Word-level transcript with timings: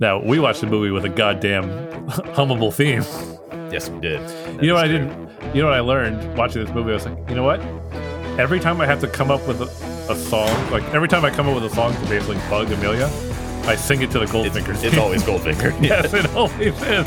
Now 0.00 0.20
we 0.20 0.38
watched 0.38 0.60
the 0.60 0.66
movie 0.66 0.90
with 0.90 1.04
a 1.04 1.08
goddamn 1.08 1.64
hummable 2.34 2.72
theme. 2.72 3.02
Yes, 3.72 3.88
we 3.88 4.00
did. 4.00 4.20
That 4.20 4.62
you 4.62 4.68
know 4.68 4.74
what 4.74 4.84
I 4.84 4.88
didn't. 4.88 5.54
You 5.54 5.62
know 5.62 5.68
what 5.68 5.76
I 5.76 5.80
learned 5.80 6.36
watching 6.36 6.64
this 6.64 6.74
movie? 6.74 6.90
I 6.90 6.94
was 6.94 7.06
like, 7.06 7.28
you 7.28 7.36
know 7.36 7.44
what? 7.44 7.60
Every 8.38 8.58
time 8.58 8.80
I 8.80 8.86
have 8.86 9.00
to 9.00 9.08
come 9.08 9.30
up 9.30 9.46
with 9.46 9.60
a, 9.60 10.12
a 10.12 10.16
song, 10.16 10.48
like 10.70 10.82
every 10.92 11.08
time 11.08 11.24
I 11.24 11.30
come 11.30 11.48
up 11.48 11.54
with 11.54 11.64
a 11.64 11.74
song 11.74 11.94
to 11.94 12.00
basically 12.08 12.36
bug 12.50 12.70
Amelia, 12.72 13.06
I 13.66 13.76
sing 13.76 14.02
it 14.02 14.10
to 14.10 14.18
the 14.18 14.26
Goldfinger. 14.26 14.74
It's, 14.74 14.82
it's 14.82 14.98
always 14.98 15.22
Goldfinger. 15.22 15.80
yes, 15.82 16.12
it 16.14 16.28
always 16.34 16.74
is. 16.82 17.06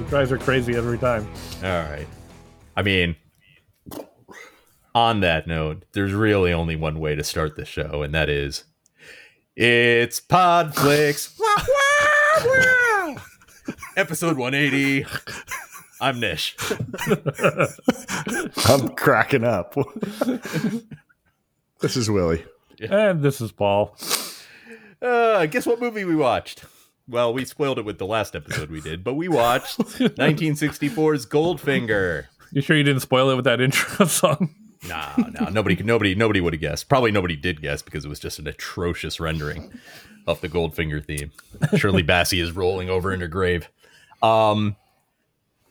It 0.00 0.08
drives 0.08 0.30
her 0.30 0.38
crazy 0.38 0.74
every 0.74 0.98
time. 0.98 1.30
All 1.62 1.68
right. 1.68 2.06
I 2.76 2.82
mean, 2.82 3.16
on 4.94 5.20
that 5.20 5.46
note, 5.46 5.84
there's 5.92 6.12
really 6.12 6.52
only 6.52 6.76
one 6.76 6.98
way 6.98 7.14
to 7.14 7.22
start 7.22 7.56
the 7.56 7.64
show, 7.64 8.02
and 8.02 8.14
that 8.14 8.28
is 8.30 8.64
it's 9.62 10.20
Podflix. 10.22 11.38
Episode 13.96 14.38
180. 14.38 15.04
I'm 16.00 16.18
Nish. 16.18 16.56
I'm 18.66 18.88
cracking 18.94 19.44
up. 19.44 19.74
this 21.80 21.94
is 21.96 22.10
Willie. 22.10 22.42
And 22.80 23.20
this 23.22 23.42
is 23.42 23.52
Paul. 23.52 23.94
Uh, 25.02 25.44
guess 25.44 25.66
what 25.66 25.78
movie 25.78 26.04
we 26.04 26.16
watched? 26.16 26.64
Well, 27.06 27.34
we 27.34 27.44
spoiled 27.44 27.78
it 27.78 27.84
with 27.84 27.98
the 27.98 28.06
last 28.06 28.34
episode 28.34 28.70
we 28.70 28.80
did, 28.80 29.04
but 29.04 29.12
we 29.12 29.28
watched 29.28 29.78
1964's 29.78 31.26
Goldfinger. 31.26 32.26
You 32.50 32.62
sure 32.62 32.78
you 32.78 32.82
didn't 32.82 33.02
spoil 33.02 33.28
it 33.28 33.36
with 33.36 33.44
that 33.44 33.60
intro 33.60 34.06
song? 34.06 34.54
Nah, 34.88 35.12
nah, 35.16 35.50
nobody, 35.50 35.76
nobody, 35.82 36.14
nobody 36.14 36.40
would 36.40 36.54
have 36.54 36.60
guessed. 36.60 36.88
Probably 36.88 37.10
nobody 37.12 37.36
did 37.36 37.60
guess 37.60 37.82
because 37.82 38.04
it 38.04 38.08
was 38.08 38.18
just 38.18 38.38
an 38.38 38.46
atrocious 38.46 39.20
rendering 39.20 39.70
of 40.26 40.40
the 40.40 40.48
Goldfinger 40.48 41.04
theme. 41.04 41.32
Shirley 41.76 42.02
Bassey 42.02 42.42
is 42.42 42.52
rolling 42.52 42.88
over 42.88 43.12
in 43.12 43.20
her 43.20 43.28
grave. 43.28 43.68
Um, 44.22 44.76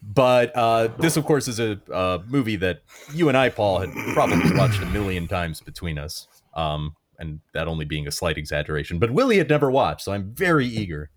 but 0.02 0.56
uh, 0.56 0.90
this, 1.00 1.18
of 1.18 1.26
course, 1.26 1.48
is 1.48 1.60
a, 1.60 1.80
uh 1.92 2.20
movie 2.28 2.56
that 2.58 2.82
you 3.14 3.28
and 3.30 3.38
I, 3.38 3.50
Paul, 3.50 3.80
had 3.80 3.90
probably 4.14 4.56
watched 4.58 4.82
a 4.82 4.86
million 4.88 5.28
times 5.28 5.60
between 5.60 5.98
us. 5.98 6.28
Um, 6.54 6.96
and 7.18 7.42
that 7.54 7.68
only 7.68 7.84
being 7.86 8.08
a 8.08 8.12
slight 8.12 8.38
exaggeration. 8.38 8.98
But 8.98 9.12
Willie 9.12 9.38
had 9.40 9.50
never 9.50 9.70
watched, 9.70 10.02
so 10.06 10.14
I'm 10.14 10.32
very 10.34 10.66
eager 10.68 11.10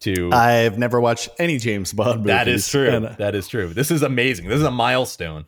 to. 0.00 0.30
I've 0.32 0.78
never 0.78 1.00
watched 1.00 1.30
any 1.40 1.58
James 1.58 1.92
Bond 1.92 2.18
movies. 2.20 2.26
That 2.28 2.46
is 2.48 2.68
true. 2.68 2.88
and- 2.88 3.16
that 3.18 3.34
is 3.34 3.48
true. 3.48 3.68
This 3.74 3.90
is 3.90 4.02
amazing. 4.02 4.48
This 4.48 4.58
is 4.58 4.64
a 4.64 4.70
milestone. 4.70 5.46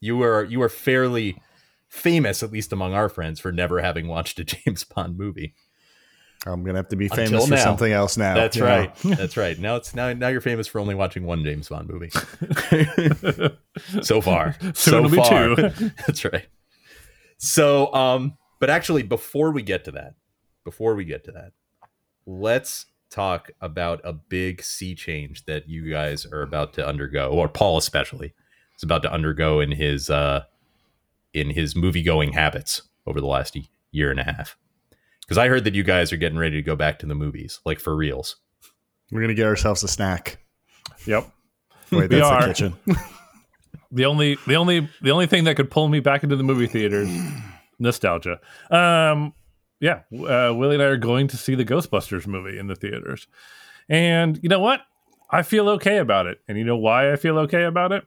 You 0.00 0.16
were 0.16 0.44
you 0.44 0.58
were 0.58 0.68
fairly 0.68 1.40
famous, 1.88 2.42
at 2.42 2.52
least 2.52 2.72
among 2.72 2.94
our 2.94 3.08
friends, 3.08 3.40
for 3.40 3.52
never 3.52 3.80
having 3.80 4.08
watched 4.08 4.38
a 4.38 4.44
James 4.64 4.84
Bond 4.84 5.18
movie. 5.18 5.54
I'm 6.46 6.64
gonna 6.64 6.78
have 6.78 6.88
to 6.88 6.96
be 6.96 7.04
Until 7.06 7.26
famous 7.26 7.44
for 7.44 7.54
now. 7.54 7.64
something 7.64 7.92
else 7.92 8.16
now. 8.16 8.34
That's 8.34 8.58
right. 8.58 8.94
That's 9.04 9.36
right. 9.36 9.58
Now 9.58 9.76
it's 9.76 9.94
now 9.94 10.12
now 10.14 10.28
you're 10.28 10.40
famous 10.40 10.66
for 10.66 10.78
only 10.80 10.94
watching 10.94 11.24
one 11.24 11.44
James 11.44 11.68
Bond 11.68 11.88
movie. 11.90 12.10
so 14.02 14.22
far. 14.22 14.56
Soon 14.74 14.74
so 14.74 15.08
far. 15.08 15.54
That's 16.06 16.24
right. 16.24 16.46
So 17.36 17.92
um 17.92 18.38
but 18.58 18.70
actually 18.70 19.02
before 19.02 19.50
we 19.50 19.60
get 19.60 19.84
to 19.84 19.90
that, 19.92 20.14
before 20.64 20.94
we 20.94 21.04
get 21.04 21.24
to 21.24 21.32
that, 21.32 21.52
let's 22.24 22.86
talk 23.10 23.50
about 23.60 24.00
a 24.04 24.14
big 24.14 24.62
sea 24.62 24.94
change 24.94 25.44
that 25.44 25.68
you 25.68 25.90
guys 25.90 26.24
are 26.24 26.42
about 26.42 26.72
to 26.74 26.86
undergo, 26.86 27.28
or 27.28 27.48
Paul 27.48 27.76
especially 27.76 28.32
is 28.80 28.84
about 28.84 29.02
to 29.02 29.12
undergo 29.12 29.60
in 29.60 29.70
his 29.72 30.08
uh 30.10 30.42
in 31.34 31.50
his 31.50 31.76
movie 31.76 32.02
going 32.02 32.32
habits 32.32 32.82
over 33.06 33.20
the 33.20 33.26
last 33.26 33.56
year 33.92 34.10
and 34.10 34.18
a 34.18 34.24
half. 34.24 34.56
Because 35.20 35.38
I 35.38 35.46
heard 35.48 35.64
that 35.64 35.74
you 35.74 35.84
guys 35.84 36.12
are 36.12 36.16
getting 36.16 36.38
ready 36.38 36.56
to 36.56 36.62
go 36.62 36.74
back 36.74 36.98
to 37.00 37.06
the 37.06 37.14
movies, 37.14 37.60
like 37.64 37.78
for 37.78 37.94
reals. 37.94 38.36
We're 39.12 39.20
gonna 39.20 39.34
get 39.34 39.46
ourselves 39.46 39.82
a 39.84 39.88
snack. 39.88 40.38
Yep. 41.06 41.30
Wait, 41.92 42.10
We 42.10 42.16
that's 42.16 42.26
are. 42.26 42.40
the 42.40 42.46
kitchen. 42.48 42.76
The 43.92 44.04
only 44.06 44.36
the 44.46 44.54
only 44.54 44.88
the 45.02 45.10
only 45.10 45.26
thing 45.26 45.44
that 45.44 45.56
could 45.56 45.68
pull 45.68 45.88
me 45.88 45.98
back 45.98 46.22
into 46.22 46.36
the 46.36 46.44
movie 46.44 46.68
theaters, 46.68 47.08
nostalgia. 47.80 48.38
Um, 48.70 49.34
yeah, 49.80 50.02
uh, 50.12 50.54
Willie 50.54 50.76
and 50.76 50.82
I 50.82 50.86
are 50.86 50.96
going 50.96 51.26
to 51.28 51.36
see 51.36 51.56
the 51.56 51.64
Ghostbusters 51.64 52.24
movie 52.24 52.56
in 52.56 52.68
the 52.68 52.76
theaters, 52.76 53.26
and 53.88 54.38
you 54.44 54.48
know 54.48 54.60
what? 54.60 54.82
I 55.28 55.42
feel 55.42 55.68
okay 55.70 55.96
about 55.96 56.26
it, 56.28 56.38
and 56.46 56.56
you 56.56 56.62
know 56.62 56.76
why 56.76 57.12
I 57.12 57.16
feel 57.16 57.36
okay 57.40 57.64
about 57.64 57.90
it? 57.90 58.04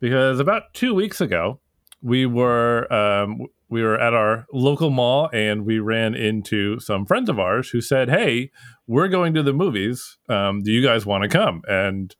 Because 0.00 0.40
about 0.40 0.74
two 0.74 0.94
weeks 0.94 1.20
ago, 1.20 1.60
we 2.02 2.26
were 2.26 2.92
um, 2.92 3.46
we 3.68 3.82
were 3.82 4.00
at 4.00 4.14
our 4.14 4.46
local 4.52 4.90
mall, 4.90 5.28
and 5.32 5.66
we 5.66 5.78
ran 5.78 6.14
into 6.14 6.78
some 6.80 7.04
friends 7.04 7.28
of 7.28 7.38
ours 7.38 7.70
who 7.70 7.80
said, 7.80 8.08
"Hey, 8.08 8.50
we're 8.86 9.08
going 9.08 9.34
to 9.34 9.42
the 9.42 9.52
movies. 9.52 10.18
Um, 10.28 10.62
do 10.62 10.70
you 10.70 10.82
guys 10.82 11.04
want 11.04 11.22
to 11.22 11.28
come?" 11.28 11.62
And 11.68 12.14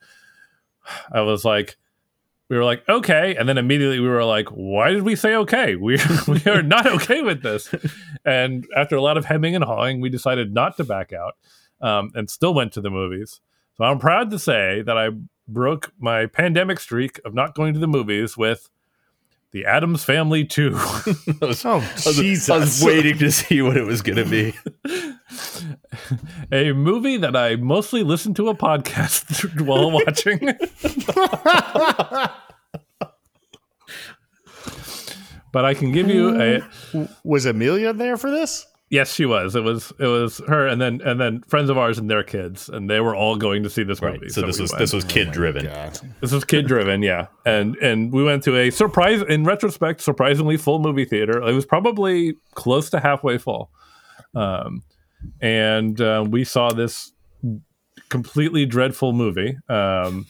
I 1.12 1.20
was 1.20 1.44
like 1.44 1.76
we 2.48 2.56
were 2.56 2.64
like 2.64 2.86
okay 2.88 3.36
and 3.36 3.48
then 3.48 3.58
immediately 3.58 4.00
we 4.00 4.08
were 4.08 4.24
like 4.24 4.48
why 4.48 4.90
did 4.90 5.02
we 5.02 5.14
say 5.14 5.34
okay 5.34 5.76
we, 5.76 5.98
we 6.28 6.42
are 6.46 6.62
not 6.62 6.86
okay 6.86 7.22
with 7.22 7.42
this 7.42 7.74
and 8.24 8.66
after 8.76 8.96
a 8.96 9.02
lot 9.02 9.16
of 9.16 9.24
hemming 9.24 9.54
and 9.54 9.64
hawing 9.64 10.00
we 10.00 10.08
decided 10.08 10.52
not 10.52 10.76
to 10.76 10.84
back 10.84 11.12
out 11.12 11.36
um, 11.80 12.10
and 12.14 12.28
still 12.30 12.54
went 12.54 12.72
to 12.72 12.80
the 12.80 12.90
movies 12.90 13.40
so 13.76 13.84
i'm 13.84 13.98
proud 13.98 14.30
to 14.30 14.38
say 14.38 14.82
that 14.82 14.96
i 14.96 15.08
broke 15.48 15.92
my 15.98 16.26
pandemic 16.26 16.78
streak 16.78 17.20
of 17.24 17.34
not 17.34 17.54
going 17.54 17.72
to 17.74 17.80
the 17.80 17.88
movies 17.88 18.36
with 18.36 18.68
the 19.50 19.64
addams 19.64 20.04
family 20.04 20.44
2 20.44 20.72
I 20.76 21.02
was, 21.40 21.64
Oh 21.64 21.78
I 21.78 21.78
was- 21.78 22.16
Jesus! 22.16 22.50
I 22.50 22.58
was 22.58 22.84
waiting 22.84 23.16
to 23.18 23.32
see 23.32 23.62
what 23.62 23.78
it 23.78 23.84
was 23.84 24.02
going 24.02 24.16
to 24.16 24.26
be. 24.26 24.52
a 26.52 26.72
movie 26.72 27.16
that 27.16 27.34
i 27.34 27.56
mostly 27.56 28.02
listened 28.02 28.36
to 28.36 28.48
a 28.48 28.54
podcast 28.54 29.58
while 29.66 29.90
watching 29.90 30.38
but 35.52 35.64
i 35.64 35.74
can 35.74 35.92
give 35.92 36.08
you 36.10 36.40
a 36.40 36.62
Was 37.24 37.46
Amelia 37.46 37.92
there 37.92 38.16
for 38.16 38.30
this? 38.30 38.66
Yes, 38.90 39.12
she 39.12 39.26
was. 39.26 39.54
It 39.54 39.62
was 39.62 39.92
it 39.98 40.06
was 40.06 40.40
her 40.48 40.66
and 40.66 40.80
then 40.80 41.02
and 41.04 41.20
then 41.20 41.42
friends 41.42 41.68
of 41.68 41.76
ours 41.76 41.98
and 41.98 42.10
their 42.10 42.22
kids, 42.22 42.70
and 42.70 42.88
they 42.88 43.00
were 43.00 43.14
all 43.14 43.36
going 43.36 43.62
to 43.64 43.70
see 43.70 43.82
this 43.82 44.00
movie. 44.00 44.18
Right. 44.18 44.30
So 44.30 44.40
this 44.40 44.56
we 44.56 44.62
was 44.62 44.72
went. 44.72 44.78
this 44.78 44.92
was 44.94 45.04
kid 45.04 45.30
driven. 45.30 45.66
This 46.20 46.32
was 46.32 46.44
kid 46.44 46.66
driven, 46.66 47.02
yeah. 47.02 47.26
And 47.44 47.76
and 47.76 48.10
we 48.12 48.24
went 48.24 48.44
to 48.44 48.56
a 48.56 48.70
surprise 48.70 49.20
in 49.20 49.44
retrospect, 49.44 50.00
surprisingly 50.00 50.56
full 50.56 50.78
movie 50.78 51.04
theater. 51.04 51.42
It 51.42 51.52
was 51.52 51.66
probably 51.66 52.36
close 52.54 52.88
to 52.90 53.00
halfway 53.00 53.36
full. 53.36 53.70
Um 54.34 54.82
and 55.40 56.00
uh, 56.00 56.24
we 56.26 56.44
saw 56.44 56.70
this 56.70 57.12
completely 58.08 58.64
dreadful 58.64 59.12
movie. 59.12 59.58
Um 59.68 60.26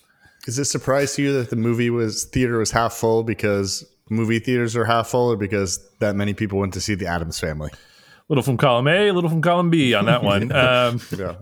Is 0.48 0.58
it 0.58 0.62
a 0.62 0.64
surprise 0.64 1.14
to 1.14 1.22
you 1.22 1.32
that 1.34 1.50
the 1.50 1.56
movie 1.56 1.90
was 1.90 2.25
theater 2.25 2.58
was 2.58 2.72
half 2.72 2.94
full 2.94 3.22
because 3.22 3.84
movie 4.10 4.40
theaters 4.40 4.75
are 4.75 4.84
half 4.84 5.08
full, 5.08 5.30
or 5.30 5.36
because 5.36 5.78
that 6.00 6.16
many 6.16 6.34
people 6.34 6.58
went 6.58 6.75
to 6.75 6.80
see 6.80 6.94
the 6.96 7.06
Addams 7.06 7.38
Family? 7.38 7.70
Little 8.28 8.42
from 8.42 8.56
column 8.56 8.86
A, 8.88 9.08
a 9.08 9.12
little 9.12 9.30
from 9.30 9.40
column 9.42 9.70
B 9.70 9.94
on 9.94 10.06
that 10.06 10.22
one. 10.22 10.52
Um, 10.52 11.00
Yeah. 11.16 11.36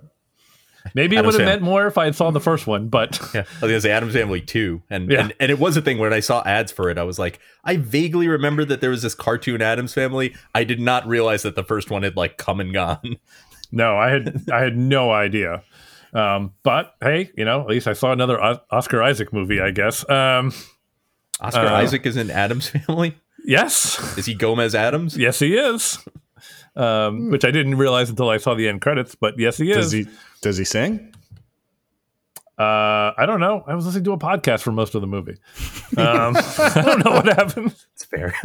maybe 0.95 1.17
it 1.17 1.19
Addams 1.19 1.35
would 1.35 1.41
have 1.41 1.49
Family. 1.49 1.53
meant 1.53 1.63
more 1.63 1.87
if 1.89 1.99
I 1.99 2.05
had 2.05 2.15
saw 2.15 2.31
the 2.31 2.41
first 2.41 2.67
one, 2.67 2.89
but 2.89 3.19
Yeah, 3.35 3.41
I 3.41 3.65
was 3.65 3.71
gonna 3.73 3.81
say 3.81 3.91
Addams 3.91 4.13
Family 4.15 4.41
too, 4.41 4.83
and, 4.89 5.11
Yeah. 5.11 5.21
and 5.23 5.33
and 5.41 5.51
it 5.51 5.59
was 5.59 5.77
a 5.77 5.83
thing 5.83 5.99
when 5.99 6.13
I 6.13 6.21
saw 6.21 6.43
ads 6.47 6.71
for 6.71 6.89
it. 6.91 6.97
I 6.99 7.03
was 7.03 7.19
like, 7.19 7.41
I 7.65 7.77
vaguely 7.77 8.29
remember 8.29 8.65
that 8.67 8.81
there 8.81 8.91
was 8.91 9.03
this 9.03 9.15
cartoon 9.15 9.63
Addams 9.63 9.93
Family. 9.95 10.35
I 10.55 10.63
did 10.65 10.79
not 10.81 11.07
realize 11.09 11.43
that 11.43 11.57
the 11.57 11.65
first 11.65 11.91
one 11.91 12.03
had 12.05 12.17
like 12.17 12.37
come 12.39 12.61
and 12.61 12.73
gone. 12.73 13.17
No, 13.73 13.99
I 13.99 14.11
had 14.11 14.45
I 14.53 14.61
had 14.63 14.77
no 14.79 15.11
idea. 15.11 15.65
Um, 16.15 16.53
but 16.63 16.95
hey, 17.03 17.33
you 17.37 17.45
know, 17.45 17.63
at 17.63 17.67
least 17.67 17.89
I 17.89 17.95
saw 17.95 18.13
another 18.13 18.41
O- 18.41 18.61
Oscar 18.71 19.03
Isaac 19.03 19.33
movie, 19.33 19.61
I 19.61 19.73
guess. 19.73 20.09
Um, 20.09 20.53
Oscar 21.41 21.67
Uh, 21.67 21.73
Isaac 21.83 22.07
is 22.07 22.17
in 22.17 22.31
Addams 22.31 22.69
Family. 22.69 23.17
yes, 23.45 24.17
Is 24.17 24.27
he 24.27 24.35
Gomez 24.35 24.73
Addams? 24.77 25.19
yes, 25.19 25.41
he 25.41 25.57
is. 25.57 25.99
Um, 26.77 27.31
which 27.31 27.45
I 27.45 27.51
didn't 27.51 27.77
realize 27.77 28.11
until 28.11 28.29
I 28.29 28.37
saw 28.37 28.55
the 28.55 28.69
end 28.69 28.83
credits, 28.83 29.15
but 29.15 29.39
yes, 29.39 29.57
he 29.57 29.69
Does 29.73 29.87
is. 29.87 29.93
he 29.93 30.07
does 30.43 30.57
he 30.59 30.65
sing? 30.65 31.13
uh, 32.59 33.13
I 33.17 33.25
don't 33.27 33.41
know. 33.41 33.65
I 33.67 33.75
was 33.75 33.85
listening 33.87 34.05
to 34.05 34.13
a 34.13 34.19
podcast 34.19 34.61
for 34.63 34.73
most 34.73 34.95
of 34.95 35.01
the 35.01 35.07
movie. 35.07 35.37
Um, 35.97 36.37
I 36.59 36.83
don't 36.85 37.05
know 37.05 37.13
what 37.13 37.27
happened. 37.27 37.75
It's 37.95 38.05
fair. 38.05 38.35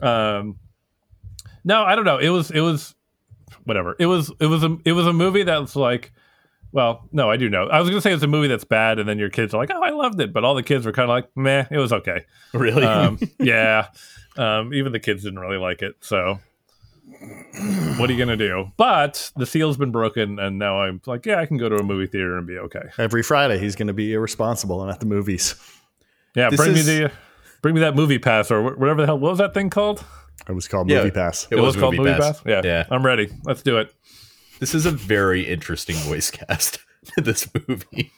Um, 0.00 0.58
no, 1.64 1.82
I 1.84 1.94
don't 1.94 2.04
know. 2.04 2.18
It 2.18 2.28
was 2.30 2.50
it 2.50 2.60
was 2.60 2.94
whatever. 3.64 3.94
It 3.98 4.06
was 4.06 4.32
it 4.40 4.46
was 4.46 4.64
a 4.64 4.76
it 4.84 4.92
was 4.92 5.06
a 5.06 5.12
movie 5.12 5.42
that 5.44 5.60
was 5.60 5.76
like. 5.76 6.12
Well, 6.72 7.06
no, 7.12 7.30
I 7.30 7.36
do 7.36 7.50
know. 7.50 7.66
I 7.68 7.80
was 7.80 7.90
going 7.90 7.98
to 7.98 8.00
say 8.00 8.14
it's 8.14 8.22
a 8.22 8.26
movie 8.26 8.48
that's 8.48 8.64
bad, 8.64 8.98
and 8.98 9.06
then 9.06 9.18
your 9.18 9.28
kids 9.28 9.52
are 9.52 9.58
like, 9.58 9.70
"Oh, 9.70 9.82
I 9.82 9.90
loved 9.90 10.18
it," 10.22 10.32
but 10.32 10.42
all 10.42 10.54
the 10.54 10.62
kids 10.62 10.86
were 10.86 10.92
kind 10.92 11.04
of 11.04 11.10
like, 11.10 11.28
"Meh, 11.36 11.66
it 11.70 11.76
was 11.76 11.92
okay." 11.92 12.24
really? 12.54 12.82
Um, 12.84 13.18
yeah, 13.38 13.88
um, 14.38 14.72
even 14.72 14.90
the 14.90 14.98
kids 14.98 15.22
didn't 15.22 15.38
really 15.38 15.58
like 15.58 15.82
it. 15.82 15.96
So, 16.00 16.40
what 17.98 18.08
are 18.08 18.12
you 18.12 18.18
going 18.24 18.36
to 18.36 18.36
do? 18.36 18.72
But 18.76 19.30
the 19.36 19.46
seal's 19.46 19.76
been 19.76 19.90
broken, 19.92 20.38
and 20.38 20.58
now 20.58 20.80
I'm 20.82 21.00
like, 21.06 21.26
yeah, 21.26 21.38
I 21.38 21.46
can 21.46 21.56
go 21.58 21.68
to 21.68 21.76
a 21.76 21.82
movie 21.82 22.06
theater 22.06 22.36
and 22.38 22.46
be 22.46 22.58
okay. 22.58 22.82
Every 22.98 23.22
Friday, 23.22 23.58
he's 23.58 23.76
going 23.76 23.88
to 23.88 23.92
be 23.92 24.12
irresponsible 24.12 24.82
and 24.82 24.90
at 24.90 25.00
the 25.00 25.06
movies. 25.06 25.54
Yeah, 26.34 26.50
This 26.50 26.58
bring 26.58 26.72
is- 26.76 26.86
me 26.86 26.98
the 27.00 27.12
bring 27.60 27.74
me 27.74 27.80
that 27.82 27.94
movie 27.94 28.18
pass 28.18 28.50
or 28.50 28.62
whatever 28.74 29.00
the 29.02 29.06
hell. 29.06 29.18
What 29.18 29.30
was 29.30 29.38
that 29.38 29.54
thing 29.54 29.70
called? 29.70 30.04
It 30.48 30.52
was 30.52 30.66
called 30.66 30.90
Yeah. 30.90 30.98
Movie 30.98 31.10
Pass. 31.12 31.46
It, 31.50 31.58
It, 31.58 31.60
was, 31.60 31.76
called 31.76 31.94
Movie 31.96 32.10
Pass. 32.14 32.42
Yeah. 32.44 32.62
Yeah. 32.64 32.86
I'm 32.90 33.06
ready. 33.06 33.28
Let's 33.44 33.62
do 33.62 33.78
it. 33.78 33.94
This 34.58 34.74
is 34.74 34.86
a 34.86 34.90
very 34.90 35.42
interesting 35.46 35.94
voice 35.96 36.30
cast 36.32 36.78
this 37.16 37.48
movie. 37.68 38.10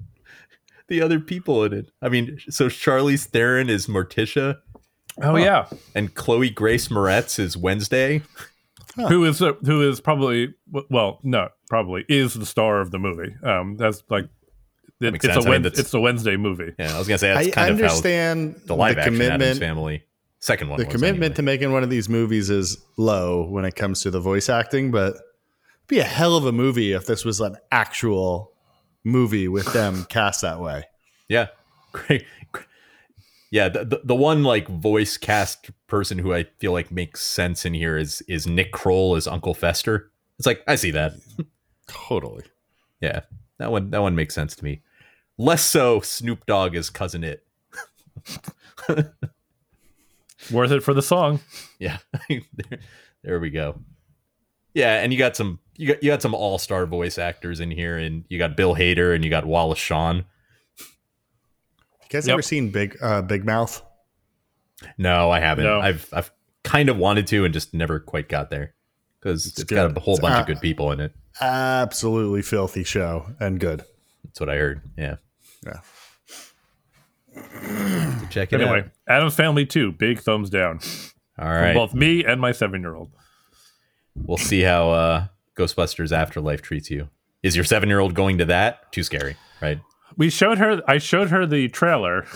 the 0.88 1.02
other 1.02 1.18
people 1.18 1.64
in 1.64 1.72
it. 1.72 1.90
I 2.00 2.08
mean, 2.08 2.38
so 2.48 2.66
Charlize 2.68 3.24
Theron 3.26 3.68
is 3.68 3.86
Morticia, 3.88 4.58
Oh 5.22 5.36
yeah. 5.36 5.68
and 5.94 6.14
Chloe 6.14 6.50
Grace 6.50 6.88
Moretz 6.88 7.38
is 7.38 7.56
Wednesday. 7.56 8.22
Who 9.08 9.24
is 9.24 9.42
uh, 9.42 9.52
who 9.64 9.88
is 9.88 10.00
probably 10.00 10.54
well, 10.90 11.20
no, 11.22 11.50
probably 11.68 12.04
is 12.08 12.34
the 12.34 12.46
star 12.46 12.80
of 12.80 12.90
the 12.90 12.98
movie. 12.98 13.34
Um, 13.42 13.76
that's 13.76 14.02
like 14.08 14.24
it, 15.00 15.12
makes 15.12 15.24
it's 15.24 15.34
sense. 15.34 15.44
a 15.44 15.48
I 15.48 15.58
mean, 15.58 15.66
it's 15.66 15.92
a 15.92 16.00
Wednesday 16.00 16.36
movie. 16.36 16.72
Yeah, 16.78 16.94
I 16.94 16.98
was 16.98 17.06
gonna 17.06 17.18
say 17.18 17.34
that's 17.34 17.48
I 17.48 17.50
kind 17.50 17.70
of 17.70 17.78
how 17.78 17.84
understand 17.84 18.60
the 18.64 18.74
live 18.74 18.96
action 18.96 19.14
Addams 19.16 19.28
commitment. 19.28 19.60
Family 19.60 20.02
second 20.46 20.68
one. 20.68 20.78
The 20.78 20.86
commitment 20.86 21.24
anyway. 21.24 21.34
to 21.34 21.42
making 21.42 21.72
one 21.72 21.82
of 21.82 21.90
these 21.90 22.08
movies 22.08 22.50
is 22.50 22.78
low 22.96 23.46
when 23.46 23.64
it 23.64 23.74
comes 23.74 24.00
to 24.02 24.10
the 24.10 24.20
voice 24.20 24.48
acting, 24.48 24.90
but 24.90 25.14
it'd 25.14 25.22
be 25.88 25.98
a 25.98 26.04
hell 26.04 26.36
of 26.36 26.46
a 26.46 26.52
movie 26.52 26.92
if 26.92 27.06
this 27.06 27.24
was 27.24 27.40
an 27.40 27.56
actual 27.70 28.52
movie 29.04 29.48
with 29.48 29.72
them 29.72 30.04
cast 30.08 30.40
that 30.42 30.60
way. 30.60 30.84
Yeah, 31.28 31.48
great. 31.92 32.24
Yeah, 33.50 33.68
the, 33.68 34.00
the 34.02 34.14
one 34.14 34.42
like 34.42 34.66
voice 34.68 35.16
cast 35.16 35.70
person 35.86 36.18
who 36.18 36.34
I 36.34 36.44
feel 36.58 36.72
like 36.72 36.90
makes 36.90 37.22
sense 37.22 37.64
in 37.64 37.74
here 37.74 37.96
is 37.96 38.20
is 38.22 38.46
Nick 38.46 38.72
Kroll 38.72 39.14
as 39.14 39.26
Uncle 39.26 39.54
Fester. 39.54 40.10
It's 40.38 40.46
like 40.46 40.62
I 40.66 40.74
see 40.74 40.90
that. 40.90 41.14
Totally. 41.86 42.44
Yeah, 43.00 43.20
that 43.58 43.70
one 43.70 43.90
that 43.90 44.02
one 44.02 44.16
makes 44.16 44.34
sense 44.34 44.56
to 44.56 44.64
me. 44.64 44.82
Less 45.38 45.64
so 45.64 46.00
Snoop 46.00 46.44
Dogg 46.46 46.74
as 46.74 46.90
cousin 46.90 47.22
Itt. 47.22 47.44
Worth 50.50 50.70
it 50.70 50.82
for 50.82 50.94
the 50.94 51.02
song. 51.02 51.40
Yeah, 51.78 51.98
there, 52.28 52.78
there 53.22 53.40
we 53.40 53.50
go. 53.50 53.78
Yeah, 54.74 55.02
and 55.02 55.12
you 55.12 55.18
got 55.18 55.36
some 55.36 55.60
you 55.76 55.88
got 55.88 56.02
you 56.02 56.10
got 56.10 56.22
some 56.22 56.34
all 56.34 56.58
star 56.58 56.86
voice 56.86 57.18
actors 57.18 57.60
in 57.60 57.70
here, 57.70 57.96
and 57.96 58.24
you 58.28 58.38
got 58.38 58.56
Bill 58.56 58.74
Hader 58.74 59.14
and 59.14 59.24
you 59.24 59.30
got 59.30 59.44
Wallace 59.46 59.78
Shawn. 59.78 60.24
You 62.06 62.10
guys 62.18 62.26
Yep. 62.26 62.34
ever 62.34 62.42
seen 62.42 62.70
Big 62.70 62.96
uh, 63.02 63.22
Big 63.22 63.44
Mouth? 63.44 63.82
No, 64.98 65.30
I 65.30 65.40
haven't. 65.40 65.64
No. 65.64 65.80
I've 65.80 66.08
I've 66.12 66.30
kind 66.62 66.88
of 66.88 66.96
wanted 66.96 67.26
to 67.28 67.44
and 67.44 67.52
just 67.54 67.72
never 67.74 67.98
quite 68.00 68.28
got 68.28 68.50
there 68.50 68.74
because 69.20 69.46
It's 69.46 69.60
it's 69.60 69.70
got 69.70 69.96
a 69.96 70.00
whole 70.00 70.18
bunch 70.18 70.36
Uh, 70.36 70.40
of 70.40 70.46
good 70.46 70.60
people 70.60 70.92
in 70.92 71.00
it. 71.00 71.12
Absolutely 71.40 72.42
filthy 72.42 72.84
show 72.84 73.26
and 73.40 73.58
good. 73.60 73.84
That's 74.24 74.40
what 74.40 74.48
I 74.48 74.56
heard. 74.56 74.82
Yeah. 74.96 75.16
Yeah. 75.64 75.80
Check 78.30 78.52
it 78.52 78.60
Anyway, 78.60 78.80
out. 78.80 78.90
Addams 79.08 79.34
Family 79.34 79.66
too. 79.66 79.92
big 79.92 80.20
thumbs 80.20 80.48
down. 80.50 80.80
All 81.38 81.48
right. 81.48 81.72
From 81.72 81.74
both 81.74 81.94
me 81.94 82.24
and 82.24 82.40
my 82.40 82.52
seven 82.52 82.80
year 82.80 82.94
old. 82.94 83.10
we'll 84.14 84.36
see 84.38 84.62
how 84.62 84.90
uh, 84.90 85.26
Ghostbusters 85.56 86.12
Afterlife 86.12 86.62
treats 86.62 86.90
you. 86.90 87.08
Is 87.42 87.54
your 87.56 87.64
seven 87.64 87.88
year 87.88 88.00
old 88.00 88.14
going 88.14 88.38
to 88.38 88.44
that? 88.46 88.90
Too 88.92 89.02
scary, 89.02 89.36
right? 89.60 89.78
We 90.16 90.30
showed 90.30 90.58
her 90.58 90.82
I 90.88 90.98
showed 90.98 91.30
her 91.30 91.46
the 91.46 91.68
trailer 91.68 92.26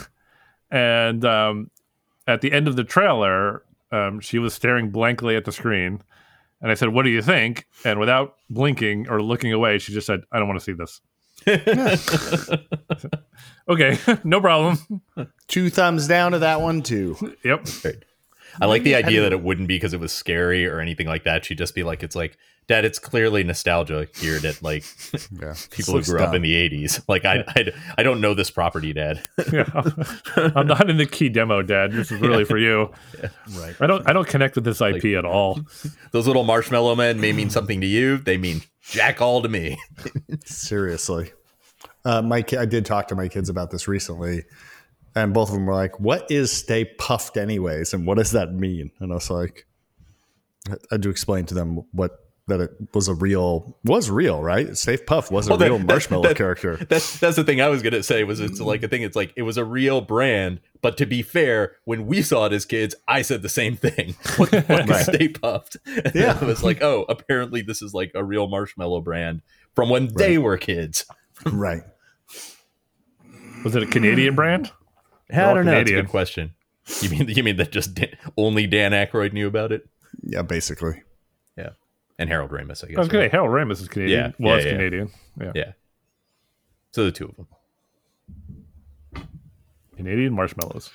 and 0.70 1.24
um, 1.24 1.70
at 2.26 2.40
the 2.40 2.52
end 2.52 2.68
of 2.68 2.76
the 2.76 2.84
trailer, 2.84 3.62
um, 3.90 4.20
she 4.20 4.38
was 4.38 4.54
staring 4.54 4.90
blankly 4.90 5.36
at 5.36 5.44
the 5.44 5.52
screen. 5.52 6.02
And 6.62 6.70
I 6.70 6.74
said, 6.74 6.90
What 6.90 7.02
do 7.04 7.10
you 7.10 7.22
think? 7.22 7.66
And 7.84 7.98
without 7.98 8.36
blinking 8.48 9.08
or 9.08 9.22
looking 9.22 9.52
away, 9.52 9.78
she 9.78 9.92
just 9.92 10.06
said, 10.06 10.22
I 10.30 10.38
don't 10.38 10.48
want 10.48 10.60
to 10.60 10.64
see 10.64 10.72
this. 10.72 11.00
okay, 13.68 13.98
no 14.24 14.40
problem. 14.40 14.78
Two 15.48 15.70
thumbs 15.70 16.06
down 16.06 16.32
to 16.32 16.40
that 16.40 16.60
one 16.60 16.82
too. 16.82 17.16
Yep. 17.44 17.66
I 18.60 18.66
like 18.66 18.82
the 18.82 18.94
idea 18.94 19.20
that 19.22 19.32
it 19.32 19.42
wouldn't 19.42 19.68
be 19.68 19.76
because 19.76 19.92
it 19.92 20.00
was 20.00 20.12
scary 20.12 20.66
or 20.66 20.80
anything 20.80 21.06
like 21.06 21.24
that. 21.24 21.44
She'd 21.44 21.58
just 21.58 21.74
be 21.74 21.82
like, 21.82 22.02
it's 22.02 22.16
like, 22.16 22.38
Dad, 22.68 22.84
it's 22.84 23.00
clearly 23.00 23.42
nostalgia 23.42 24.06
here 24.16 24.38
that 24.38 24.62
like 24.62 24.84
Yeah. 25.32 25.54
people 25.70 25.94
who 25.94 26.02
grew 26.04 26.20
up 26.20 26.34
in 26.34 26.42
the 26.42 26.52
80s. 26.54 27.02
Like, 27.08 27.24
I, 27.24 27.42
I, 27.48 27.72
I 27.98 28.02
don't 28.04 28.20
know 28.20 28.32
this 28.32 28.50
property, 28.50 28.92
Dad. 28.92 29.20
Yeah. 29.52 29.68
I'm 30.54 30.68
not 30.68 30.88
in 30.88 30.96
the 30.96 31.06
key 31.06 31.28
demo, 31.28 31.62
Dad. 31.62 31.90
This 31.92 32.12
is 32.12 32.20
really 32.20 32.44
for 32.44 32.58
you. 32.58 32.92
Right. 33.58 33.74
I 33.80 33.86
don't 33.88 34.08
I 34.08 34.12
don't 34.12 34.28
connect 34.28 34.54
with 34.54 34.64
this 34.64 34.80
IP 34.80 35.16
at 35.18 35.24
all. 35.24 35.60
Those 36.12 36.26
little 36.28 36.44
marshmallow 36.44 36.94
men 36.94 37.20
may 37.20 37.32
mean 37.32 37.50
something 37.50 37.80
to 37.80 37.86
you. 37.88 38.18
They 38.18 38.36
mean 38.36 38.62
jack 38.82 39.20
all 39.20 39.42
to 39.42 39.48
me. 39.48 39.76
Seriously. 40.44 41.32
Uh, 42.04 42.22
my 42.22 42.42
ki- 42.42 42.56
I 42.56 42.64
did 42.66 42.86
talk 42.86 43.08
to 43.08 43.14
my 43.14 43.28
kids 43.28 43.48
about 43.48 43.70
this 43.70 43.86
recently, 43.88 44.44
and 45.14 45.34
both 45.34 45.48
of 45.48 45.54
them 45.54 45.66
were 45.66 45.74
like, 45.74 45.98
"What 46.00 46.30
is 46.30 46.52
stay 46.52 46.84
Puft, 46.98 47.36
anyways, 47.36 47.92
and 47.94 48.06
what 48.06 48.18
does 48.18 48.32
that 48.32 48.52
mean?" 48.54 48.90
And 49.00 49.12
I 49.12 49.16
was 49.16 49.30
like, 49.30 49.66
I 50.68 50.74
had 50.90 51.02
to 51.02 51.10
explain 51.10 51.46
to 51.46 51.54
them 51.54 51.80
what 51.92 52.12
that 52.46 52.60
it 52.60 52.70
was 52.94 53.06
a 53.06 53.14
real 53.14 53.78
was 53.84 54.10
real, 54.10 54.42
right? 54.42 54.76
Stay 54.76 54.96
Puft 54.96 55.30
was 55.30 55.46
a 55.46 55.50
Well, 55.50 55.58
that- 55.58 55.66
real 55.68 55.78
that- 55.78 55.86
marshmallow 55.86 56.22
that- 56.28 56.36
character. 56.36 56.76
That's 56.88 57.18
that's 57.20 57.36
the 57.36 57.44
thing 57.44 57.60
I 57.60 57.68
was 57.68 57.80
gonna 57.82 58.02
say 58.02 58.24
was 58.24 58.40
it's 58.40 58.60
like 58.60 58.82
a 58.82 58.88
thing. 58.88 59.02
It's 59.02 59.14
like 59.14 59.32
it 59.36 59.42
was 59.42 59.56
a 59.56 59.64
real 59.64 60.00
brand, 60.00 60.60
but 60.82 60.96
to 60.98 61.06
be 61.06 61.22
fair, 61.22 61.76
when 61.84 62.06
we 62.06 62.22
saw 62.22 62.46
it 62.46 62.52
as 62.52 62.64
kids, 62.64 62.94
I 63.06 63.22
said 63.22 63.42
the 63.42 63.48
same 63.48 63.76
thing. 63.76 64.16
What 64.36 64.50
the 64.50 64.62
fuck 64.68 64.90
is 64.90 65.02
Stay 65.06 65.28
Puft? 65.28 65.76
And 66.04 66.14
Yeah. 66.14 66.38
I 66.40 66.44
was 66.44 66.62
like, 66.64 66.82
oh, 66.82 67.04
apparently 67.08 67.62
this 67.62 67.82
is 67.82 67.94
like 67.94 68.10
a 68.16 68.24
real 68.24 68.48
marshmallow 68.48 69.00
brand 69.02 69.42
from 69.74 69.88
when 69.88 70.08
they 70.14 70.36
were 70.38 70.56
kids. 70.56 71.04
right. 71.46 71.82
Was 73.64 73.76
it 73.76 73.82
a 73.82 73.86
Canadian 73.86 74.34
brand? 74.34 74.72
I 75.32 75.54
don't 75.54 75.64
know. 75.66 75.72
It's 75.80 75.90
a 75.90 75.94
good 75.94 76.08
question. 76.08 76.54
You 77.02 77.10
mean 77.10 77.28
you 77.28 77.42
mean 77.44 77.56
that 77.56 77.70
just 77.72 77.94
Dan, 77.94 78.16
only 78.36 78.66
Dan 78.66 78.92
Aykroyd 78.92 79.32
knew 79.32 79.46
about 79.46 79.70
it? 79.72 79.86
Yeah, 80.22 80.42
basically. 80.42 81.02
Yeah, 81.56 81.70
and 82.18 82.28
Harold 82.28 82.50
Ramis, 82.50 82.82
I 82.82 82.88
guess. 82.88 82.96
I 82.96 83.00
was 83.00 83.08
right? 83.08 83.12
gonna 83.12 83.24
say 83.24 83.28
Harold 83.28 83.50
Ramis 83.50 83.80
is 83.82 83.88
Canadian. 83.88 84.34
Yeah, 84.38 84.54
was 84.54 84.64
yeah, 84.64 84.70
yeah. 84.70 84.76
Canadian. 84.76 85.10
Yeah. 85.40 85.52
Yeah. 85.54 85.72
So 86.92 87.04
the 87.04 87.12
two 87.12 87.26
of 87.28 87.36
them. 87.36 87.46
Canadian 89.96 90.32
marshmallows. 90.32 90.90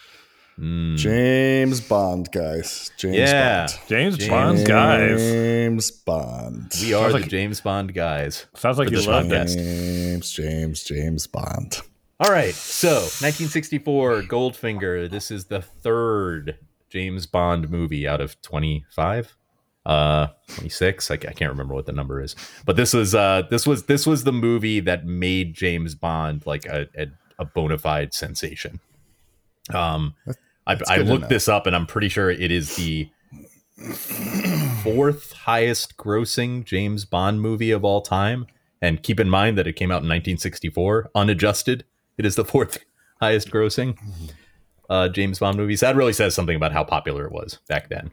Hmm. 0.58 0.96
James 0.96 1.82
Bond, 1.82 2.32
guys. 2.32 2.92
James 2.98 3.16
Yeah. 3.18 3.68
Bond. 3.68 3.80
James, 3.88 4.18
James. 4.18 4.30
Bond's 4.30 4.64
guys. 4.64 5.20
James 5.22 5.92
Bond. 5.92 6.74
We 6.82 6.94
are 6.94 7.12
like- 7.12 7.24
the 7.26 7.30
James 7.30 7.62
Bond 7.62 7.94
guys. 7.94 8.46
Sounds 8.56 8.78
like 8.78 8.90
you 8.90 9.02
love 9.02 9.30
that. 9.30 9.48
James, 9.48 10.32
James, 10.32 10.84
James 10.84 11.28
Bond. 11.28 11.82
All 12.20 12.32
right. 12.32 12.54
So 12.54 12.94
1964, 12.94 14.24
Goldfinger. 14.24 15.10
This 15.10 15.32
is 15.32 15.46
the 15.46 15.62
third 15.62 16.58
James 16.90 17.26
Bond 17.26 17.70
movie 17.70 18.08
out 18.08 18.22
of 18.22 18.42
25. 18.42 19.36
Uh, 19.86 20.28
26. 20.56 21.12
I, 21.12 21.14
I 21.16 21.18
can't 21.18 21.52
remember 21.52 21.74
what 21.74 21.86
the 21.86 21.92
number 21.92 22.22
is, 22.22 22.36
but 22.66 22.76
this 22.76 22.94
was 22.94 23.14
uh 23.14 23.44
this 23.52 23.68
was 23.68 23.84
this 23.84 24.08
was 24.08 24.24
the 24.24 24.32
movie 24.32 24.80
that 24.80 25.06
made 25.06 25.54
James 25.54 25.94
Bond 25.94 26.44
like 26.48 26.66
a 26.66 26.88
a, 26.98 27.08
a 27.38 27.46
bona 27.46 27.78
fide 27.78 28.12
sensation. 28.14 28.80
Um, 29.74 30.16
I, 30.66 30.80
I 30.88 30.98
looked 30.98 31.30
this 31.30 31.48
up 31.48 31.68
and 31.68 31.76
I'm 31.76 31.86
pretty 31.86 32.10
sure 32.10 32.32
it 32.32 32.52
is 32.52 32.76
the 32.78 33.10
fourth 34.84 35.34
highest 35.34 35.98
grossing 35.98 36.64
James 36.64 37.06
Bond 37.06 37.42
movie 37.42 37.72
of 37.72 37.84
all 37.84 38.02
time. 38.02 38.48
And 38.82 39.02
keep 39.02 39.20
in 39.20 39.30
mind 39.30 39.58
that 39.58 39.68
it 39.68 39.74
came 39.74 39.90
out 39.90 40.04
in 40.04 40.10
1964, 40.10 41.12
unadjusted. 41.16 41.86
It 42.18 42.26
is 42.26 42.36
the 42.36 42.46
fourth 42.46 42.84
highest 43.20 43.52
grossing 43.52 43.98
uh, 44.90 45.10
James 45.10 45.40
Bond 45.40 45.58
movie. 45.58 45.76
So 45.76 45.86
that 45.88 45.96
really 45.96 46.14
says 46.14 46.34
something 46.34 46.56
about 46.56 46.72
how 46.72 46.84
popular 46.84 47.26
it 47.26 47.32
was 47.32 47.60
back 47.68 47.90
then. 47.90 48.12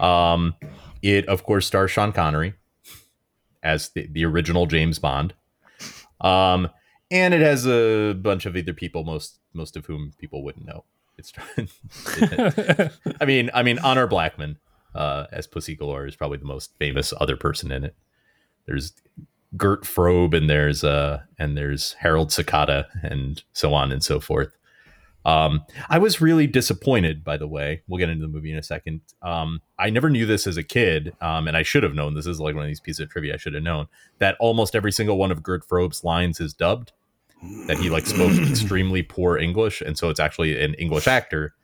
Um, 0.00 0.54
it 1.02 1.26
of 1.28 1.44
course 1.44 1.66
stars 1.66 1.90
Sean 1.90 2.12
Connery 2.12 2.54
as 3.62 3.90
the, 3.90 4.06
the 4.06 4.24
original 4.24 4.66
James 4.66 4.98
Bond. 4.98 5.34
Um, 6.20 6.70
and 7.10 7.34
it 7.34 7.40
has 7.40 7.66
a 7.66 8.14
bunch 8.14 8.46
of 8.46 8.56
other 8.56 8.72
people, 8.72 9.04
most 9.04 9.38
most 9.52 9.76
of 9.76 9.86
whom 9.86 10.12
people 10.18 10.42
wouldn't 10.42 10.66
know. 10.66 10.84
It's, 11.18 11.32
I 13.20 13.24
mean, 13.24 13.50
I 13.54 13.62
mean, 13.62 13.78
Honor 13.78 14.06
Blackman 14.06 14.58
uh, 14.94 15.26
as 15.32 15.46
Pussy 15.46 15.74
Galore 15.74 16.06
is 16.06 16.16
probably 16.16 16.38
the 16.38 16.44
most 16.44 16.72
famous 16.78 17.12
other 17.18 17.36
person 17.36 17.72
in 17.72 17.84
it. 17.84 17.94
There's 18.66 18.92
Gert 19.56 19.84
Frobe 19.84 20.34
and 20.34 20.50
there's 20.50 20.84
uh 20.84 21.20
and 21.38 21.56
there's 21.56 21.94
Harold 21.94 22.28
Sakata 22.28 22.86
and 23.02 23.42
so 23.52 23.74
on 23.74 23.92
and 23.92 24.02
so 24.02 24.20
forth. 24.20 24.56
Um, 25.26 25.64
I 25.90 25.98
was 25.98 26.20
really 26.20 26.46
disappointed, 26.46 27.24
by 27.24 27.36
the 27.36 27.48
way. 27.48 27.82
We'll 27.88 27.98
get 27.98 28.08
into 28.08 28.22
the 28.22 28.32
movie 28.32 28.52
in 28.52 28.58
a 28.58 28.62
second. 28.62 29.00
Um, 29.22 29.60
I 29.76 29.90
never 29.90 30.08
knew 30.08 30.24
this 30.24 30.46
as 30.46 30.56
a 30.56 30.62
kid, 30.62 31.16
um, 31.20 31.48
and 31.48 31.56
I 31.56 31.64
should 31.64 31.82
have 31.82 31.94
known. 31.94 32.14
This 32.14 32.28
is 32.28 32.38
like 32.38 32.54
one 32.54 32.62
of 32.62 32.68
these 32.68 32.78
pieces 32.78 33.00
of 33.00 33.10
trivia 33.10 33.34
I 33.34 33.36
should 33.36 33.54
have 33.54 33.62
known 33.64 33.88
that 34.18 34.36
almost 34.38 34.76
every 34.76 34.92
single 34.92 35.18
one 35.18 35.32
of 35.32 35.42
Gert 35.42 35.68
Frobe's 35.68 36.04
lines 36.04 36.38
is 36.38 36.54
dubbed. 36.54 36.92
That 37.66 37.76
he 37.76 37.90
like 37.90 38.06
spoke 38.06 38.32
extremely 38.48 39.02
poor 39.02 39.36
English, 39.36 39.80
and 39.80 39.98
so 39.98 40.10
it's 40.10 40.20
actually 40.20 40.62
an 40.62 40.74
English 40.74 41.08
actor, 41.08 41.54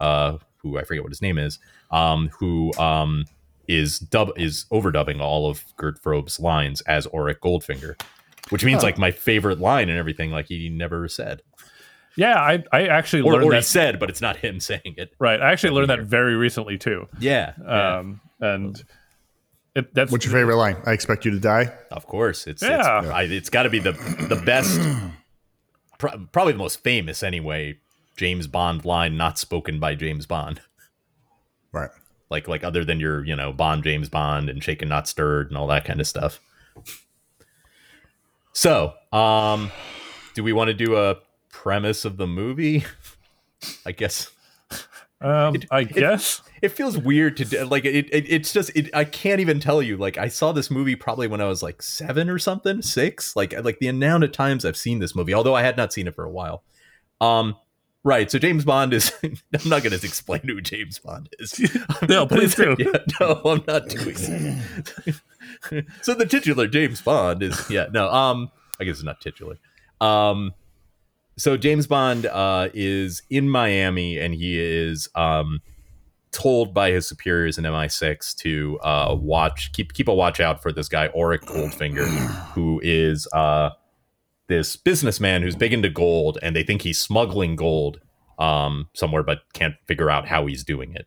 uh, 0.00 0.38
who 0.56 0.76
I 0.76 0.82
forget 0.82 1.04
what 1.04 1.12
his 1.12 1.22
name 1.22 1.38
is, 1.38 1.60
um, 1.92 2.28
who 2.40 2.72
um, 2.76 3.24
is 3.68 3.98
dub 3.98 4.30
is 4.36 4.66
overdubbing 4.72 5.20
all 5.20 5.48
of 5.48 5.64
Gert 5.76 5.98
Frobe's 6.02 6.40
lines 6.40 6.80
as 6.82 7.06
Auric 7.08 7.40
Goldfinger, 7.40 8.00
which 8.50 8.64
means 8.64 8.80
Huh. 8.82 8.86
like 8.88 8.98
my 8.98 9.10
favorite 9.10 9.60
line 9.60 9.88
and 9.88 9.98
everything. 9.98 10.30
Like 10.30 10.46
he 10.46 10.68
never 10.68 11.08
said. 11.08 11.42
Yeah, 12.16 12.34
I, 12.38 12.62
I 12.72 12.88
actually 12.88 13.22
or, 13.22 13.32
learned 13.32 13.44
or 13.44 13.52
he 13.52 13.58
that. 13.58 13.64
said, 13.64 13.98
but 13.98 14.10
it's 14.10 14.20
not 14.20 14.36
him 14.36 14.60
saying 14.70 14.94
it. 14.98 15.14
right, 15.18 15.40
I 15.40 15.50
actually 15.52 15.70
learned 15.74 15.90
that 15.90 16.00
very 16.02 16.34
recently 16.36 16.76
too. 16.76 17.08
Yeah, 17.18 17.54
yeah. 17.64 17.98
Um, 17.98 18.20
and 18.40 18.84
it, 19.74 19.94
that's 19.94 20.12
What's 20.12 20.26
your 20.26 20.34
favorite 20.34 20.56
line? 20.56 20.76
I 20.84 20.92
expect 20.92 21.24
you 21.24 21.30
to 21.30 21.40
die. 21.40 21.72
of 21.90 22.06
course. 22.06 22.46
It's 22.46 22.62
Yeah. 22.62 22.98
it's, 23.00 23.08
I, 23.08 23.22
it's 23.22 23.48
got 23.48 23.62
to 23.62 23.70
be 23.70 23.78
the 23.78 23.92
the 24.28 24.42
best, 24.44 24.78
pro- 25.98 26.26
probably 26.32 26.52
the 26.52 26.58
most 26.58 26.82
famous 26.82 27.22
anyway. 27.22 27.78
James 28.14 28.46
Bond 28.46 28.84
line 28.84 29.16
not 29.16 29.38
spoken 29.38 29.80
by 29.80 29.94
James 29.94 30.26
Bond. 30.26 30.60
Right. 31.72 31.88
Like 32.32 32.48
like 32.48 32.64
other 32.64 32.84
than 32.84 32.98
your 32.98 33.24
you 33.24 33.36
know 33.36 33.52
Bond 33.52 33.84
James 33.84 34.08
Bond 34.08 34.50
and 34.50 34.62
Shaken 34.64 34.88
Not 34.88 35.06
Stirred 35.06 35.48
and 35.48 35.56
all 35.56 35.68
that 35.68 35.84
kind 35.84 36.00
of 36.00 36.08
stuff. 36.08 36.40
So, 38.52 38.94
um, 39.12 39.70
do 40.34 40.42
we 40.42 40.52
want 40.52 40.68
to 40.68 40.74
do 40.74 40.96
a 40.96 41.18
premise 41.50 42.04
of 42.04 42.16
the 42.16 42.26
movie? 42.26 42.84
I 43.86 43.92
guess 43.92 44.32
um, 45.22 45.54
I 45.70 45.84
guess. 45.84 46.42
it 46.62 46.70
feels 46.70 46.98
weird 46.98 47.36
to 47.36 47.44
do, 47.44 47.64
like 47.64 47.84
it, 47.84 48.08
it. 48.12 48.26
It's 48.28 48.52
just 48.52 48.72
it, 48.74 48.90
I 48.92 49.04
can't 49.04 49.40
even 49.40 49.60
tell 49.60 49.80
you. 49.80 49.96
Like 49.96 50.18
I 50.18 50.26
saw 50.26 50.50
this 50.50 50.68
movie 50.68 50.96
probably 50.96 51.28
when 51.28 51.40
I 51.40 51.46
was 51.46 51.62
like 51.62 51.80
seven 51.80 52.28
or 52.28 52.40
something, 52.40 52.82
six. 52.82 53.36
Like 53.36 53.54
like 53.62 53.78
the 53.78 53.86
amount 53.86 54.24
of 54.24 54.32
times 54.32 54.64
I've 54.64 54.76
seen 54.76 54.98
this 54.98 55.14
movie, 55.14 55.32
although 55.32 55.54
I 55.54 55.62
had 55.62 55.76
not 55.76 55.92
seen 55.92 56.08
it 56.08 56.16
for 56.16 56.24
a 56.24 56.30
while. 56.30 56.64
Um, 57.20 57.54
right. 58.04 58.30
So 58.30 58.38
James 58.38 58.64
Bond 58.64 58.92
is. 58.92 59.12
I'm 59.22 59.68
not 59.68 59.82
going 59.82 59.98
to 59.98 60.06
explain 60.06 60.42
who 60.44 60.60
James 60.60 60.98
Bond 60.98 61.28
is. 61.38 61.60
No, 62.08 62.26
please 62.26 62.54
do. 62.54 62.76
Yeah, 62.78 62.98
no, 63.20 63.40
I'm 63.44 63.64
not 63.66 63.88
doing 63.88 64.16
it. 64.16 65.86
so 66.02 66.14
the 66.14 66.26
titular 66.26 66.66
James 66.66 67.00
Bond 67.00 67.42
is 67.42 67.70
yeah 67.70 67.86
no 67.92 68.08
um 68.10 68.50
I 68.80 68.84
guess 68.84 68.96
it's 68.96 69.04
not 69.04 69.20
titular. 69.20 69.58
Um, 70.00 70.52
so 71.36 71.56
James 71.56 71.86
Bond 71.86 72.26
uh, 72.26 72.68
is 72.74 73.22
in 73.30 73.48
Miami 73.48 74.18
and 74.18 74.34
he 74.34 74.58
is 74.58 75.08
um 75.14 75.60
told 76.32 76.72
by 76.74 76.90
his 76.90 77.06
superiors 77.06 77.58
in 77.58 77.64
MI6 77.64 78.34
to 78.36 78.78
uh, 78.80 79.14
watch 79.18 79.72
keep 79.72 79.92
keep 79.92 80.08
a 80.08 80.14
watch 80.14 80.40
out 80.40 80.62
for 80.62 80.72
this 80.72 80.88
guy 80.88 81.08
Auric 81.08 81.42
Goldfinger, 81.42 82.06
who 82.54 82.80
is 82.82 83.28
uh, 83.32 83.70
this 84.52 84.76
businessman 84.76 85.40
who's 85.40 85.56
big 85.56 85.72
into 85.72 85.88
gold, 85.88 86.38
and 86.42 86.54
they 86.54 86.62
think 86.62 86.82
he's 86.82 86.98
smuggling 86.98 87.56
gold 87.56 88.00
um, 88.38 88.88
somewhere, 88.92 89.22
but 89.22 89.40
can't 89.54 89.76
figure 89.86 90.10
out 90.10 90.28
how 90.28 90.46
he's 90.46 90.62
doing 90.62 90.94
it. 90.94 91.06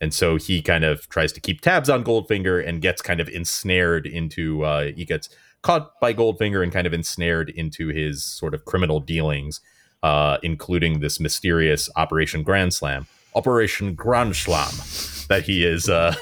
And 0.00 0.12
so 0.12 0.36
he 0.36 0.60
kind 0.60 0.82
of 0.82 1.08
tries 1.08 1.32
to 1.34 1.40
keep 1.40 1.60
tabs 1.60 1.88
on 1.88 2.02
Goldfinger 2.02 2.66
and 2.66 2.82
gets 2.82 3.00
kind 3.00 3.20
of 3.20 3.28
ensnared 3.28 4.06
into 4.06 4.64
uh, 4.64 4.90
he 4.96 5.04
gets 5.04 5.28
caught 5.62 6.00
by 6.00 6.12
Goldfinger 6.12 6.62
and 6.62 6.72
kind 6.72 6.86
of 6.86 6.92
ensnared 6.92 7.50
into 7.50 7.88
his 7.88 8.24
sort 8.24 8.54
of 8.54 8.64
criminal 8.64 8.98
dealings, 8.98 9.60
uh, 10.02 10.38
including 10.42 10.98
this 10.98 11.20
mysterious 11.20 11.88
Operation 11.94 12.42
Grand 12.42 12.74
Slam. 12.74 13.06
Operation 13.36 13.94
Grand 13.94 14.34
Slam 14.34 14.72
that 15.28 15.44
he 15.44 15.64
is 15.64 15.88
uh 15.88 16.16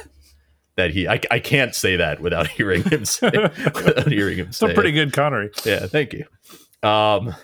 that 0.78 0.90
he 0.92 1.06
I, 1.06 1.20
I 1.30 1.38
can't 1.40 1.75
say 1.75 1.97
that 1.97 2.20
without 2.20 2.47
hearing 2.56 2.82
him 2.85 3.04
say 3.04 3.30
without 3.75 4.11
hearing 4.11 4.38
him 4.38 4.52
say 4.52 4.73
pretty 4.75 4.90
it. 4.90 4.92
good 4.92 5.12
Connery. 5.12 5.50
yeah 5.66 5.87
thank 5.87 6.14
you 6.14 6.25
um 6.88 7.35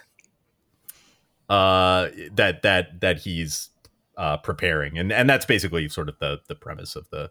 uh 1.50 2.09
that 2.33 2.62
that 2.62 3.00
that 3.00 3.19
he's 3.19 3.69
uh 4.17 4.37
preparing 4.38 4.97
and 4.99 5.12
and 5.12 5.29
that's 5.29 5.45
basically 5.45 5.88
sort 5.88 6.09
of 6.09 6.19
the 6.19 6.41
the 6.49 6.55
premise 6.55 6.97
of 6.97 7.09
the 7.11 7.31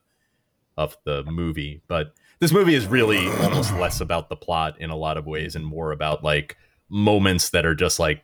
of 0.77 0.95
the 1.05 1.23
movie 1.23 1.81
but 1.87 2.13
this 2.39 2.51
movie 2.51 2.75
is 2.75 2.85
really 2.85 3.27
almost 3.41 3.73
less 3.75 4.01
about 4.01 4.27
the 4.29 4.35
plot 4.35 4.79
in 4.79 4.89
a 4.89 4.95
lot 4.95 5.17
of 5.17 5.25
ways 5.25 5.55
and 5.55 5.65
more 5.65 5.91
about 5.91 6.23
like 6.23 6.57
moments 6.89 7.49
that 7.51 7.65
are 7.65 7.75
just 7.75 7.99
like 7.99 8.21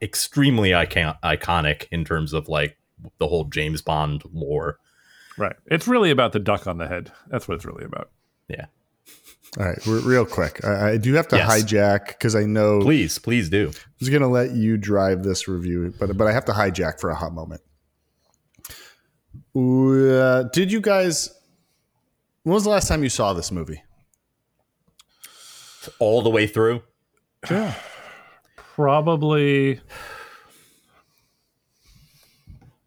extremely 0.00 0.72
icon- 0.74 1.16
iconic 1.24 1.86
in 1.90 2.04
terms 2.04 2.32
of 2.32 2.48
like 2.48 2.76
the 3.18 3.26
whole 3.26 3.44
James 3.44 3.82
Bond 3.82 4.22
lore. 4.32 4.78
Right. 5.38 5.54
It's 5.66 5.86
really 5.86 6.10
about 6.10 6.32
the 6.32 6.38
duck 6.38 6.66
on 6.66 6.78
the 6.78 6.88
head. 6.88 7.12
That's 7.28 7.46
what 7.48 7.54
it's 7.56 7.64
really 7.64 7.84
about. 7.84 8.10
Yeah. 8.48 8.66
All 9.58 9.64
right, 9.64 9.78
real 9.86 10.26
quick. 10.26 10.62
I, 10.64 10.90
I 10.92 10.96
do 10.98 11.14
have 11.14 11.28
to 11.28 11.36
Yes. 11.36 11.62
hijack 11.64 12.08
because 12.08 12.34
I 12.34 12.44
know 12.44 12.80
Please, 12.80 13.18
please 13.18 13.48
do. 13.48 13.70
I 13.74 13.80
was 14.00 14.10
going 14.10 14.22
to 14.22 14.28
let 14.28 14.50
you 14.52 14.76
drive 14.76 15.22
this 15.22 15.48
review, 15.48 15.94
but 15.98 16.16
but 16.16 16.26
I 16.26 16.32
have 16.32 16.44
to 16.46 16.52
hijack 16.52 17.00
for 17.00 17.10
a 17.10 17.14
hot 17.14 17.32
moment. 17.32 17.62
Uh, 19.54 20.42
did 20.52 20.70
you 20.70 20.80
guys? 20.80 21.30
When 22.42 22.54
was 22.54 22.64
the 22.64 22.70
last 22.70 22.88
time 22.88 23.02
you 23.02 23.08
saw 23.08 23.32
this 23.32 23.50
movie? 23.50 23.82
All 25.98 26.20
the 26.22 26.30
way 26.30 26.46
through. 26.46 26.82
Yeah, 27.50 27.74
probably. 28.56 29.80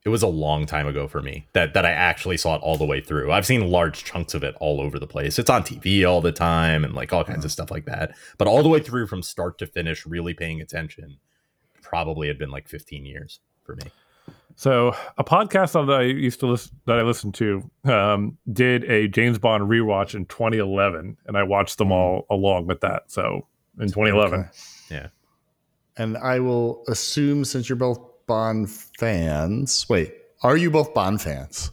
It 0.06 0.10
was 0.10 0.24
a 0.24 0.28
long 0.28 0.66
time 0.66 0.88
ago 0.88 1.08
for 1.08 1.22
me 1.22 1.48
that 1.54 1.74
that 1.74 1.86
I 1.86 1.92
actually 1.92 2.38
saw 2.38 2.56
it 2.56 2.62
all 2.62 2.78
the 2.78 2.86
way 2.86 3.02
through. 3.02 3.32
I've 3.32 3.46
seen 3.46 3.70
large 3.70 4.06
chunks 4.06 4.34
of 4.34 4.44
it 4.44 4.56
all 4.60 4.80
over 4.80 4.98
the 4.98 5.08
place. 5.08 5.38
It's 5.38 5.50
on 5.50 5.64
TV 5.64 6.08
all 6.10 6.22
the 6.22 6.32
time 6.32 6.86
and 6.86 6.94
like 6.94 7.12
all 7.12 7.24
kinds 7.24 7.44
of 7.44 7.52
stuff 7.52 7.70
like 7.70 7.86
that. 7.86 8.16
But 8.38 8.48
all 8.48 8.64
the 8.64 8.70
way 8.70 8.80
through 8.80 9.08
from 9.08 9.22
start 9.22 9.58
to 9.60 9.68
finish, 9.68 10.06
really 10.06 10.34
paying 10.34 10.62
attention, 10.62 11.18
probably 11.82 12.28
had 12.28 12.38
been 12.38 12.50
like 12.50 12.68
15 12.70 13.06
years 13.06 13.40
for 13.64 13.76
me. 13.76 13.92
So 14.56 14.94
a 15.18 15.24
podcast 15.24 15.74
that 15.74 15.94
I 15.94 16.04
used 16.04 16.40
to 16.42 16.48
listen 16.48 16.78
that 16.86 16.98
I 17.00 17.02
listened 17.04 17.34
to 17.36 17.70
um, 17.86 18.38
did 18.52 18.84
a 18.86 19.08
James 19.08 19.38
Bond 19.38 19.70
rewatch 19.70 20.16
in 20.16 20.26
2011, 20.26 21.18
and 21.26 21.38
I 21.38 21.44
watched 21.44 21.78
them 21.78 21.92
all 21.92 22.26
along 22.30 22.68
with 22.68 22.82
that. 22.82 23.04
So 23.08 23.48
in 23.80 23.88
2011, 23.88 24.40
Okay. 24.40 24.50
Yeah. 24.92 25.08
And 25.98 26.18
I 26.18 26.40
will 26.40 26.84
assume 26.88 27.44
since 27.46 27.68
you're 27.70 27.76
both 27.76 28.00
Bond 28.30 28.70
fans. 28.72 29.86
Wait, 29.90 30.14
are 30.44 30.56
you 30.56 30.72
both 30.72 30.94
Bond 30.94 31.22
fans? 31.22 31.72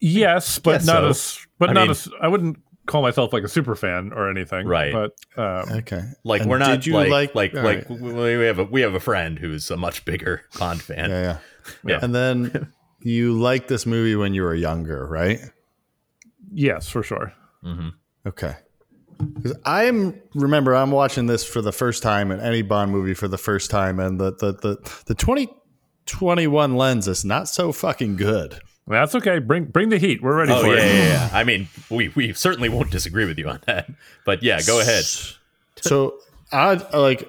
yes, 0.00 0.58
but 0.58 0.72
Guess 0.72 0.86
not 0.86 1.00
so. 1.02 1.08
as 1.08 1.38
but 1.58 1.70
I 1.70 1.72
not 1.72 1.82
mean- 1.82 1.90
as 1.92 2.08
I 2.20 2.28
wouldn't 2.28 2.58
call 2.86 3.02
myself 3.02 3.32
like 3.32 3.44
a 3.44 3.48
super 3.48 3.74
fan 3.76 4.12
or 4.12 4.28
anything. 4.30 4.66
Right. 4.66 4.92
But 4.92 5.12
um, 5.36 5.78
Okay, 5.78 6.02
Like 6.24 6.40
And 6.42 6.50
we're 6.50 6.58
not 6.58 6.70
Did 6.72 6.86
you 6.86 6.94
like 6.94 7.10
like 7.10 7.34
like 7.34 7.52
like, 7.54 7.88
right. 7.88 7.90
we 7.90 8.36
we 8.36 8.44
have 8.46 8.58
a 8.58 8.64
we 8.64 8.80
have 8.80 8.94
a 8.94 9.00
friend 9.00 9.38
who's 9.38 9.70
a 9.70 9.76
much 9.76 10.04
bigger 10.04 10.42
Bond 10.58 10.82
fan. 10.82 11.08
Yeah, 11.10 11.22
yeah, 11.22 11.38
Yeah. 11.86 11.98
And 12.02 12.14
then 12.14 12.72
you 13.00 13.38
liked 13.38 13.68
this 13.68 13.86
movie 13.86 14.16
when 14.16 14.34
you 14.34 14.42
were 14.42 14.54
younger, 14.54 15.06
right? 15.06 15.40
yes, 16.52 16.88
for 16.88 17.02
sure. 17.02 17.32
Okay. 18.26 18.54
Because 19.34 19.56
I'm 19.64 20.20
remember 20.34 20.74
I'm 20.74 20.90
watching 20.90 21.26
this 21.26 21.44
for 21.44 21.60
the 21.60 21.72
first 21.72 22.02
time 22.02 22.30
in 22.30 22.40
any 22.40 22.62
Bond 22.62 22.90
movie 22.92 23.14
for 23.14 23.28
the 23.28 23.38
first 23.38 23.70
time, 23.70 24.00
and 24.00 24.18
the 24.20 24.32
the 24.32 24.52
the 24.52 25.02
the 25.06 25.14
2021 25.14 26.76
lens 26.76 27.08
is 27.08 27.24
not 27.24 27.48
so 27.48 27.72
fucking 27.72 28.16
good. 28.16 28.60
That's 28.86 29.14
okay. 29.14 29.38
Bring 29.38 29.64
bring 29.66 29.88
the 29.90 29.98
heat. 29.98 30.22
We're 30.22 30.36
ready 30.36 30.52
Oh 30.52 30.62
for 30.62 30.74
yeah, 30.74 30.82
it. 30.82 30.94
yeah, 30.94 31.04
yeah. 31.04 31.30
I 31.32 31.44
mean, 31.44 31.68
we 31.90 32.08
we 32.08 32.32
certainly 32.32 32.68
won't 32.68 32.90
disagree 32.90 33.24
with 33.24 33.38
you 33.38 33.48
on 33.48 33.60
that. 33.66 33.88
But 34.24 34.42
yeah, 34.42 34.60
go 34.66 34.80
ahead. 34.80 35.04
So 35.76 36.18
I 36.50 36.74
like 36.96 37.28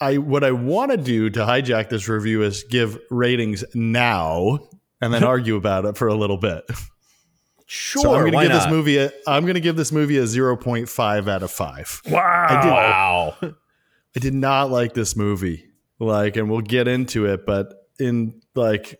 I 0.00 0.18
what 0.18 0.44
I 0.44 0.52
want 0.52 0.90
to 0.90 0.96
do 0.96 1.30
to 1.30 1.40
hijack 1.40 1.88
this 1.88 2.08
review 2.08 2.42
is 2.42 2.64
give 2.64 2.98
ratings 3.10 3.64
now 3.74 4.58
and 5.00 5.14
then 5.14 5.24
argue 5.24 5.56
about 5.56 5.84
it 5.86 5.96
for 5.96 6.08
a 6.08 6.14
little 6.14 6.36
bit. 6.36 6.64
Sure, 7.70 8.00
so 8.00 8.14
I'm 8.14 8.20
going 8.20 8.32
to 8.32 8.40
give 8.40 8.52
this 8.52 8.64
not? 8.64 8.70
movie 8.70 8.96
a 8.96 9.12
I'm 9.26 9.42
going 9.42 9.54
to 9.54 9.60
give 9.60 9.76
this 9.76 9.92
movie 9.92 10.16
a 10.16 10.22
0.5 10.22 11.28
out 11.28 11.42
of 11.42 11.50
5. 11.50 12.02
Wow. 12.06 12.16
Wow. 12.64 13.36
I 14.16 14.18
did 14.18 14.32
not 14.32 14.70
like 14.70 14.94
this 14.94 15.14
movie. 15.14 15.66
Like, 15.98 16.36
and 16.36 16.48
we'll 16.48 16.62
get 16.62 16.88
into 16.88 17.26
it, 17.26 17.44
but 17.44 17.86
in 17.98 18.40
like, 18.54 18.98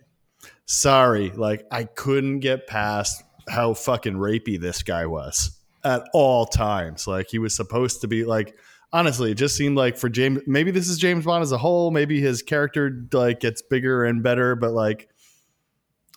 sorry, 0.66 1.30
like, 1.30 1.64
I 1.70 1.84
couldn't 1.84 2.40
get 2.40 2.66
past 2.66 3.22
how 3.48 3.72
fucking 3.72 4.16
rapey 4.16 4.60
this 4.60 4.82
guy 4.82 5.06
was 5.06 5.58
at 5.82 6.02
all 6.12 6.44
times. 6.44 7.06
Like, 7.06 7.30
he 7.30 7.38
was 7.38 7.56
supposed 7.56 8.02
to 8.02 8.06
be 8.06 8.26
like, 8.26 8.54
honestly, 8.92 9.30
it 9.30 9.36
just 9.36 9.56
seemed 9.56 9.78
like 9.78 9.96
for 9.96 10.10
James, 10.10 10.40
maybe 10.46 10.72
this 10.72 10.90
is 10.90 10.98
James 10.98 11.24
Bond 11.24 11.42
as 11.42 11.52
a 11.52 11.58
whole. 11.58 11.90
Maybe 11.90 12.20
his 12.20 12.42
character 12.42 13.06
like 13.14 13.40
gets 13.40 13.62
bigger 13.62 14.04
and 14.04 14.22
better, 14.22 14.56
but 14.56 14.72
like, 14.72 15.08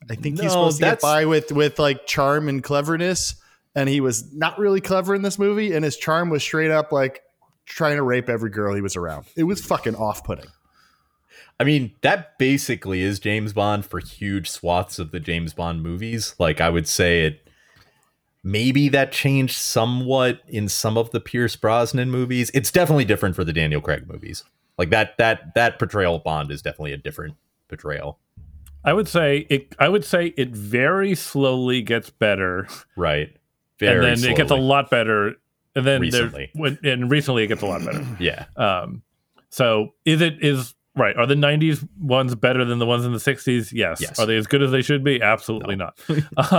I 0.09 0.15
think 0.15 0.37
No, 0.37 0.43
he's 0.43 0.51
supposed 0.51 0.79
to 0.79 0.85
get 0.85 1.01
by 1.01 1.25
with 1.25 1.51
with 1.51 1.79
like 1.79 2.07
charm 2.07 2.47
and 2.49 2.63
cleverness, 2.63 3.35
and 3.75 3.87
he 3.87 4.01
was 4.01 4.33
not 4.33 4.57
really 4.57 4.81
clever 4.81 5.13
in 5.15 5.21
this 5.21 5.37
movie. 5.37 5.73
And 5.73 5.85
his 5.85 5.97
charm 5.97 6.29
was 6.29 6.43
straight 6.43 6.71
up 6.71 6.91
like 6.91 7.23
trying 7.65 7.95
to 7.97 8.03
rape 8.03 8.29
every 8.29 8.49
girl 8.49 8.73
he 8.75 8.81
was 8.81 8.95
around. 8.95 9.25
It 9.35 9.43
was 9.43 9.63
fucking 9.63 9.95
off 9.95 10.23
putting. 10.23 10.47
I 11.59 11.63
mean, 11.63 11.93
that 12.01 12.39
basically 12.39 13.01
is 13.01 13.19
James 13.19 13.53
Bond 13.53 13.85
for 13.85 13.99
huge 13.99 14.49
swaths 14.49 14.97
of 14.97 15.11
the 15.11 15.19
James 15.19 15.53
Bond 15.53 15.83
movies. 15.83 16.35
Like, 16.39 16.59
I 16.59 16.69
would 16.69 16.87
say 16.87 17.25
it. 17.25 17.47
Maybe 18.43 18.89
that 18.89 19.11
changed 19.11 19.55
somewhat 19.55 20.41
in 20.47 20.67
some 20.67 20.97
of 20.97 21.11
the 21.11 21.19
Pierce 21.19 21.55
Brosnan 21.55 22.09
movies. 22.09 22.49
It's 22.55 22.71
definitely 22.71 23.05
different 23.05 23.35
for 23.35 23.43
the 23.43 23.53
Daniel 23.53 23.79
Craig 23.79 24.07
movies. 24.07 24.43
Like 24.79 24.89
that 24.89 25.15
that 25.19 25.53
that 25.53 25.77
portrayal 25.77 26.15
of 26.15 26.23
Bond 26.23 26.49
is 26.49 26.63
definitely 26.63 26.93
a 26.93 26.97
different 26.97 27.35
portrayal. 27.67 28.17
I 28.83 28.93
would 28.93 29.07
say 29.07 29.45
it. 29.49 29.75
I 29.79 29.89
would 29.89 30.03
say 30.05 30.33
it 30.37 30.49
very 30.49 31.15
slowly 31.15 31.81
gets 31.81 32.09
better, 32.09 32.67
Right. 32.95 33.35
and 33.79 34.03
then 34.03 34.23
it 34.23 34.35
gets 34.37 34.51
a 34.51 34.55
lot 34.55 34.89
better, 34.89 35.35
and 35.75 35.85
then 35.85 36.01
Recently. 36.01 36.49
when, 36.53 36.77
and 36.83 37.09
recently 37.11 37.43
it 37.43 37.47
gets 37.47 37.61
a 37.61 37.65
lot 37.67 37.83
better. 37.85 38.05
Yeah. 38.19 38.45
Um, 38.55 39.03
so 39.49 39.93
is 40.05 40.21
it 40.21 40.43
is 40.43 40.73
right. 40.95 41.15
Are 41.15 41.25
the 41.27 41.35
'90s 41.35 41.87
ones 41.99 42.33
better 42.35 42.63
than 42.65 42.79
the 42.79 42.85
ones 42.85 43.05
in 43.05 43.11
the 43.11 43.19
'60s? 43.19 43.71
Yes. 43.71 44.01
Yes. 44.01 44.17
Are 44.19 44.25
they 44.25 44.37
as 44.37 44.47
good 44.47 44.61
as 44.63 44.71
they 44.71 44.81
should 44.81 45.03
be? 45.03 45.21
Absolutely 45.21 45.75
not. 45.75 45.99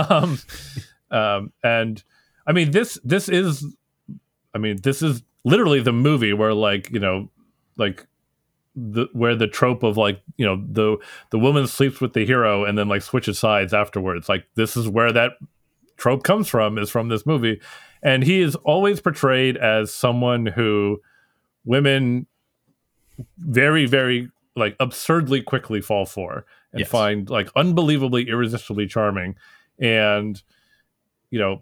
um, 0.09 0.39
um, 1.11 1.51
and 1.63 2.03
I 2.47 2.51
mean 2.53 2.71
this 2.71 2.97
this 3.03 3.27
is, 3.29 3.65
I 4.53 4.57
mean 4.59 4.77
this 4.81 5.01
is 5.01 5.23
literally 5.43 5.81
the 5.81 5.91
movie 5.93 6.33
where 6.33 6.53
like 6.53 6.89
you 6.91 6.99
know, 6.99 7.29
like 7.77 8.05
the 8.75 9.07
where 9.13 9.35
the 9.35 9.47
trope 9.47 9.83
of 9.83 9.97
like 9.97 10.21
you 10.37 10.45
know 10.45 10.63
the 10.67 10.97
the 11.29 11.39
woman 11.39 11.67
sleeps 11.67 12.01
with 12.01 12.13
the 12.13 12.25
hero 12.25 12.65
and 12.65 12.77
then 12.77 12.87
like 12.87 13.01
switches 13.01 13.37
sides 13.39 13.73
afterwards. 13.73 14.27
Like 14.29 14.45
this 14.55 14.75
is 14.75 14.87
where 14.87 15.11
that 15.11 15.33
trope 15.97 16.23
comes 16.23 16.47
from 16.47 16.77
is 16.77 16.89
from 16.89 17.09
this 17.09 17.25
movie, 17.25 17.61
and 18.01 18.23
he 18.23 18.41
is 18.41 18.55
always 18.57 18.99
portrayed 18.99 19.57
as 19.57 19.93
someone 19.93 20.45
who 20.47 21.01
women 21.65 22.25
very 23.37 23.85
very 23.85 24.29
like 24.55 24.75
absurdly 24.79 25.41
quickly 25.41 25.81
fall 25.81 26.05
for 26.05 26.45
and 26.71 26.79
Yes. 26.81 26.89
find 26.89 27.29
like 27.29 27.49
unbelievably 27.55 28.27
irresistibly 28.27 28.87
charming 28.87 29.35
and 29.79 30.41
you 31.29 31.39
know 31.39 31.61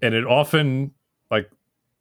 and 0.00 0.14
it 0.14 0.26
often 0.26 0.92
like 1.30 1.50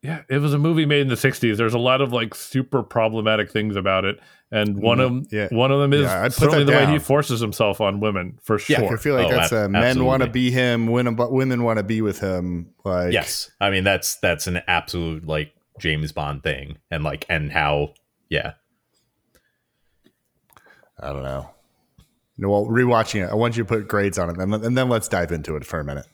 yeah 0.03 0.22
it 0.29 0.39
was 0.39 0.53
a 0.53 0.58
movie 0.58 0.86
made 0.86 1.01
in 1.01 1.08
the 1.08 1.15
60s 1.15 1.58
there's 1.58 1.74
a 1.74 1.79
lot 1.79 2.01
of 2.01 2.12
like 2.12 2.34
super 2.36 2.81
problematic 2.84 3.51
things 3.51 3.75
about 3.75 4.03
it 4.05 4.20
and 4.51 4.81
one 4.81 5.00
of 5.00 5.10
them 5.12 5.25
Mm, 5.25 5.31
yeah. 5.31 5.48
one 5.58 5.72
of 5.72 5.79
them 5.79 5.93
is 5.93 6.01
Yeah, 6.01 6.22
I'd 6.24 6.31
put 6.31 6.34
certainly 6.34 6.63
that 6.65 6.72
the 6.72 6.77
way 6.88 6.91
he 6.91 7.00
forces 7.00 7.39
himself 7.39 7.79
on 7.79 8.00
women 8.00 8.38
for 8.41 8.55
Yeah, 8.67 8.77
sure 8.79 8.93
I 8.93 8.98
feel 8.98 9.15
like 9.15 9.27
Oh, 9.27 9.29
that's 9.29 9.53
ab- 9.53 9.65
a 9.65 9.70
men 9.70 10.03
want 10.03 10.24
to 10.24 10.29
be 10.29 10.50
him, 10.51 10.88
women, 10.88 11.15
but 11.15 11.31
women 11.31 11.63
want 11.63 11.77
to 11.77 11.84
be 11.84 12.01
with 12.01 12.20
him. 12.20 12.74
Like, 12.84 13.13
yes 13.13 13.51
i 13.62 13.70
mean 13.70 13.84
that's 13.84 14.15
that's 14.15 14.48
an 14.48 14.62
absolute 14.67 15.25
like 15.27 15.53
james 15.79 16.12
bond 16.12 16.43
thing 16.43 16.77
and 16.89 17.03
like 17.03 17.25
and 17.29 17.51
how 17.51 17.93
yeah 18.29 18.53
I 21.00 21.13
don't 21.13 21.24
know. 21.24 21.50
No, 22.38 22.50
well, 22.50 22.65
rewatching 22.67 23.25
it, 23.25 23.31
I 23.31 23.34
want 23.36 23.58
you 23.58 23.63
to 23.63 23.67
put 23.67 23.88
grades 23.88 24.17
on 24.20 24.29
it, 24.29 24.38
and 24.38 24.53
and 24.53 24.77
then 24.77 24.88
let's 24.89 25.08
dive 25.08 25.31
into 25.31 25.55
it 25.55 25.65
for 25.65 25.79
a 25.79 25.84
minute. 25.84 26.05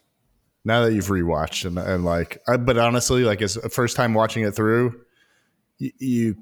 Now 0.68 0.84
that 0.84 0.94
you've 0.94 1.08
rewatched 1.08 1.64
and, 1.64 1.80
and 1.80 2.04
like, 2.04 2.42
I, 2.46 2.58
but 2.58 2.78
honestly, 2.78 3.24
like 3.24 3.42
as 3.42 3.56
a 3.56 3.70
first 3.70 3.96
time 3.96 4.14
watching 4.14 4.44
it 4.44 4.52
through, 4.52 5.00
you, 5.78 5.92
you 5.98 6.36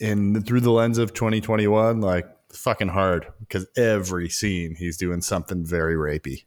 in 0.00 0.42
through 0.42 0.62
the 0.62 0.72
lens 0.72 0.98
of 0.98 1.14
2021, 1.14 2.00
like 2.00 2.26
fucking 2.52 2.88
hard 2.88 3.28
because 3.38 3.68
every 3.76 4.28
scene 4.28 4.74
he's 4.74 4.96
doing 4.96 5.20
something 5.20 5.64
very 5.64 5.94
rapey. 5.94 6.42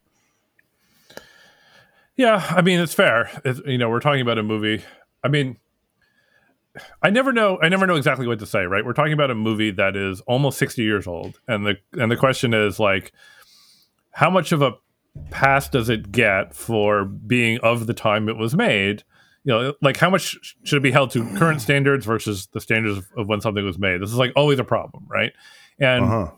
Yeah, 2.18 2.46
I 2.50 2.62
mean 2.62 2.82
it's 2.82 2.94
fair. 2.94 3.32
It's, 3.46 3.62
you 3.66 3.78
know, 3.78 3.90
we're 3.90 4.02
talking 4.02 4.22
about 4.22 4.38
a 4.38 4.44
movie. 4.44 4.84
I 5.24 5.30
mean, 5.30 5.56
I 7.02 7.12
never 7.12 7.32
know. 7.32 7.60
I 7.62 7.70
never 7.70 7.88
know 7.88 7.96
exactly 7.96 8.28
what 8.28 8.40
to 8.40 8.46
say. 8.46 8.64
Right? 8.64 8.86
We're 8.86 8.92
talking 8.92 9.14
about 9.14 9.32
a 9.32 9.36
movie 9.36 9.72
that 9.72 9.96
is 9.96 10.20
almost 10.28 10.58
sixty 10.58 10.84
years 10.84 11.08
old, 11.08 11.40
and 11.48 11.66
the 11.66 11.78
and 11.94 12.12
the 12.12 12.18
question 12.18 12.54
is 12.54 12.78
like, 12.78 13.14
how 14.12 14.30
much 14.30 14.52
of 14.52 14.62
a 14.62 14.74
pass 15.30 15.70
does 15.70 15.90
it 15.90 16.12
get 16.12 16.54
for 16.56 17.06
being 17.06 17.60
of 17.60 17.88
the 17.88 17.94
time 17.94 18.30
it 18.30 18.38
was 18.38 18.56
made? 18.56 19.04
You 19.44 19.54
know, 19.54 19.74
like 19.82 19.98
how 19.98 20.10
much 20.10 20.38
should 20.64 20.78
it 20.78 20.84
be 20.84 20.92
held 20.92 21.10
to 21.12 21.26
current 21.38 21.62
standards 21.68 22.06
versus 22.06 22.48
the 22.54 22.62
standards 22.62 22.98
of, 23.00 23.08
of 23.18 23.28
when 23.28 23.42
something 23.42 23.66
was 23.66 23.80
made? 23.80 24.02
This 24.02 24.12
is 24.12 24.18
like 24.18 24.32
always 24.36 24.60
a 24.60 24.64
problem, 24.64 25.06
right? 25.10 25.34
And 25.80 26.06
Uh 26.06 26.08
huh. 26.08 26.32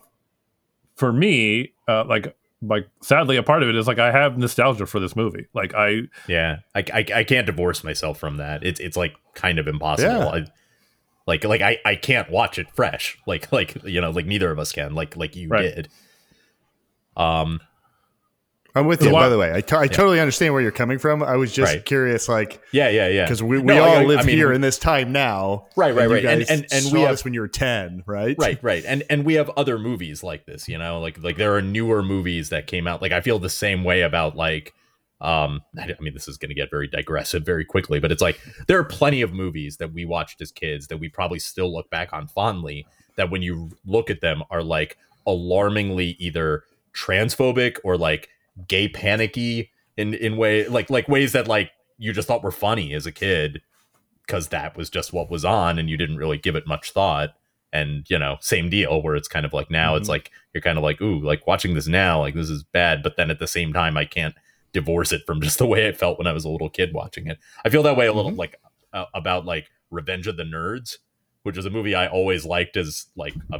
for 0.95 1.11
me, 1.11 1.73
uh, 1.87 2.05
like 2.05 2.35
like 2.61 2.87
sadly, 3.01 3.35
a 3.35 3.43
part 3.43 3.61
of 3.61 3.67
it 3.67 3.75
is 3.75 3.87
like 3.87 3.99
I 3.99 4.09
have 4.11 4.37
nostalgia 4.37 4.85
for 4.85 5.01
this 5.01 5.17
movie. 5.17 5.47
Like 5.53 5.73
I 5.75 6.03
Yeah, 6.29 6.59
I, 6.73 6.83
I, 6.93 7.05
I 7.15 7.23
can't 7.25 7.45
divorce 7.45 7.83
myself 7.83 8.17
from 8.17 8.37
that. 8.37 8.63
It's 8.63 8.79
it's 8.79 8.95
like 8.95 9.13
kind 9.33 9.59
of 9.59 9.67
impossible. 9.67 10.09
Yeah. 10.13 10.27
I, 10.29 10.45
like 11.27 11.43
like 11.43 11.61
I, 11.61 11.77
I 11.85 11.95
can't 11.95 12.29
watch 12.31 12.57
it 12.57 12.67
fresh. 12.73 13.17
Like 13.27 13.51
like 13.51 13.83
you 13.83 13.99
know 13.99 14.11
like 14.11 14.25
neither 14.27 14.49
of 14.49 14.59
us 14.59 14.71
can. 14.71 14.95
Like 14.95 15.17
like 15.17 15.35
you 15.35 15.49
Right. 15.49 15.75
did. 15.75 15.89
Um. 17.17 17.59
I'm 18.75 18.87
with 18.87 19.03
you. 19.03 19.11
why- 19.11 19.21
by 19.21 19.29
the 19.29 19.37
way, 19.37 19.53
I 19.53 19.61
to- 19.61 19.77
I 19.77 19.87
totally 19.87 20.19
understand 20.19 20.53
where 20.53 20.61
you're 20.61 20.71
coming 20.71 20.97
from. 20.97 21.21
I 21.21 21.35
was 21.35 21.53
just 21.53 21.73
Right. 21.73 21.85
curious, 21.85 22.27
like, 22.27 22.59
Yeah. 22.71 22.89
Yeah. 22.89 23.07
Yeah. 23.07 23.25
because 23.25 23.43
we, 23.43 23.57
we 23.59 23.63
No, 23.65 23.83
all 23.83 23.97
I- 23.97 24.01
I 24.01 24.03
live 24.05 24.25
mean- 24.25 24.35
here 24.35 24.51
in 24.51 24.61
this 24.61 24.79
time 24.79 25.11
now, 25.11 25.67
Right, 25.75 25.93
right, 25.93 26.09
right. 26.09 26.25
And- 26.25 26.41
and- 26.49 26.65
and 26.71 26.83
saw 26.85 26.93
we 26.93 27.01
have- 27.01 27.11
this 27.11 27.23
when 27.23 27.33
you 27.35 27.41
were 27.41 27.47
ten, 27.47 28.01
right? 28.07 28.35
right 28.39 28.57
right 28.63 28.83
and 28.87 29.03
and 29.09 29.25
we 29.25 29.35
have 29.35 29.49
other 29.57 29.77
movies 29.77 30.23
like 30.23 30.45
this 30.45 30.67
you 30.67 30.77
know 30.77 30.99
like 30.99 31.21
like 31.23 31.37
there 31.37 31.53
are 31.55 31.61
newer 31.61 32.01
movies 32.01 32.49
that 32.49 32.65
came 32.67 32.87
out 32.87 33.01
like 33.01 33.11
i 33.11 33.21
feel 33.21 33.37
the 33.39 33.49
same 33.49 33.83
way 33.83 34.01
about 34.01 34.35
like 34.35 34.73
um 35.21 35.61
i 35.77 35.83
I 35.83 35.95
mean 36.01 36.13
this 36.13 36.27
is 36.27 36.37
going 36.37 36.49
to 36.49 36.55
get 36.55 36.69
very 36.71 36.87
digressive 36.87 37.45
very 37.45 37.63
quickly 37.65 37.99
but 37.99 38.11
it's 38.11 38.21
like 38.21 38.39
there 38.67 38.79
are 38.79 38.83
plenty 38.83 39.21
of 39.21 39.33
movies 39.33 39.77
that 39.77 39.93
we 39.93 40.03
watched 40.05 40.41
as 40.41 40.51
kids 40.51 40.87
that 40.87 40.97
we 40.97 41.09
probably 41.09 41.39
still 41.39 41.71
look 41.73 41.89
back 41.91 42.11
on 42.11 42.27
fondly 42.27 42.85
that 43.17 43.29
when 43.29 43.41
you 43.43 43.69
look 43.85 44.09
at 44.09 44.21
them 44.21 44.41
are 44.49 44.63
like 44.63 44.97
alarmingly 45.27 46.15
either 46.19 46.63
transphobic 46.95 47.77
or 47.83 47.97
like 47.97 48.29
gay 48.67 48.87
panicky 48.87 49.71
in 49.97 50.13
in 50.13 50.37
way 50.37 50.67
like 50.67 50.89
like 50.89 51.07
ways 51.07 51.31
that 51.33 51.47
like 51.47 51.71
you 51.97 52.13
just 52.13 52.27
thought 52.27 52.43
were 52.43 52.51
funny 52.51 52.93
as 52.93 53.05
a 53.05 53.11
kid 53.11 53.61
because 54.25 54.49
that 54.49 54.75
was 54.77 54.89
just 54.89 55.13
what 55.13 55.29
was 55.29 55.43
on 55.45 55.77
and 55.79 55.89
you 55.89 55.97
didn't 55.97 56.17
really 56.17 56.37
give 56.37 56.55
it 56.55 56.65
much 56.67 56.91
thought 56.91 57.31
and 57.71 58.05
you 58.09 58.17
know 58.17 58.37
same 58.41 58.69
deal 58.69 59.01
where 59.01 59.15
it's 59.15 59.27
kind 59.27 59.45
of 59.45 59.53
like 59.53 59.69
now 59.71 59.95
it's 59.95 60.07
Mhm. 60.07 60.11
like 60.11 60.31
you're 60.53 60.61
kind 60.61 60.77
of 60.77 60.83
like 60.83 61.01
ooh 61.01 61.19
like 61.19 61.45
watching 61.47 61.73
this 61.73 61.87
now 61.87 62.19
like 62.19 62.35
this 62.35 62.49
is 62.49 62.63
bad 62.63 63.01
but 63.03 63.17
then 63.17 63.29
at 63.31 63.39
the 63.39 63.47
same 63.47 63.73
time 63.73 63.97
i 63.97 64.05
can't 64.05 64.35
divorce 64.71 65.11
it 65.11 65.23
from 65.25 65.41
just 65.47 65.57
the 65.57 65.65
way 65.67 65.85
it 65.85 65.97
felt 65.97 66.17
when 66.17 66.27
i 66.27 66.31
was 66.33 66.45
a 66.45 66.49
little 66.49 66.69
kid 66.69 66.93
watching 66.93 67.27
it 67.27 67.37
i 67.65 67.69
feel 67.69 67.83
that 67.83 67.97
way 67.97 68.05
a 68.07 68.13
little 68.13 68.31
Mhm. 68.31 68.37
like 68.37 68.55
uh, 68.93 69.05
about 69.13 69.45
like 69.45 69.69
revenge 69.91 70.27
of 70.27 70.37
the 70.37 70.43
nerds 70.43 70.97
which 71.43 71.57
is 71.57 71.65
a 71.65 71.69
movie 71.69 71.95
i 71.95 72.07
always 72.07 72.45
liked 72.45 72.77
as 72.77 73.07
like 73.15 73.33
a 73.51 73.59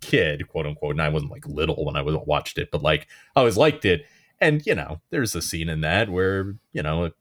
kid 0.00 0.46
quote 0.48 0.66
unquote 0.66 0.92
and 0.92 1.02
i 1.02 1.08
wasn't 1.08 1.30
like 1.30 1.46
little 1.46 1.84
when 1.84 1.96
i 1.96 2.02
was 2.02 2.14
watched 2.26 2.58
it 2.58 2.70
but 2.70 2.82
like 2.82 3.06
i 3.34 3.40
always 3.40 3.56
liked 3.56 3.84
it 3.84 4.04
and 4.40 4.64
you 4.66 4.74
know 4.74 5.00
there's 5.10 5.34
a 5.34 5.42
scene 5.42 5.68
in 5.68 5.80
that 5.80 6.08
where 6.10 6.54
you 6.72 6.82
know 6.82 7.06
a 7.06 7.12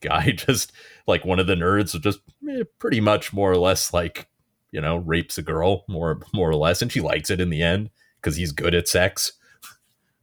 guy 0.00 0.30
just 0.36 0.72
like 1.06 1.24
one 1.24 1.38
of 1.38 1.46
the 1.46 1.54
nerds 1.54 1.98
just 2.00 2.20
eh, 2.50 2.62
pretty 2.78 3.00
much 3.00 3.32
more 3.32 3.50
or 3.50 3.56
less 3.56 3.92
like 3.92 4.28
you 4.72 4.80
know 4.80 4.96
rapes 4.96 5.38
a 5.38 5.42
girl 5.42 5.84
more 5.88 6.20
more 6.32 6.50
or 6.50 6.56
less 6.56 6.82
and 6.82 6.90
she 6.92 7.00
likes 7.00 7.30
it 7.30 7.40
in 7.40 7.50
the 7.50 7.62
end 7.62 7.90
because 8.20 8.36
he's 8.36 8.52
good 8.52 8.74
at 8.74 8.88
sex 8.88 9.32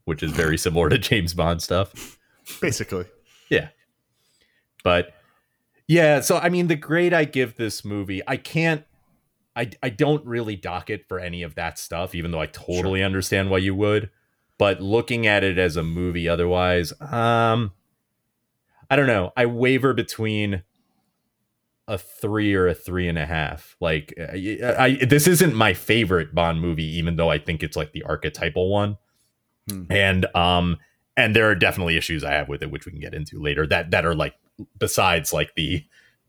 which 0.06 0.22
is 0.24 0.32
very 0.32 0.58
similar 0.58 0.90
to 0.90 0.98
james 0.98 1.34
bond 1.34 1.62
stuff. 1.62 2.18
Basically, 2.60 3.06
Yeah. 3.50 3.70
but 4.84 5.14
yeah 5.88 6.20
so 6.22 6.38
i 6.38 6.50
mean 6.50 6.68
the 6.68 6.76
grade 6.76 7.14
i 7.14 7.24
give 7.24 7.56
this 7.56 7.86
movie 7.86 8.22
i 8.28 8.36
can't 8.36 8.84
i 9.56 9.70
i 9.84 9.90
don't 9.90 10.26
really 10.26 10.56
dock 10.56 10.90
it 10.90 11.08
for 11.08 11.20
any 11.20 11.44
of 11.44 11.56
that 11.56 11.78
stuff 11.78 12.14
even 12.16 12.32
though 12.32 12.42
i 12.42 12.46
totally 12.48 13.04
understand 13.04 13.50
why 13.50 13.58
you 13.60 13.76
would 13.76 14.10
but 14.62 14.80
looking 14.80 15.26
at 15.26 15.44
it 15.44 15.58
as 15.58 15.76
a 15.76 15.82
movie 15.82 16.30
otherwise 16.30 16.94
um 17.02 17.72
i 18.92 18.96
don't 18.96 19.08
know. 19.08 19.32
I 19.36 19.48
waver 19.48 19.96
between 19.96 20.62
a 21.88 21.98
three 21.98 22.54
or 22.54 22.68
a 22.68 22.76
three 22.76 23.08
and 23.08 23.18
a 23.18 23.26
half. 23.26 23.76
Like 23.80 24.14
I, 24.20 24.60
I 24.78 25.06
this 25.06 25.26
isn't 25.26 25.56
my 25.56 25.74
favorite 25.74 26.36
bond 26.36 26.62
movie 26.62 26.86
even 27.00 27.16
though 27.16 27.32
i 27.32 27.40
think 27.40 27.64
it's 27.64 27.76
like 27.76 27.92
the 27.92 28.04
archetypal 28.04 28.70
one. 28.70 28.98
Hmm. 29.68 29.86
and 29.90 30.28
um 30.36 30.78
and 31.18 31.36
there 31.36 31.50
are 31.50 31.56
definitely 31.56 31.98
issues 31.98 32.24
i 32.24 32.32
have 32.32 32.48
with 32.48 32.62
it 32.62 32.70
which 32.70 32.86
we 32.86 32.92
can 32.92 33.02
get 33.02 33.16
into 33.16 33.42
later 33.42 33.66
that 33.66 33.90
that 33.90 34.06
are 34.06 34.16
like 34.16 34.36
besides 34.78 35.34
like 35.34 35.56
the 35.56 35.84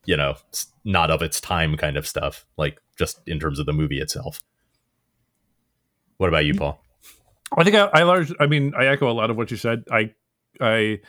you 0.06 0.16
know 0.16 0.36
not 0.84 1.10
of 1.10 1.20
its 1.20 1.38
time 1.38 1.76
kind 1.76 1.98
of 1.98 2.06
stuff 2.06 2.46
like 2.56 2.80
just 2.98 3.20
in 3.26 3.38
terms 3.38 3.58
of 3.58 3.66
the 3.66 3.74
movie 3.74 4.00
itself. 4.00 4.40
What 6.16 6.30
about 6.30 6.46
you 6.46 6.54
paul 6.54 6.82
I 7.56 7.64
think 7.64 7.76
I, 7.76 7.86
I 7.92 8.02
large. 8.02 8.32
I 8.40 8.46
mean, 8.46 8.72
I 8.76 8.86
echo 8.86 9.10
a 9.10 9.12
lot 9.12 9.30
of 9.30 9.36
what 9.36 9.50
you 9.50 9.56
said. 9.56 9.84
I 9.90 10.12
I 10.60 11.00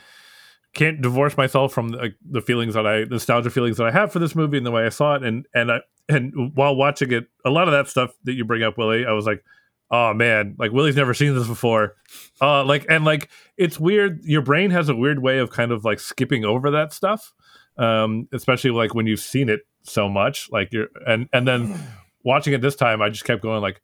can't 0.74 1.00
divorce 1.00 1.36
myself 1.36 1.72
from 1.72 1.90
the, 1.90 2.14
the 2.28 2.40
feelings 2.40 2.74
that 2.74 2.86
I 2.86 3.04
nostalgia 3.04 3.50
feelings 3.50 3.76
that 3.76 3.86
I 3.86 3.90
have 3.92 4.12
for 4.12 4.18
this 4.18 4.34
movie 4.34 4.56
and 4.56 4.66
the 4.66 4.70
way 4.70 4.84
I 4.84 4.90
saw 4.90 5.14
it. 5.14 5.22
And 5.22 5.46
and 5.54 5.70
I 5.72 5.80
and 6.08 6.52
while 6.54 6.76
watching 6.76 7.12
it, 7.12 7.28
a 7.44 7.50
lot 7.50 7.68
of 7.68 7.72
that 7.72 7.88
stuff 7.88 8.12
that 8.24 8.34
you 8.34 8.44
bring 8.44 8.62
up, 8.62 8.76
Willie, 8.76 9.06
I 9.06 9.12
was 9.12 9.24
like, 9.24 9.42
oh 9.90 10.12
man, 10.12 10.56
like 10.58 10.72
Willie's 10.72 10.96
never 10.96 11.14
seen 11.14 11.34
this 11.34 11.46
before. 11.46 11.94
Uh, 12.40 12.64
like 12.64 12.86
and 12.88 13.04
like 13.04 13.30
it's 13.56 13.78
weird. 13.78 14.20
Your 14.24 14.42
brain 14.42 14.70
has 14.70 14.88
a 14.88 14.96
weird 14.96 15.20
way 15.20 15.38
of 15.38 15.50
kind 15.50 15.72
of 15.72 15.84
like 15.84 16.00
skipping 16.00 16.44
over 16.44 16.72
that 16.72 16.92
stuff, 16.92 17.32
um, 17.78 18.28
especially 18.32 18.70
like 18.70 18.94
when 18.94 19.06
you've 19.06 19.20
seen 19.20 19.48
it 19.48 19.60
so 19.84 20.08
much. 20.08 20.50
Like 20.50 20.72
you're 20.72 20.88
and 21.06 21.28
and 21.32 21.46
then 21.46 21.78
watching 22.24 22.52
it 22.52 22.60
this 22.60 22.76
time, 22.76 23.00
I 23.00 23.08
just 23.08 23.24
kept 23.24 23.42
going 23.42 23.62
like, 23.62 23.80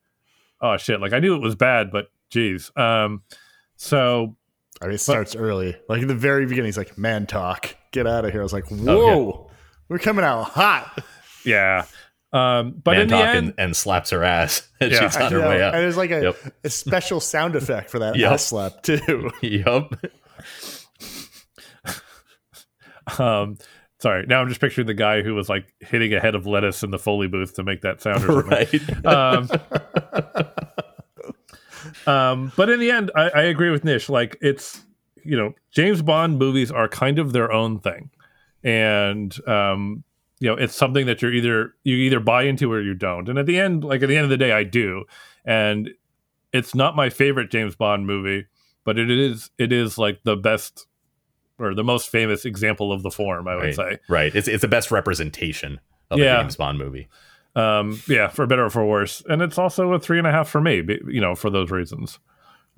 oh 0.61 0.77
shit, 0.77 1.01
like 1.01 1.13
I 1.13 1.21
knew 1.21 1.37
it 1.37 1.43
was 1.43 1.55
bad, 1.55 1.91
but 1.91 2.09
geez. 2.31 2.71
Um, 2.77 3.23
so 3.77 4.37
I 4.81 4.87
mean, 4.87 4.95
it 4.95 4.99
starts 4.99 5.37
early. 5.37 5.77
Like 5.89 6.01
in 6.03 6.09
the 6.09 6.15
very 6.15 6.47
beginning, 6.47 6.67
he's 6.69 6.79
like, 6.79 6.97
"Man, 6.97 7.27
talk, 7.27 7.77
get 7.93 8.07
out 8.07 8.25
of 8.25 8.33
here." 8.33 8.41
I 8.41 8.43
was 8.43 8.53
like, 8.53 8.65
Oh, 8.71 8.77
"Whoa, 8.77 9.51
we're 9.89 9.99
coming 9.99 10.25
out 10.25 10.45
hot." 10.45 11.03
yeah. 11.45 11.85
Um, 12.33 12.81
but 12.85 12.93
Man 12.93 13.01
in 13.03 13.09
the 13.09 13.17
talk 13.17 13.27
end, 13.27 13.39
and, 13.49 13.55
and 13.59 13.77
slaps 13.77 14.11
her 14.11 14.23
ass 14.23 14.69
as 14.81 14.93
Yeah. 14.93 15.01
she's 15.01 15.17
on 15.17 15.33
her 15.33 15.41
know. 15.41 15.49
way 15.49 15.57
And 15.57 15.65
up 15.65 15.73
there's 15.75 15.97
like 15.97 16.13
a, 16.13 16.23
Yep. 16.23 16.37
a 16.65 16.71
special 16.71 17.19
sound 17.19 17.57
effect 17.57 17.91
for 17.91 17.99
that 17.99 18.15
Yep. 18.17 18.33
ass 18.33 18.45
slap 18.47 18.83
too. 18.85 19.31
yup 19.43 19.93
um, 23.19 23.59
Sorry, 23.99 24.25
now 24.27 24.41
I'm 24.41 24.49
just 24.49 24.61
picturing 24.63 24.87
the 24.87 24.95
guy 24.95 25.21
who 25.23 25.35
was 25.35 25.49
like 25.51 25.75
hitting 25.81 26.15
a 26.15 26.21
head 26.21 26.35
of 26.35 26.47
lettuce 26.47 26.83
in 26.83 26.91
the 26.91 26.99
Foley 26.99 27.27
booth 27.29 27.57
to 27.57 27.63
make 27.63 27.83
that 27.83 28.01
sound. 28.01 28.25
Or 28.25 28.43
something. 28.49 28.81
right. 29.05 29.07
um, 29.07 29.49
um, 32.11 32.53
but 32.57 32.69
in 32.71 32.81
the 32.81 32.91
end, 32.91 33.11
I, 33.15 33.31
I 33.31 33.43
agree 33.43 33.71
with 33.71 33.85
Nish. 33.85 34.09
Like 34.09 34.37
it's 34.41 34.85
you 35.25 35.37
know, 35.37 35.55
James 35.71 36.03
Bond 36.03 36.39
movies 36.39 36.71
are 36.71 36.89
kind 36.89 37.19
of 37.19 37.33
their 37.33 37.53
own 37.53 37.79
thing, 37.79 38.11
and 38.65 39.37
um, 39.49 40.05
you 40.39 40.49
know, 40.49 40.55
it's 40.55 40.75
something 40.75 41.07
that 41.07 41.23
you're 41.23 41.33
either 41.33 41.75
you 41.85 41.97
either 41.97 42.21
buy 42.21 42.45
into 42.45 42.73
or 42.73 42.81
you 42.81 42.95
don't. 42.95 43.29
And 43.29 43.39
at 43.39 43.47
the 43.47 43.59
end, 43.59 43.85
like 43.85 44.03
at 44.03 44.09
the 44.09 44.17
end 44.17 44.25
of 44.25 44.31
the 44.31 44.37
day, 44.39 44.53
I 44.53 44.65
do. 44.65 45.05
And 45.45 45.91
it's 46.53 46.75
not 46.75 46.97
my 46.97 47.11
favorite 47.11 47.51
James 47.51 47.77
Bond 47.77 48.07
movie, 48.07 48.47
but 48.85 48.99
it 48.99 49.11
is 49.11 49.51
it 49.59 49.73
is 49.73 49.99
like 49.99 50.23
the 50.25 50.37
best 50.37 50.87
or 51.59 51.75
the 51.75 51.85
most 51.85 52.09
famous 52.09 52.45
example 52.47 52.93
of 52.93 53.03
the 53.03 53.11
form, 53.11 53.47
I 53.47 53.55
would 53.55 53.65
right. 53.65 53.75
say. 53.75 53.99
Right. 54.09 54.35
It's 54.35 54.49
it's 54.49 54.63
the 54.63 54.69
best 54.69 54.91
representation 54.91 55.79
of 56.11 56.19
Yeah. 56.19 56.39
a 56.39 56.43
James 56.43 56.57
Bond 56.57 56.79
movie. 56.79 57.09
Um, 57.57 58.01
yeah, 58.09 58.29
for 58.29 58.47
better 58.47 58.65
or 58.67 58.71
for 58.71 58.85
worse. 58.87 59.23
And 59.29 59.43
it's 59.43 59.59
also 59.59 59.93
a 59.93 59.99
three 59.99 60.19
and 60.19 60.27
a 60.27 60.31
half 60.31 60.49
for 60.49 60.61
me, 60.61 60.83
you 61.09 61.21
know, 61.21 61.35
for 61.35 61.51
those 61.51 61.71
reasons. 61.71 62.19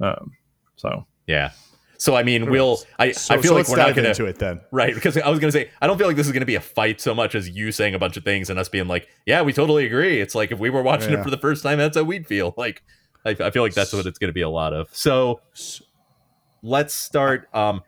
Um, 0.00 0.32
so 0.76 1.06
Yeah. 1.26 1.50
So 1.98 2.16
I 2.16 2.24
mean, 2.24 2.50
we'll. 2.50 2.80
I, 2.98 3.12
So, 3.12 3.34
I 3.34 3.38
feel 3.38 3.50
so 3.50 3.54
like 3.54 3.68
we're 3.68 3.76
not 3.76 3.86
dive 3.88 3.96
going 3.96 4.08
into 4.08 4.22
to 4.24 4.28
it 4.28 4.38
then. 4.40 4.60
right 4.72 4.92
because 4.92 5.16
I 5.16 5.28
was 5.28 5.38
going 5.38 5.52
to 5.52 5.56
say 5.56 5.70
I 5.80 5.86
don't 5.86 5.98
feel 5.98 6.08
like 6.08 6.16
this 6.16 6.26
is 6.26 6.32
going 6.32 6.40
to 6.40 6.46
be 6.46 6.56
a 6.56 6.60
fight 6.60 7.00
so 7.00 7.14
much 7.14 7.34
as 7.36 7.48
you 7.50 7.70
saying 7.70 7.94
a 7.94 7.98
bunch 7.98 8.16
of 8.16 8.24
things 8.24 8.50
and 8.50 8.58
us 8.58 8.68
being 8.68 8.88
like, 8.88 9.08
yeah, 9.26 9.42
we 9.42 9.52
totally 9.52 9.86
agree. 9.86 10.20
It's 10.20 10.34
like 10.34 10.50
if 10.50 10.58
we 10.58 10.68
were 10.70 10.82
watching 10.82 11.12
Yeah. 11.12 11.20
it 11.20 11.24
for 11.24 11.30
the 11.30 11.38
first 11.38 11.62
time, 11.62 11.78
that's 11.78 11.96
how 11.96 12.02
we'd 12.02 12.26
feel. 12.26 12.54
Like 12.56 12.82
I, 13.24 13.30
I 13.38 13.50
feel 13.50 13.62
like 13.62 13.74
that's 13.74 13.92
what 13.92 14.04
it's 14.06 14.18
going 14.18 14.30
to 14.30 14.34
be 14.34 14.40
a 14.40 14.48
lot 14.48 14.72
of. 14.72 14.88
So 14.92 15.40
let's 16.62 16.92
start. 16.94 17.46
Um, 17.54 17.82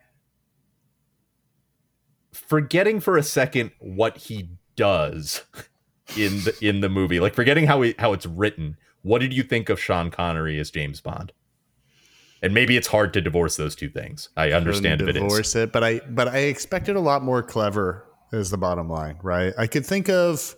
forgetting 2.31 2.99
for 2.99 3.17
a 3.17 3.23
second 3.23 3.71
what 3.79 4.17
he 4.17 4.49
does 4.75 5.43
in 6.17 6.41
the 6.43 6.55
in 6.61 6.81
the 6.81 6.89
movie, 6.89 7.19
like 7.19 7.33
forgetting 7.33 7.67
how 7.67 7.81
he, 7.81 7.95
how 7.99 8.13
it's 8.13 8.25
written. 8.25 8.77
What 9.01 9.19
did 9.19 9.33
you 9.33 9.43
think 9.43 9.69
of 9.69 9.79
Sean 9.79 10.09
Connery 10.09 10.59
as 10.59 10.71
James 10.71 11.01
Bond? 11.01 11.31
And 12.41 12.53
maybe 12.53 12.77
it's 12.77 12.87
hard 12.87 13.13
to 13.13 13.21
divorce 13.21 13.55
those 13.55 13.75
two 13.75 13.89
things. 13.89 14.29
I 14.35 14.51
understand 14.51 15.01
if 15.01 15.07
it 15.07 15.15
is. 15.15 15.21
divorce 15.21 15.55
it, 15.55 15.71
but 15.71 15.83
I 15.83 16.01
but 16.09 16.27
I 16.27 16.39
expected 16.39 16.95
a 16.95 16.99
lot 16.99 17.23
more 17.23 17.41
clever. 17.41 18.05
Is 18.31 18.49
the 18.49 18.57
bottom 18.57 18.89
line 18.89 19.17
right? 19.23 19.53
I 19.57 19.67
could 19.67 19.85
think 19.85 20.09
of 20.09 20.55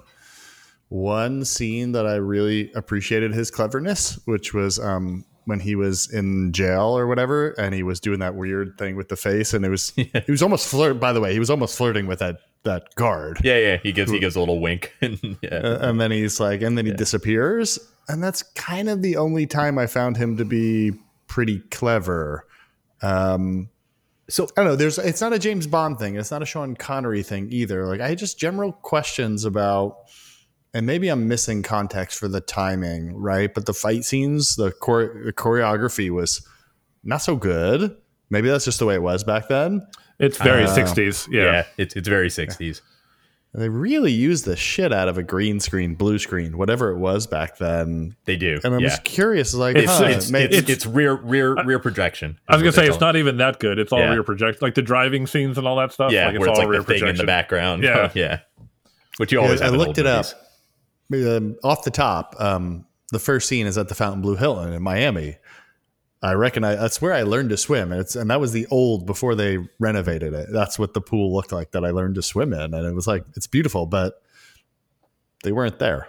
one 0.89 1.43
scene 1.45 1.91
that 1.91 2.07
I 2.07 2.15
really 2.15 2.71
appreciated 2.73 3.33
his 3.33 3.51
cleverness, 3.51 4.19
which 4.25 4.53
was 4.53 4.79
um, 4.79 5.25
when 5.45 5.59
he 5.59 5.75
was 5.75 6.11
in 6.11 6.51
jail 6.51 6.97
or 6.97 7.07
whatever, 7.07 7.49
and 7.51 7.73
he 7.73 7.83
was 7.83 7.99
doing 7.99 8.19
that 8.19 8.35
weird 8.35 8.77
thing 8.77 8.95
with 8.95 9.09
the 9.09 9.15
face, 9.15 9.53
and 9.53 9.65
it 9.65 9.69
was 9.69 9.89
he 9.95 10.11
was 10.27 10.41
almost 10.41 10.67
flirt. 10.67 10.99
By 10.99 11.13
the 11.13 11.21
way, 11.21 11.33
he 11.33 11.39
was 11.39 11.49
almost 11.49 11.77
flirting 11.77 12.07
with 12.07 12.19
that 12.19 12.39
that 12.63 12.93
guard. 12.95 13.39
Yeah, 13.43 13.57
yeah. 13.57 13.77
He 13.77 13.91
gives 13.91 14.11
he 14.11 14.19
gives 14.19 14.35
a 14.35 14.39
little 14.39 14.59
wink. 14.59 14.93
and 15.01 15.19
yeah. 15.41 15.77
And 15.81 15.99
then 15.99 16.11
he's 16.11 16.39
like, 16.39 16.61
and 16.61 16.77
then 16.77 16.85
he 16.85 16.93
disappears. 16.93 17.79
And 18.09 18.23
that's 18.23 18.43
kind 18.43 18.89
of 18.89 19.01
the 19.01 19.17
only 19.17 19.45
time 19.45 19.77
I 19.77 19.87
found 19.87 20.17
him 20.17 20.37
to 20.37 20.45
be 20.45 20.93
pretty 21.27 21.59
clever. 21.71 22.45
Um, 23.01 23.69
so 24.29 24.45
I 24.45 24.61
don't 24.61 24.65
know. 24.65 24.75
There's, 24.75 24.97
it's 24.97 25.21
not 25.21 25.33
a 25.33 25.39
James 25.39 25.67
Bond 25.67 25.99
thing. 25.99 26.15
It's 26.15 26.31
not 26.31 26.41
a 26.41 26.45
Sean 26.45 26.75
Connery 26.75 27.23
thing 27.23 27.49
either. 27.51 27.85
Like 27.85 28.01
I 28.01 28.15
just 28.15 28.39
general 28.39 28.71
questions 28.71 29.45
about, 29.45 29.97
and 30.73 30.85
maybe 30.85 31.07
I'm 31.07 31.27
missing 31.27 31.63
context 31.63 32.19
for 32.19 32.27
the 32.27 32.41
timing, 32.41 33.15
right? 33.15 33.53
But 33.53 33.65
the 33.65 33.73
fight 33.73 34.03
scenes, 34.03 34.55
the, 34.55 34.73
chore- 34.83 35.21
the 35.25 35.33
choreography 35.33 36.09
was 36.09 36.45
not 37.03 37.17
so 37.17 37.35
good. 37.35 37.95
Maybe 38.29 38.49
that's 38.49 38.65
just 38.65 38.79
the 38.79 38.85
way 38.85 38.95
it 38.95 39.01
was 39.01 39.23
back 39.23 39.47
then. 39.47 39.85
it's 40.19 40.37
very 40.37 40.63
Uh, 40.63 40.75
60s. 40.75 41.27
yeah, 41.31 41.43
Yeah. 41.43 41.63
it's 41.77 41.95
it's 41.95 42.07
very 42.07 42.29
sixties. 42.29 42.81
They 43.53 43.69
really 43.69 44.11
used 44.11 44.45
the 44.45 44.55
shit 44.55 44.91
out 44.93 45.07
of 45.07 45.17
a 45.17 45.23
green 45.23 45.59
screen, 45.59 45.95
blue 45.95 46.19
screen, 46.19 46.57
whatever 46.57 46.91
it 46.91 46.97
was 46.97 47.25
back 47.25 47.57
then. 47.57 48.15
They 48.25 48.35
do. 48.35 48.59
And 48.63 48.73
I'm 48.75 48.81
yeah. 48.81 48.89
just 48.89 49.03
curious, 49.03 49.53
like, 49.55 49.77
It's- 49.77 49.97
huh, 49.97 50.05
it's, 50.05 50.29
maybe- 50.29 50.55
it's, 50.55 50.69
it's 50.69 50.85
rear 50.85 51.13
rear 51.15 51.55
rear 51.63 51.79
projection. 51.79 52.37
I 52.47 52.53
was 52.55 52.61
gonna 52.61 52.73
say 52.73 52.87
it's 52.87 52.99
not 52.99 53.15
even 53.15 53.37
that 53.37 53.59
good. 53.59 53.79
It's 53.79 53.91
all 53.91 53.99
Yeah. 53.99 54.11
rear 54.13 54.23
projection, 54.23 54.59
like 54.61 54.75
the 54.75 54.81
driving 54.83 55.25
scenes 55.27 55.57
and 55.57 55.65
all 55.67 55.77
that 55.77 55.91
stuff. 55.93 56.11
it. 56.11 56.15
Yeah, 56.15 56.25
like 56.25 56.35
it's 56.35 56.39
where 56.41 56.49
it's 56.49 56.59
all 56.59 56.65
like 56.65 56.71
rear 56.71 56.81
the 56.81 56.85
thing 56.99 57.07
in 57.07 57.15
the 57.15 57.23
background. 57.23 57.83
Yeah. 57.83 58.11
yeah. 58.15 58.39
Which 59.17 59.31
you 59.31 59.39
always 59.39 59.61
I 59.61 59.65
have 59.65 59.73
in 59.73 59.79
looked 59.79 59.97
old 59.97 59.99
it 59.99 60.05
up. 60.07 60.25
um, 61.13 61.55
off 61.63 61.83
the 61.83 61.89
top, 61.91 62.35
um, 62.39 62.85
the 63.11 63.19
first 63.19 63.47
scene 63.47 63.65
is 63.65 63.77
at 63.77 63.87
the 63.87 63.95
Fontainebleau 63.95 64.35
Hilton 64.35 64.73
in 64.73 64.81
Miami. 64.83 65.37
I 66.21 66.33
reckon 66.33 66.63
I, 66.63 66.75
that's 66.75 67.01
where 67.01 67.13
I 67.13 67.21
learned 67.23 67.49
to 67.51 67.57
swim. 67.57 67.91
And 67.91 68.01
it's 68.01 68.15
and 68.15 68.29
that 68.31 68.39
was 68.39 68.51
the 68.51 68.65
old 68.71 69.05
before 69.05 69.35
they 69.35 69.59
renovated 69.79 70.33
it. 70.33 70.47
That's 70.51 70.79
what 70.79 70.93
the 70.93 71.01
pool 71.01 71.33
looked 71.33 71.51
like 71.51 71.71
that 71.71 71.85
I 71.85 71.91
learned 71.91 72.15
to 72.15 72.21
swim 72.23 72.53
in, 72.53 72.73
and 72.73 72.85
it 72.85 72.93
was 72.95 73.07
like 73.07 73.23
it's 73.35 73.47
beautiful, 73.47 73.85
but 73.85 74.21
they 75.43 75.51
weren't 75.51 75.79
there 75.79 76.07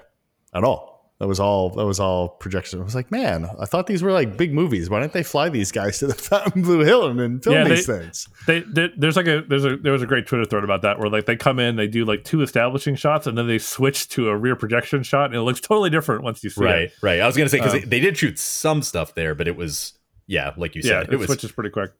at 0.55 0.65
all. 0.65 0.97
That 1.21 1.27
was 1.27 1.41
all. 1.41 1.71
That 1.71 1.85
was 1.85 1.99
all 1.99 2.29
projection. 2.29 2.81
I 2.81 2.85
was 2.85 2.95
like, 2.95 3.11
man, 3.11 3.51
I 3.59 3.65
thought 3.65 3.89
these 3.89 4.05
were 4.05 4.13
like 4.13 4.37
big 4.37 4.55
movies. 4.55 4.89
Why 4.89 5.01
didn't 5.01 5.15
they 5.15 5.25
fly 5.25 5.49
these 5.49 5.73
guys 5.73 5.99
to 5.99 6.07
the 6.07 6.15
Fontainebleau 6.29 6.85
Hilton 6.85 7.19
and 7.19 7.43
film 7.43 7.57
Yeah, 7.57 7.65
these 7.65 7.87
things? 7.87 8.29
They, 8.47 8.61
they, 8.61 8.91
there's 8.97 9.17
like 9.17 9.27
a 9.27 9.43
there's 9.43 9.65
a 9.65 9.77
there 9.77 9.93
was 9.93 10.01
a 10.01 10.07
great 10.07 10.29
Twitter 10.29 10.45
thread 10.45 10.63
about 10.63 10.83
that 10.83 11.01
where 11.01 11.11
like 11.11 11.27
they 11.27 11.35
come 11.35 11.59
in, 11.59 11.75
they 11.75 11.89
do 11.89 12.05
like 12.05 12.23
two 12.23 12.41
establishing 12.43 12.95
shots, 12.95 13.27
and 13.27 13.37
then 13.37 13.49
they 13.49 13.59
switch 13.59 14.09
to 14.11 14.29
a 14.29 14.37
rear 14.37 14.55
projection 14.55 15.03
shot, 15.03 15.27
and 15.27 15.35
it 15.35 15.43
looks 15.43 15.61
totally 15.61 15.91
different 15.91 16.23
once 16.23 16.45
you 16.45 16.51
see 16.51 16.63
Right, 16.65 16.83
it. 16.83 16.93
right. 17.03 17.19
I 17.21 17.27
was 17.27 17.37
gonna 17.37 17.49
say 17.49 17.59
because 17.59 17.75
Um, 17.75 17.81
they, 17.81 17.87
they 17.87 18.01
did 18.01 18.17
shoot 18.17 18.39
some 18.39 18.81
stuff 18.83 19.17
there, 19.17 19.35
but 19.35 19.49
it 19.49 19.57
was 19.57 19.95
yeah, 20.29 20.53
like 20.57 20.77
you 20.77 20.83
Yeah, 20.85 21.01
said, 21.01 21.09
it, 21.09 21.15
it 21.15 21.17
was 21.17 21.27
switches 21.27 21.51
pretty 21.51 21.71
quick. 21.71 21.91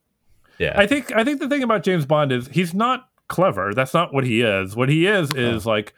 yeah. 0.59 0.75
I 0.77 0.87
think 0.87 1.13
I 1.13 1.25
think 1.25 1.41
the 1.41 1.49
thing 1.49 1.65
about 1.65 1.83
James 1.83 2.07
Bond 2.07 2.31
is 2.31 2.47
he's 2.49 2.73
not 2.75 3.09
clever. 3.27 3.75
That's 3.75 3.93
not 3.95 4.15
what 4.15 4.23
he 4.25 4.43
is. 4.43 4.77
What 4.77 4.89
he 4.89 5.07
is 5.09 5.33
is 5.35 5.67
like 5.67 5.93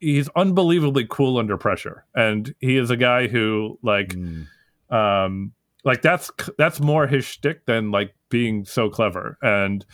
he's 0.00 0.28
unbelievably 0.36 1.06
cool 1.08 1.38
under 1.38 1.56
pressure, 1.56 2.04
and 2.14 2.54
he 2.60 2.76
is 2.76 2.90
a 2.90 2.96
guy 2.96 3.28
who 3.28 3.78
like 3.82 4.08
Mm. 4.08 4.46
um 4.90 5.52
like 5.84 6.02
that's 6.02 6.30
that's 6.58 6.80
more 6.80 7.06
his 7.06 7.24
shtick 7.24 7.64
than 7.66 7.90
like 7.90 8.14
being 8.28 8.64
so 8.64 8.88
clever. 8.90 9.38
And 9.42 9.84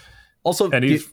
also, 0.42 0.70
and 0.70 0.83
he's 0.85 1.07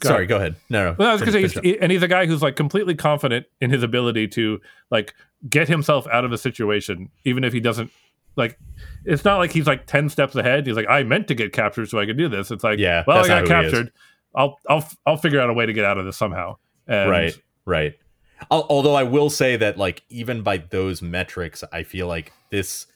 the- 0.00 0.08
sorry. 0.08 0.26
Go 0.26 0.36
ahead. 0.36 0.54
No, 0.70 0.90
no. 0.90 0.96
well, 0.98 1.08
I 1.10 1.12
was 1.12 1.20
gonna 1.20 1.32
say, 1.32 1.42
he's, 1.42 1.52
finish 1.54 1.74
up. 1.76 1.82
and 1.82 1.90
he's 1.92 2.02
a 2.02 2.08
guy 2.08 2.26
who's 2.26 2.40
like 2.42 2.56
completely 2.56 2.94
confident 2.94 3.46
in 3.60 3.70
his 3.70 3.82
ability 3.82 4.28
to 4.28 4.60
like 4.90 5.14
get 5.48 5.68
himself 5.68 6.06
out 6.12 6.24
of 6.24 6.32
a 6.32 6.38
situation, 6.38 7.10
even 7.24 7.44
if 7.44 7.52
he 7.52 7.60
doesn't 7.60 7.90
like. 8.36 8.58
It's 9.06 9.24
not 9.24 9.36
like 9.36 9.52
he's 9.52 9.66
like 9.66 9.86
ten 9.86 10.08
steps 10.08 10.34
ahead. 10.34 10.66
He's 10.66 10.76
like, 10.76 10.88
I 10.88 11.02
meant 11.02 11.28
to 11.28 11.34
get 11.34 11.52
captured 11.52 11.90
so 11.90 11.98
I 11.98 12.06
could 12.06 12.16
do 12.16 12.28
this. 12.28 12.50
It's 12.50 12.64
like, 12.64 12.78
Yeah, 12.78 13.04
well, 13.06 13.22
I 13.22 13.28
got 13.28 13.44
not 13.44 13.48
who 13.48 13.54
he 13.54 13.66
is. 13.66 13.72
captured. 13.72 13.92
I'll 14.34 14.58
I'll 14.68 14.88
I'll 15.06 15.16
figure 15.18 15.40
out 15.40 15.50
a 15.50 15.52
way 15.52 15.66
to 15.66 15.72
get 15.74 15.84
out 15.84 15.98
of 15.98 16.06
this 16.06 16.16
somehow. 16.16 16.56
And 16.86 17.10
right 17.10 17.38
right 17.66 17.94
Al- 18.50 18.66
although 18.68 18.94
i 18.94 19.02
will 19.04 19.30
say 19.30 19.56
that 19.56 19.78
like 19.78 20.02
even 20.10 20.42
by 20.42 20.58
those 20.58 21.00
metrics 21.00 21.64
i 21.72 21.82
feel 21.82 22.06
like 22.06 22.30
this 22.50 22.86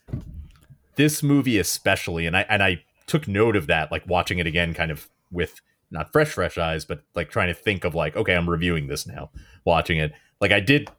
this 0.97 1.23
movie 1.23 1.59
especially 1.59 2.27
and 2.27 2.37
i 2.37 2.45
and 2.51 2.63
i 2.63 2.83
took 3.07 3.27
note 3.27 3.57
of 3.57 3.67
that 3.67 3.91
like 3.91 4.07
watching 4.07 4.39
it 4.39 4.47
again 4.47 4.75
kind 4.75 4.91
of 4.91 5.09
with 5.31 5.61
not 5.91 6.13
fresh 6.13 6.29
fresh 6.29 6.59
eyes 6.59 6.85
but 6.85 7.03
like 7.15 7.31
trying 7.31 7.49
to 7.49 7.55
think 7.55 7.85
of 7.85 7.95
like 7.95 8.15
okay 8.15 8.35
i'm 8.35 8.51
reviewing 8.51 8.89
this 8.89 9.07
now 9.07 9.31
watching 9.65 9.97
it 9.97 10.13
like 10.41 10.53
i 10.53 10.61
did 10.61 10.91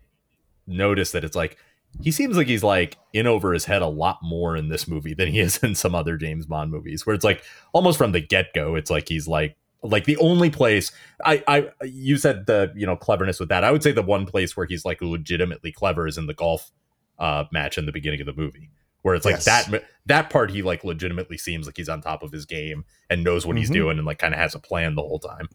notice 0.65 1.12
that 1.12 1.23
it's 1.23 1.36
like 1.36 1.58
he 2.02 2.12
seems 2.12 2.38
like 2.38 2.47
he's 2.47 2.63
like 2.63 2.97
in 3.13 3.28
over 3.28 3.52
his 3.54 3.65
head 3.65 3.82
a 3.82 3.88
lot 3.88 4.19
more 4.21 4.56
in 4.56 4.69
this 4.69 4.88
movie 4.88 5.13
than 5.13 5.28
he 5.30 5.39
is 5.39 5.58
in 5.63 5.75
some 5.75 5.93
other 5.95 6.17
James 6.17 6.45
Bond 6.45 6.71
movies, 6.71 7.06
where 7.06 7.13
it's 7.15 7.25
like 7.25 7.43
almost 7.73 7.97
from 7.97 8.12
the 8.12 8.21
get 8.21 8.54
go, 8.54 8.75
it's 8.75 8.89
like 8.91 9.08
he's 9.10 9.28
like 9.28 9.56
like 9.82 10.04
the 10.06 10.17
only 10.17 10.49
place 10.49 10.91
I 11.23 11.43
I 11.47 11.69
you 11.86 12.17
said 12.17 12.45
the 12.45 12.71
you 12.75 12.86
know 12.86 12.95
cleverness 12.95 13.39
with 13.39 13.49
that. 13.49 13.63
I 13.63 13.71
would 13.71 13.84
say 13.84 13.91
the 13.91 14.02
one 14.04 14.25
place 14.25 14.56
where 14.58 14.65
he's 14.65 14.86
like 14.86 15.02
legitimately 15.02 15.71
clever 15.71 16.08
is 16.08 16.17
in 16.17 16.28
the 16.28 16.34
golf 16.34 16.71
uh, 17.17 17.45
match 17.52 17.78
in 17.78 17.86
the 17.86 17.91
beginning 17.91 18.19
of 18.21 18.25
the 18.28 18.34
movie, 18.34 18.69
where 19.02 19.15
it's 19.15 19.25
like 19.25 19.36
Yes. 19.45 19.45
that 19.67 19.84
that 20.06 20.30
part 20.30 20.52
he 20.52 20.62
like 20.62 20.84
legitimately 20.84 21.38
seems 21.38 21.65
like 21.65 21.78
he's 21.78 21.89
on 21.89 22.02
top 22.02 22.23
of 22.23 22.32
his 22.32 22.45
game 22.45 22.86
and 23.10 23.23
knows 23.23 23.45
what 23.45 23.58
he's 23.58 23.69
Mhm. 23.69 23.73
doing 23.73 23.97
and 23.97 24.06
like 24.08 24.19
kind 24.19 24.34
of 24.34 24.39
has 24.39 24.54
a 24.56 24.60
plan 24.60 24.95
the 24.95 25.02
whole 25.02 25.19
time. 25.19 25.49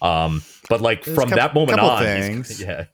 Um, 0.00 0.42
but 0.68 0.80
like 0.80 1.04
There's 1.04 1.14
from 1.16 1.28
coup- 1.30 1.36
that 1.36 1.54
moment 1.54 1.78
on, 1.78 2.02
yeah, 2.58 2.84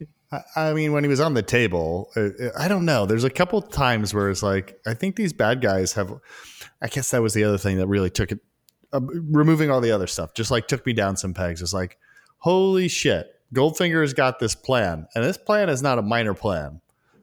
I- 0.56 0.74
mean, 0.74 0.92
when 0.92 1.04
he 1.04 1.08
was 1.08 1.20
on 1.20 1.34
the 1.34 1.42
table, 1.42 2.10
uh, 2.16 2.28
I 2.58 2.68
don't 2.68 2.84
know. 2.84 3.06
There's 3.06 3.24
a 3.24 3.30
couple 3.30 3.62
times 3.62 4.12
where 4.12 4.28
it's 4.28 4.42
like, 4.42 4.78
I 4.86 4.94
think 4.94 5.16
these 5.16 5.32
bad 5.32 5.60
guys 5.62 5.94
have. 5.94 6.12
I 6.82 6.88
guess 6.88 7.10
that 7.10 7.22
was 7.22 7.34
the 7.34 7.44
other 7.44 7.58
thing 7.58 7.78
that 7.78 7.86
really 7.86 8.10
took 8.10 8.32
it, 8.32 8.40
uh, 8.92 9.00
removing 9.00 9.70
all 9.70 9.80
the 9.80 9.90
other 9.90 10.06
stuff, 10.06 10.34
just 10.34 10.50
like 10.50 10.68
took 10.68 10.84
me 10.84 10.92
down 10.92 11.16
some 11.16 11.34
pegs. 11.34 11.62
It's 11.62 11.72
like, 11.72 11.98
holy 12.38 12.88
shit, 12.88 13.26
Goldfinger's 13.54 14.12
got 14.12 14.38
this 14.38 14.54
plan, 14.54 15.06
and 15.14 15.24
this 15.24 15.38
plan 15.38 15.68
is 15.70 15.82
not 15.82 15.98
a 15.98 16.02
minor 16.02 16.34
plan. 16.34 16.80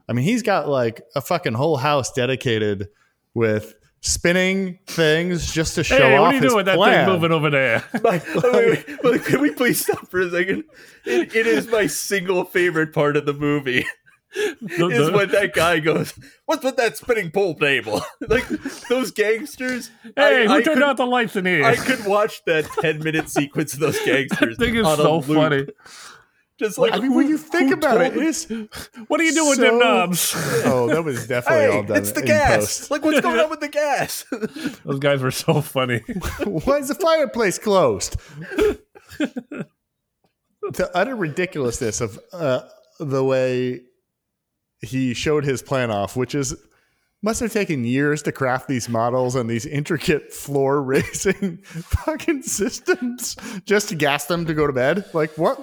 I 0.09 0.13
mean, 0.13 0.25
he's 0.25 0.41
got 0.43 0.67
like 0.67 1.01
a 1.15 1.21
fucking 1.21 1.53
whole 1.53 1.77
house 1.77 2.11
dedicated 2.11 2.89
with 3.33 3.75
spinning 4.05 4.77
things 4.87 5.51
just 5.51 5.75
to 5.75 5.83
show 5.83 5.97
Hey, 5.97 6.15
off 6.15 6.21
what 6.21 6.27
are 6.27 6.33
you 6.37 6.41
his 6.41 6.51
doing 6.51 6.55
with 6.57 6.65
that 6.67 6.75
plan. 6.77 7.05
thing 7.05 7.13
moving 7.15 7.31
over 7.31 7.49
there? 7.49 7.83
My, 8.03 8.21
wait, 8.35 8.87
wait, 8.87 9.03
wait, 9.03 9.23
can 9.25 9.41
we 9.41 9.51
please 9.51 9.81
stop 9.81 10.07
for 10.09 10.19
a 10.21 10.29
second? 10.29 10.63
It, 11.05 11.35
it 11.35 11.47
is 11.47 11.67
my 11.67 11.87
single 11.87 12.43
favorite 12.45 12.93
part 12.93 13.17
of 13.17 13.25
the 13.25 13.33
movie. 13.33 13.85
The- 14.61 14.87
is 14.89 15.07
the- 15.07 15.13
when 15.13 15.29
that 15.31 15.53
guy 15.53 15.79
goes, 15.79 16.13
"What's 16.45 16.61
with 16.61 16.75
that 16.75 16.97
spinning 16.97 17.31
pool 17.31 17.53
table?" 17.55 18.01
like 18.27 18.45
those 18.89 19.11
gangsters. 19.11 19.89
hey, 20.17 20.43
I, 20.43 20.47
who 20.47 20.51
I 20.55 20.61
turned 20.61 20.75
could, 20.79 20.83
out 20.83 20.97
the 20.97 21.05
lights 21.05 21.37
in 21.37 21.45
here? 21.45 21.63
I 21.63 21.77
could 21.77 22.05
watch 22.05 22.43
that 22.43 22.65
ten 22.81 22.99
minute 23.01 23.29
sequence 23.29 23.73
of 23.75 23.79
those 23.79 23.97
gangsters. 24.05 24.57
thing 24.57 24.75
is 24.75 24.85
on 24.85 24.99
a 24.99 25.03
so 25.03 25.19
loop. 25.19 25.37
funny. 25.37 25.65
Just 26.57 26.77
like 26.77 26.93
I 26.93 26.99
mean, 26.99 27.13
when 27.13 27.27
you 27.27 27.37
think 27.37 27.73
about 27.73 27.99
it, 28.01 28.15
it 28.15 28.23
is. 28.23 28.47
What 29.07 29.19
are 29.19 29.23
you 29.23 29.33
doing 29.33 29.49
with 29.49 29.57
So- 29.57 29.63
them 29.63 29.79
knobs? 29.79 30.33
Oh, 30.65 30.87
that 30.87 31.03
was 31.03 31.27
definitely 31.35 31.75
all 31.75 31.83
done 31.83 31.97
it's 31.97 32.11
the 32.13 32.21
in 32.21 32.25
gas. 32.27 32.55
post. 32.79 32.91
Like, 32.91 33.03
what's 33.03 33.19
going 33.21 33.39
on 33.39 33.49
with 33.49 33.59
the 33.59 33.67
gas? 33.67 34.25
Those 34.85 34.99
guys 34.99 35.21
were 35.21 35.31
so 35.31 35.59
funny. 35.61 35.99
Why 36.45 36.77
is 36.77 36.87
the 36.87 36.95
fireplace 36.95 37.59
closed? 37.59 38.15
the 39.19 40.89
utter 40.93 41.15
ridiculousness 41.15 42.01
of 42.01 42.19
uh, 42.33 42.61
the 42.99 43.23
way 43.23 43.81
he 44.81 45.13
showed 45.13 45.43
his 45.45 45.61
plan 45.61 45.91
off, 45.91 46.15
which 46.15 46.35
is 46.35 46.55
must 47.21 47.39
have 47.39 47.51
taken 47.51 47.83
years 47.85 48.21
to 48.23 48.31
craft 48.31 48.67
these 48.67 48.87
models 48.87 49.35
and 49.35 49.49
these 49.49 49.65
intricate 49.65 50.31
floor 50.31 50.81
raising 50.83 51.57
fucking 51.63 52.43
systems 52.43 53.35
just 53.65 53.89
to 53.89 53.95
gas 53.95 54.25
them 54.25 54.45
to 54.45 54.53
go 54.53 54.67
to 54.67 54.73
bed. 54.73 55.05
Like 55.13 55.31
what? 55.37 55.59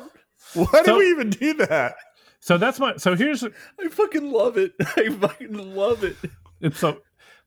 Why 0.54 0.66
So- 0.72 0.84
do 0.84 0.98
we 0.98 1.10
even 1.10 1.30
do 1.30 1.54
that? 1.54 1.94
So 2.40 2.58
that's 2.58 2.80
my. 2.80 2.96
So 2.96 3.14
here's 3.14 3.44
I 3.44 3.88
fucking 3.90 4.30
love 4.32 4.56
it. 4.58 4.72
I 4.80 5.08
fucking 5.10 5.74
love 5.76 6.02
it. 6.02 6.16
it's 6.60 6.78
so. 6.78 6.98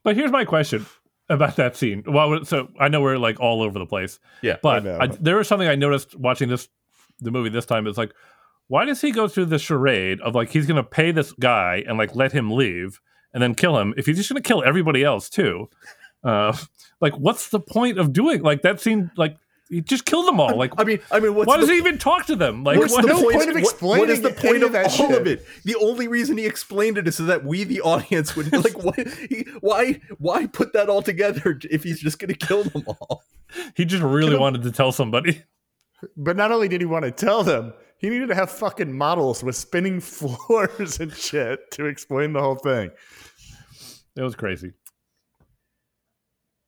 But 0.04 0.16
here's 0.16 0.32
my 0.32 0.46
question 0.46 0.86
about 1.28 1.56
that 1.58 1.76
scene. 1.76 2.04
Well, 2.08 2.46
so 2.46 2.70
I 2.80 2.88
know 2.88 3.02
we're 3.02 3.18
like 3.18 3.40
all 3.40 3.62
over 3.62 3.78
the 3.78 3.86
place. 3.86 4.20
Yeah, 4.42 4.56
But 4.62 4.88
I. 4.88 5.04
I, 5.04 5.08
there 5.08 5.36
was 5.36 5.48
something 5.50 5.68
I 5.68 5.76
noticed 5.76 6.16
watching 6.18 6.48
this 6.48 6.70
the 7.20 7.32
movie 7.32 7.50
this 7.50 7.66
time. 7.66 7.88
It's 7.88 7.98
like, 7.98 8.14
why 8.68 8.86
does 8.86 9.02
he 9.02 9.12
go 9.12 9.28
through 9.28 9.46
the 9.48 9.60
charade 9.60 10.22
of 10.22 10.34
like 10.34 10.50
he's 10.50 10.66
going 10.66 10.78
to 10.82 10.84
pay 10.90 11.12
this 11.12 11.34
guy 11.34 11.84
and 11.88 11.98
like 11.98 12.16
let 12.16 12.32
him 12.32 12.52
leave 12.52 13.02
and 13.34 13.44
then 13.44 13.54
kill 13.54 13.78
him 13.78 13.94
if 13.98 14.06
he's 14.06 14.16
just 14.18 14.30
going 14.30 14.42
to 14.42 14.48
kill 14.48 14.64
everybody 14.64 15.04
else 15.04 15.30
too? 15.30 15.68
Uh, 16.24 16.56
like, 17.02 17.14
what's 17.18 17.50
the 17.50 17.60
point 17.60 17.98
of 18.00 18.14
doing 18.14 18.42
like 18.44 18.62
that? 18.62 18.80
Seemed 18.80 19.10
like 19.18 19.36
just 19.84 20.06
killed 20.06 20.28
them 20.28 20.40
all. 20.40 20.56
Like, 20.56 20.74
I 20.78 20.84
mean, 20.84 21.00
I 21.12 21.20
mean, 21.20 21.34
what's 21.34 21.48
why 21.48 21.58
the, 21.58 21.62
does 21.62 21.70
he 21.70 21.78
even 21.78 21.98
talk 21.98 22.28
to 22.28 22.36
them? 22.36 22.64
Like, 22.64 22.78
What's 22.78 22.94
what, 22.94 23.02
the 23.02 23.08
no 23.08 23.22
point, 23.22 23.38
point 23.38 23.50
of 23.50 23.56
what- 23.64 23.82
what 23.82 24.10
is 24.10 24.22
the 24.22 24.30
explaining 24.30 24.62
point 24.62 24.64
of 24.64 24.68
of 24.68 24.72
that 24.74 25.00
all 25.00 25.16
of 25.16 25.28
it? 25.28 25.46
The 25.64 25.76
only 25.76 26.08
reason 26.08 26.38
he 26.38 26.46
explained 26.46 26.98
it 26.98 27.08
is 27.08 27.16
so 27.16 27.24
that 27.26 27.44
we, 27.44 27.64
the 27.64 27.82
audience, 27.82 28.36
would 28.36 28.52
like, 28.54 28.78
what? 28.84 28.96
He, 28.96 29.48
why? 29.62 30.02
Why 30.20 30.46
put 30.48 30.74
that 30.74 30.90
all 30.90 31.02
together 31.02 31.60
if 31.70 31.84
he's 31.84 32.00
just 32.00 32.20
going 32.20 32.34
to 32.34 32.46
kill 32.48 32.64
them 32.64 32.84
all? 32.88 33.24
he 33.76 33.86
just 33.86 34.04
really 34.04 34.38
wanted 34.38 34.64
to 34.64 34.72
tell 34.72 34.92
somebody. 34.92 35.44
But 36.18 36.36
not 36.36 36.52
only 36.52 36.68
did 36.68 36.82
he 36.82 36.86
want 36.86 37.06
to 37.06 37.12
tell 37.12 37.44
them, 37.44 37.74
he 37.98 38.10
needed 38.10 38.28
to 38.28 38.36
have 38.36 38.52
fucking 38.52 38.96
models 38.96 39.44
with 39.44 39.56
spinning 39.56 40.00
floors 40.02 41.00
and 41.00 41.12
shit 41.14 41.72
to 41.72 41.86
explain 41.86 42.34
the 42.34 42.42
whole 42.42 42.56
thing. 42.56 42.92
It 44.16 44.22
was 44.22 44.36
crazy. 44.36 44.74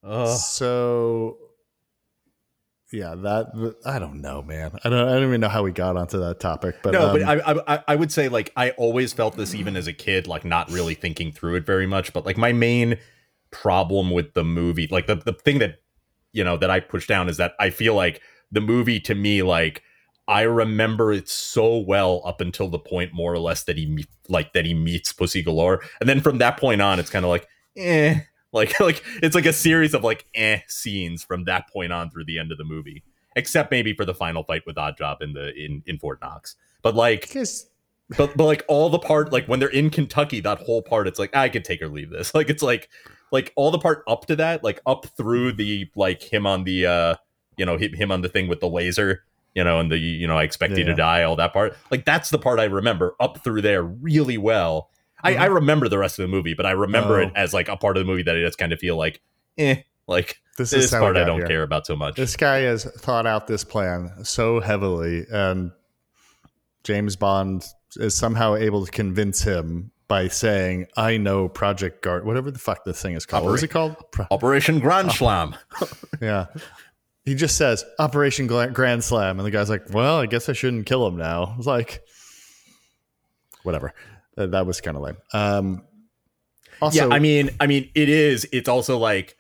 So, 0.03 1.37
yeah, 2.91 3.15
that 3.15 3.75
I 3.85 3.99
don't 3.99 4.21
know, 4.21 4.41
man. 4.41 4.71
I 4.83 4.89
don't. 4.89 5.07
I 5.07 5.13
don't 5.13 5.23
even 5.23 5.41
know 5.41 5.49
how 5.49 5.63
we 5.63 5.71
got 5.71 5.97
onto 5.97 6.19
that 6.19 6.39
topic. 6.39 6.77
But 6.81 6.93
no, 6.93 7.09
um, 7.09 7.19
but 7.19 7.23
I, 7.23 7.75
I 7.75 7.83
I 7.89 7.95
would 7.95 8.11
say 8.11 8.29
like 8.29 8.53
I 8.55 8.71
always 8.71 9.11
felt 9.11 9.35
this 9.35 9.53
even 9.53 9.75
as 9.75 9.87
a 9.87 9.93
kid, 9.93 10.25
like 10.25 10.45
not 10.45 10.71
really 10.71 10.93
thinking 10.93 11.33
through 11.33 11.55
it 11.55 11.65
very 11.65 11.85
much. 11.85 12.13
But 12.13 12.25
like 12.25 12.37
my 12.37 12.53
main 12.53 12.97
problem 13.51 14.11
with 14.11 14.33
the 14.35 14.43
movie, 14.43 14.87
like 14.89 15.07
the 15.07 15.15
the 15.15 15.33
thing 15.33 15.59
that 15.59 15.81
you 16.31 16.45
know 16.45 16.55
that 16.57 16.69
I 16.69 16.79
push 16.79 17.07
down 17.07 17.27
is 17.27 17.37
that 17.37 17.53
I 17.59 17.71
feel 17.71 17.93
like 17.93 18.21
the 18.51 18.61
movie 18.61 19.01
to 19.01 19.15
me 19.15 19.43
like 19.43 19.83
I 20.27 20.41
remember 20.43 21.11
it 21.11 21.27
so 21.27 21.77
well 21.77 22.21
up 22.25 22.39
until 22.39 22.69
the 22.69 22.79
point 22.79 23.13
more 23.13 23.33
or 23.33 23.39
less 23.39 23.63
that 23.63 23.77
he 23.77 24.05
like 24.29 24.53
that 24.53 24.65
he 24.65 24.73
meets 24.73 25.11
Pussy 25.11 25.41
Galore, 25.41 25.81
and 25.99 26.07
then 26.07 26.21
from 26.21 26.37
that 26.37 26.57
point 26.57 26.81
on, 26.81 26.99
it's 26.99 27.09
kind 27.09 27.25
of 27.25 27.29
like 27.29 27.47
eh. 27.75 28.19
Like, 28.57 28.77
like 28.79 29.03
it's 29.23 29.35
like 29.35 29.45
a 29.45 29.53
series 29.53 29.93
of 29.93 30.03
like 30.03 30.25
eh 30.35 30.59
scenes 30.67 31.23
from 31.23 31.45
that 31.45 31.69
point 31.71 31.91
on 31.93 32.09
through 32.09 32.25
the 32.25 32.39
end 32.39 32.51
of 32.51 32.57
the 32.57 32.63
movie, 32.65 33.03
except 33.35 33.71
maybe 33.71 33.93
for 33.93 34.03
the 34.05 34.13
final 34.13 34.43
fight 34.43 34.63
with 34.65 34.75
Oddjob 34.75 35.21
in 35.21 35.33
the 35.33 35.53
in 35.53 35.83
in 35.85 35.97
Fort 35.99 36.19
Knox. 36.21 36.55
But 36.81 36.95
like, 36.95 37.29
but 38.17 38.35
but 38.37 38.45
like 38.45 38.63
all 38.67 38.89
the 38.89 38.99
part 38.99 39.31
like 39.31 39.45
when 39.47 39.59
they're 39.59 39.69
in 39.69 39.89
Kentucky, 39.89 40.39
that 40.41 40.59
whole 40.59 40.81
part, 40.81 41.07
it's 41.07 41.19
like 41.19 41.35
I 41.35 41.49
could 41.49 41.63
take 41.65 41.81
or 41.81 41.87
leave 41.87 42.09
this. 42.09 42.33
Like 42.35 42.49
it's 42.49 42.63
like 42.63 42.89
like 43.31 43.51
all 43.55 43.71
the 43.71 43.79
part 43.79 44.03
up 44.07 44.25
to 44.27 44.35
that, 44.37 44.63
like 44.63 44.79
up 44.85 45.05
through 45.17 45.53
the 45.53 45.89
like 45.95 46.21
him 46.21 46.45
on 46.47 46.63
the 46.63 46.85
uh 46.85 47.15
you 47.57 47.65
know 47.65 47.77
him, 47.77 47.93
him 47.93 48.11
on 48.11 48.21
the 48.21 48.29
thing 48.29 48.47
with 48.47 48.59
the 48.61 48.69
laser, 48.69 49.23
you 49.55 49.63
know, 49.63 49.79
and 49.79 49.91
the 49.91 49.97
you 49.97 50.27
know 50.27 50.37
I 50.37 50.43
expect 50.43 50.73
you 50.77 50.79
Yeah. 50.85 50.91
to 50.91 50.95
die, 50.95 51.23
all 51.23 51.35
that 51.35 51.51
part. 51.53 51.75
Like 51.91 52.05
that's 52.05 52.29
the 52.29 52.37
part 52.39 52.59
I 52.59 52.65
remember 52.65 53.15
up 53.19 53.43
through 53.43 53.61
there 53.63 53.83
really 53.83 54.37
well. 54.37 54.89
I, 55.23 55.33
Mm-hmm. 55.33 55.41
I 55.41 55.45
remember 55.45 55.89
the 55.89 55.97
rest 55.97 56.19
of 56.19 56.23
the 56.23 56.27
movie, 56.27 56.53
but 56.53 56.65
I 56.65 56.71
remember 56.71 57.21
it 57.21 57.29
Oh. 57.35 57.39
as 57.39 57.53
like 57.53 57.67
a 57.69 57.77
part 57.77 57.97
of 57.97 58.01
the 58.05 58.11
movie 58.11 58.23
that 58.23 58.35
I 58.35 58.39
just 58.41 58.57
kind 58.57 58.71
of 58.73 58.79
feel 58.79 58.97
like, 58.97 59.19
eh, 59.57 59.81
like 60.07 60.39
this 60.57 60.71
this 60.71 60.91
part 60.91 61.17
I 61.17 61.23
don't 61.23 61.39
here. 61.39 61.47
care 61.47 61.63
about 61.63 61.85
so 61.87 61.95
much. 61.95 62.15
This 62.15 62.35
guy 62.35 62.59
has 62.59 62.83
thought 62.85 63.25
out 63.27 63.47
this 63.47 63.63
plan 63.63 64.11
so 64.23 64.59
heavily, 64.59 65.25
and 65.31 65.71
James 66.83 67.15
Bond 67.15 67.65
is 67.97 68.13
somehow 68.15 68.55
able 68.55 68.85
to 68.85 68.91
convince 68.91 69.41
him 69.43 69.91
by 70.07 70.27
saying, 70.29 70.87
"I 70.95 71.17
know 71.17 71.49
Project 71.49 72.01
Guard, 72.01 72.25
whatever 72.25 72.49
the 72.51 72.59
fuck 72.59 72.85
this 72.85 73.01
thing 73.01 73.13
is 73.15 73.25
called. 73.25 73.45
What 73.45 73.55
is 73.55 73.63
it 73.63 73.67
called? 73.69 73.95
Pro- 74.11 74.27
Operation 74.31 74.79
Grand 74.79 75.11
Slam. 75.11 75.55
yeah." 76.21 76.45
He 77.25 77.35
just 77.35 77.57
says 77.57 77.83
Operation 77.99 78.47
Grand 78.47 79.03
Slam, 79.03 79.37
and 79.39 79.45
the 79.45 79.51
guy's 79.51 79.69
like, 79.69 79.89
"Well, 79.93 80.19
I 80.19 80.27
guess 80.27 80.47
I 80.47 80.53
shouldn't 80.53 80.85
kill 80.85 81.05
him 81.05 81.17
now." 81.17 81.55
It's 81.57 81.67
like, 81.67 82.01
whatever. 83.63 83.93
Uh, 84.37 84.45
that 84.47 84.65
was 84.65 84.81
kind 84.81 84.95
of 84.97 85.03
lame. 85.03 85.17
Um, 85.33 85.83
also, 86.81 87.07
yeah, 87.09 87.13
I 87.15 87.19
mean, 87.19 87.49
I 87.59 87.67
mean, 87.67 87.89
it 87.95 88.07
is. 88.09 88.47
It's 88.51 88.69
also 88.69 88.97
like, 88.97 89.35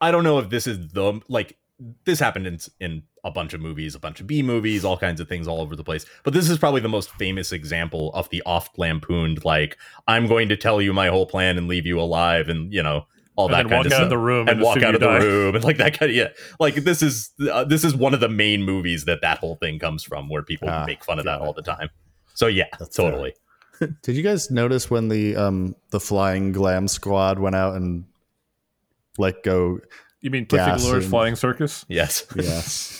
I 0.00 0.10
don't 0.10 0.24
know 0.24 0.38
if 0.38 0.48
this 0.48 0.66
is 0.66 0.88
the 0.92 1.20
like 1.28 1.56
this 2.04 2.18
happened 2.18 2.46
in 2.46 2.58
in 2.80 3.02
a 3.22 3.30
bunch 3.30 3.52
of 3.52 3.60
movies, 3.60 3.94
a 3.94 3.98
bunch 3.98 4.18
of 4.20 4.26
B 4.26 4.42
movies, 4.42 4.82
all 4.84 4.96
kinds 4.96 5.20
of 5.20 5.28
things 5.28 5.46
all 5.46 5.60
over 5.60 5.76
the 5.76 5.84
place. 5.84 6.06
But 6.24 6.32
this 6.32 6.48
is 6.48 6.56
probably 6.56 6.80
the 6.80 6.88
most 6.88 7.10
famous 7.12 7.52
example 7.52 8.10
of 8.14 8.30
the 8.30 8.42
oft 8.46 8.78
lampooned 8.78 9.44
like, 9.44 9.76
I'm 10.08 10.26
going 10.26 10.48
to 10.48 10.56
tell 10.56 10.80
you 10.80 10.94
my 10.94 11.08
whole 11.08 11.26
plan 11.26 11.58
and 11.58 11.68
leave 11.68 11.84
you 11.84 12.00
alive, 12.00 12.48
and 12.48 12.72
you 12.72 12.82
know 12.82 13.06
all 13.36 13.46
And 13.46 13.54
that 13.54 13.62
then 13.64 13.68
kind 13.70 13.78
walk 13.80 13.86
of 13.86 13.92
out 13.92 13.96
stuff. 13.96 14.04
of 14.04 14.10
the 14.10 14.18
room 14.18 14.48
and 14.48 14.50
and 14.56 14.60
walk 14.62 14.76
out 14.78 14.88
you 14.90 14.94
of 14.94 15.00
the 15.00 15.26
room 15.26 15.54
and 15.54 15.62
like 15.64 15.76
that 15.76 15.98
kind 15.98 16.10
of 16.10 16.16
yeah 16.16 16.28
like 16.58 16.74
this 16.76 17.00
is 17.02 17.30
uh, 17.50 17.64
this 17.64 17.84
is 17.84 17.94
one 17.94 18.12
of 18.14 18.20
the 18.20 18.28
main 18.28 18.62
movies 18.62 19.04
that 19.04 19.20
that 19.20 19.38
whole 19.38 19.54
thing 19.56 19.78
comes 19.78 20.02
from 20.02 20.28
where 20.28 20.42
people 20.42 20.68
Ah, 20.68 20.84
make 20.86 21.04
fun 21.04 21.18
of 21.18 21.24
that 21.26 21.40
all 21.40 21.52
the 21.52 21.62
time 21.62 21.90
so 22.34 22.46
yeah 22.48 22.64
That's 22.78 22.96
fair. 22.96 23.10
totally 23.10 23.34
did 24.02 24.16
you 24.16 24.22
guys 24.22 24.50
notice 24.50 24.90
when 24.90 25.08
the 25.08 25.36
um 25.36 25.74
the 25.90 26.00
flying 26.00 26.52
glam 26.52 26.86
squad 26.88 27.38
went 27.38 27.56
out 27.56 27.74
and 27.76 28.04
let 29.18 29.42
go 29.42 29.80
You 30.20 30.30
mean 30.30 30.46
Pussy 30.46 30.64
Gas 30.64 30.84
Galore's 30.84 31.08
flying 31.08 31.36
circus? 31.36 31.84
yes 31.88 32.26
Yes. 32.36 32.96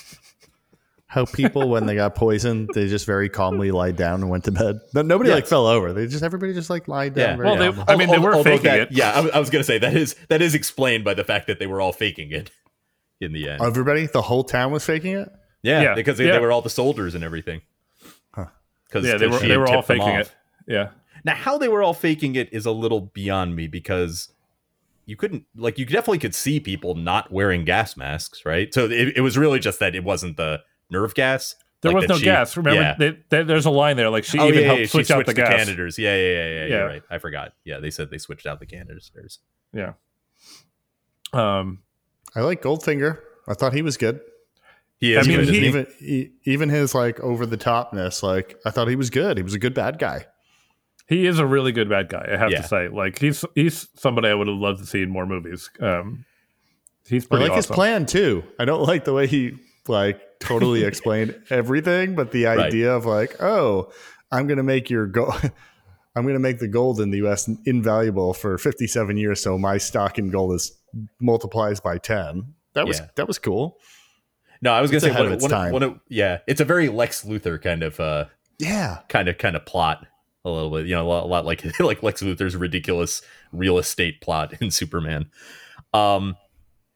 How 1.07 1.25
people, 1.25 1.69
when 1.69 1.87
they 1.87 1.97
got 1.97 2.15
poisoned, 2.15 2.71
they 2.73 2.87
just 2.87 3.05
very 3.05 3.29
calmly 3.29 3.73
lied 3.73 3.97
down 3.97 4.21
and 4.21 4.31
went 4.31 4.45
to 4.45 4.53
bed. 4.53 4.79
But 4.93 5.07
nobody 5.07 5.31
like 5.31 5.49
fell 5.49 5.67
over. 5.67 5.93
They 5.93 6.07
just 6.07 6.23
everybody 6.23 6.55
just 6.55 6.71
like 6.71 6.87
lied 6.87 7.15
down. 7.15 7.31
Yeah. 7.31 7.37
very 7.37 7.49
Well, 7.49 7.73
they- 7.73 7.93
I 7.93 7.97
mean, 7.97 8.11
they 8.11 8.19
were 8.21 8.33
Although 8.33 8.45
faking 8.59 8.71
that- 8.71 8.81
it. 8.83 8.89
Yeah, 8.93 9.11
I, 9.11 9.21
was- 9.21 9.31
I 9.33 9.41
was 9.41 9.51
gonna 9.51 9.65
say 9.65 9.77
that 9.79 9.97
is 9.97 10.15
that 10.29 10.41
is 10.41 10.55
explained 10.55 11.03
by 11.03 11.15
the 11.15 11.25
fact 11.25 11.49
that 11.49 11.59
they 11.59 11.67
were 11.67 11.81
all 11.81 11.93
faking 11.93 12.31
it 12.31 12.53
in 13.21 13.33
the 13.33 13.49
end. 13.49 13.61
everybody, 13.61 14.07
the 14.07 14.23
whole 14.23 14.45
town 14.45 14.71
was 14.71 14.85
faking 14.85 15.15
it. 15.17 15.29
yeah, 15.65 15.83
yeah, 15.83 15.95
because 15.97 16.17
they, 16.17 16.27
yeah. 16.27 16.33
they 16.35 16.39
were 16.39 16.53
all 16.53 16.63
the 16.63 16.71
soldiers 16.71 17.17
and 17.17 17.25
everything. 17.25 17.63
Huh. 18.33 18.47
Because 18.87 19.05
Yeah, 19.05 19.17
they 19.17 19.27
were 19.27 19.41
they 19.41 19.57
were 19.57 19.67
all 19.67 19.83
faking 19.83 20.07
it. 20.11 20.33
Yeah. 20.71 20.91
Now, 21.25 21.35
how 21.35 21.59
they 21.59 21.69
were 21.69 21.83
all 21.83 21.93
faking 21.95 22.35
it 22.37 22.49
is 22.53 22.65
a 22.65 22.71
little 22.71 23.01
beyond 23.01 23.55
me 23.57 23.67
because 23.67 24.29
you 25.07 25.17
couldn't 25.17 25.45
like 25.57 25.79
you 25.79 25.85
definitely 25.85 26.19
could 26.21 26.35
see 26.35 26.61
people 26.61 26.95
not 26.95 27.31
wearing 27.33 27.65
gas 27.65 27.97
masks, 27.97 28.47
right? 28.47 28.73
So 28.73 28.85
it, 28.87 29.17
it 29.17 29.21
was 29.21 29.37
really 29.37 29.59
just 29.59 29.81
that 29.81 29.95
it 29.95 30.05
wasn't 30.05 30.37
the 30.37 30.61
nerve 30.91 31.15
gas. 31.15 31.57
There 31.83 31.93
like 31.93 32.03
was 32.03 32.09
no 32.09 32.17
she- 32.19 32.25
gas. 32.25 32.57
Remember, 32.57 32.81
Yeah. 32.81 32.95
they, 32.99 33.19
they- 33.31 33.43
there's 33.43 33.67
a 33.67 33.71
line 33.71 33.97
there. 33.97 34.09
Like 34.11 34.25
she 34.25 34.39
oh 34.39 34.47
even 34.49 34.61
yeah, 34.61 34.67
helped 34.67 34.81
yeah, 34.81 34.87
switch 34.87 35.11
out 35.11 35.17
switched 35.17 35.27
the 35.29 35.35
gas. 35.35 35.49
canisters. 35.49 35.99
Yeah, 35.99 36.15
yeah, 36.15 36.23
yeah, 36.23 36.33
yeah, 36.33 36.61
Yeah. 36.61 36.67
You're 36.77 36.87
right. 36.87 37.03
I 37.11 37.19
forgot. 37.19 37.53
Yeah, 37.65 37.79
they 37.81 37.91
said 37.91 38.11
they 38.11 38.19
switched 38.19 38.47
out 38.47 38.61
the 38.61 38.67
canisters. 38.67 39.41
Yeah. 39.75 39.95
Um. 41.33 41.81
I 42.35 42.41
like 42.43 42.63
Goldfinger. 42.63 43.19
I 43.49 43.55
thought 43.55 43.73
he 43.73 43.83
was 43.83 43.97
good. 43.97 44.21
He 45.01 45.17
I 45.17 45.21
is 45.21 45.29
mean, 45.29 45.37
good, 45.39 45.43
isn't 45.49 45.55
he- 45.55 45.61
he? 45.61 45.67
even 45.67 45.87
he, 45.99 46.31
even 46.45 46.69
his 46.69 46.95
like 46.95 47.19
over 47.21 47.47
the 47.47 47.57
topness, 47.59 48.23
like 48.23 48.59
I 48.65 48.71
thought 48.71 48.89
he 48.89 48.97
was 48.97 49.11
good. 49.11 49.37
He 49.37 49.43
was 49.43 49.55
a 49.55 49.59
good 49.59 49.75
bad 49.75 49.99
guy. 49.99 50.27
He 51.11 51.27
is 51.27 51.39
a 51.39 51.45
really 51.47 51.73
good 51.73 51.91
bad 51.91 52.09
guy. 52.09 52.27
I 52.33 52.37
have 52.39 52.51
Yeah. 52.51 52.63
to 52.63 52.69
say. 52.69 52.89
Like 52.89 53.19
he's 53.19 53.45
he's 53.55 53.89
somebody 53.97 54.29
I 54.29 54.35
would 54.35 54.47
have 54.49 54.57
loved 54.57 54.79
to 54.81 54.87
see 54.87 55.03
in 55.03 55.11
more 55.11 55.27
movies. 55.27 55.69
Um. 55.81 56.25
He's 57.07 57.25
I 57.27 57.29
pretty 57.29 57.45
like 57.49 57.57
his 57.57 57.67
plan 57.67 58.07
too. 58.07 58.45
I 58.59 58.65
don't 58.65 58.83
like 58.83 59.05
the 59.05 59.13
way 59.13 59.27
he 59.27 59.57
like 59.89 60.21
totally 60.41 60.85
explained 60.91 61.35
everything, 61.51 62.15
but 62.15 62.31
the 62.31 62.45
Right. 62.45 62.59
idea 62.61 62.95
of 62.95 63.05
like, 63.05 63.43
oh, 63.43 63.91
I'm 64.31 64.47
gonna 64.47 64.63
make 64.63 64.89
your 64.89 65.07
gold. 65.07 65.35
I'm 66.17 66.25
going 66.25 66.35
to 66.35 66.41
make 66.41 66.59
the 66.59 66.67
gold 66.67 67.01
in 67.01 67.13
the 67.13 67.19
U.S. 67.19 67.49
invaluable 67.67 68.35
for 68.35 68.59
57 68.59 69.17
years, 69.17 69.41
so 69.41 69.57
my 69.57 69.79
stock 69.79 70.19
in 70.19 70.29
gold 70.31 70.53
is 70.55 70.73
multiplies 71.21 71.79
by 71.79 71.99
10. 71.99 72.53
That 72.75 72.89
was 72.89 72.99
Yeah. 72.99 73.07
that 73.15 73.29
was 73.29 73.39
cool. 73.39 73.79
No, 74.61 74.73
I 74.73 74.81
was 74.81 74.91
gonna 74.91 75.01
say 75.03 75.11
ahead 75.11 75.21
one, 75.21 75.27
of 75.29 75.33
its 75.35 75.43
one, 75.43 75.51
time. 75.53 75.73
one 75.73 75.83
of- 75.85 76.01
yeah, 76.09 76.39
it's 76.49 76.61
a 76.61 76.65
very 76.65 76.89
Lex 76.89 77.25
Luthor 77.25 77.63
kind 77.63 77.85
of 77.85 78.01
uh 78.01 78.25
Yeah, 78.59 78.99
kind 79.09 79.29
of 79.29 79.39
kind 79.39 79.55
of 79.55 79.65
plot 79.65 80.05
a 80.45 80.51
little 80.51 80.71
bit, 80.71 80.87
you 80.87 80.95
know, 80.95 81.07
a 81.07 81.09
lot, 81.09 81.25
a 81.25 81.27
lot 81.27 81.45
like 81.45 81.65
like 81.81 82.03
Lex 82.03 82.23
Luthor's 82.23 82.57
ridiculous 82.57 83.23
real 83.53 83.79
estate 83.79 84.21
plot 84.21 84.55
in 84.61 84.71
Superman. 84.71 85.31
Um, 85.93 86.37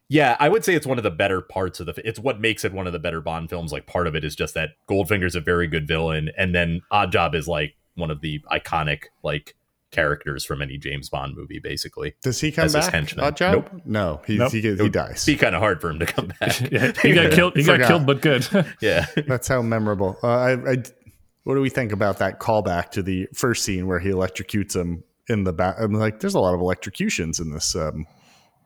yeah, 0.08 0.36
I 0.38 0.48
would 0.48 0.64
say 0.64 0.74
it's 0.74 0.86
one 0.86 0.98
of 0.98 1.04
the 1.04 1.10
better 1.10 1.40
parts 1.40 1.80
of 1.80 1.86
the. 1.86 1.94
It's 2.06 2.18
what 2.18 2.40
makes 2.40 2.64
it 2.64 2.72
one 2.72 2.86
of 2.86 2.92
the 2.92 2.98
better 2.98 3.20
Bond 3.20 3.48
films. 3.50 3.72
Like 3.72 3.86
part 3.86 4.06
of 4.06 4.14
it 4.14 4.24
is 4.24 4.36
just 4.36 4.54
that 4.54 4.70
Goldfinger's 4.88 5.34
a 5.34 5.40
very 5.40 5.66
good 5.66 5.88
villain, 5.88 6.30
and 6.36 6.54
then 6.54 6.82
Oddjob 6.92 7.34
is 7.34 7.48
like 7.48 7.74
one 7.94 8.10
of 8.10 8.20
the 8.20 8.40
iconic 8.52 9.04
like 9.22 9.54
characters 9.90 10.44
from 10.44 10.60
any 10.60 10.76
James 10.76 11.08
Bond 11.08 11.36
movie, 11.36 11.58
basically. 11.58 12.14
Does 12.22 12.40
he 12.40 12.52
come 12.52 12.64
As 12.66 12.74
his 12.74 12.84
back? 12.84 12.92
henchman. 12.94 13.24
Oddjob? 13.32 13.52
Nope. 13.72 13.82
No, 13.86 14.20
he 14.26 14.36
Nope. 14.36 14.52
he, 14.52 14.60
get- 14.60 14.78
he 14.80 14.88
dies. 14.88 15.24
Be 15.24 15.36
kind 15.36 15.54
of 15.54 15.60
hard 15.60 15.80
for 15.80 15.88
him 15.90 15.98
to 16.00 16.06
come 16.06 16.26
back. 16.40 16.60
Yeah, 16.72 16.92
he 17.00 17.12
got 17.14 17.32
killed. 17.32 17.56
He 17.56 17.62
got 17.64 17.80
killed, 17.86 18.04
but 18.04 18.20
good. 18.20 18.46
yeah. 18.82 19.06
That's 19.26 19.48
how 19.48 19.62
memorable. 19.62 20.18
Uh, 20.22 20.28
I, 20.28 20.52
I, 20.72 20.76
what 21.44 21.54
do 21.54 21.60
we 21.60 21.70
think 21.70 21.92
about 21.92 22.18
that 22.18 22.40
callback 22.40 22.90
to 22.92 23.02
the 23.02 23.28
first 23.34 23.62
scene 23.64 23.86
where 23.86 23.98
he 24.00 24.10
electrocutes 24.10 24.74
him 24.76 25.04
in 25.28 25.44
the 25.44 25.52
back? 25.52 25.76
I'm 25.78 25.92
like, 25.92 26.20
there's 26.20 26.34
a 26.34 26.40
lot 26.40 26.54
of 26.54 26.60
electrocutions 26.60 27.38
in 27.40 27.52
this 27.52 27.74
um, 27.76 28.06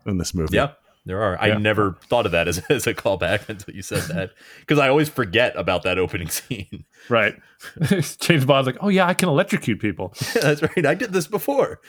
in 0.06 0.18
this 0.18 0.32
movie. 0.34 0.56
Yeah, 0.56 0.72
there 1.04 1.20
are. 1.22 1.32
Yeah. 1.46 1.54
I 1.54 1.58
never 1.58 1.96
thought 2.08 2.24
of 2.26 2.32
that 2.32 2.48
as, 2.48 2.58
as 2.70 2.86
a 2.86 2.94
callback 2.94 3.48
until 3.48 3.74
you 3.74 3.82
said 3.82 4.02
that 4.14 4.30
because 4.60 4.78
I 4.78 4.88
always 4.88 5.08
forget 5.08 5.54
about 5.56 5.82
that 5.82 5.98
opening 5.98 6.28
scene. 6.30 6.84
right. 7.08 7.34
James 8.20 8.44
Bond's 8.44 8.66
like, 8.66 8.78
oh 8.80 8.88
yeah, 8.88 9.06
I 9.06 9.14
can 9.14 9.28
electrocute 9.28 9.80
people. 9.80 10.14
That's 10.40 10.62
right. 10.62 10.86
I 10.86 10.94
did 10.94 11.12
this 11.12 11.26
before. 11.26 11.80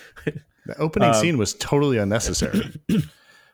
The 0.65 0.77
opening 0.77 1.09
Um, 1.09 1.15
scene 1.15 1.37
was 1.37 1.53
totally 1.53 1.97
unnecessary. 1.97 2.71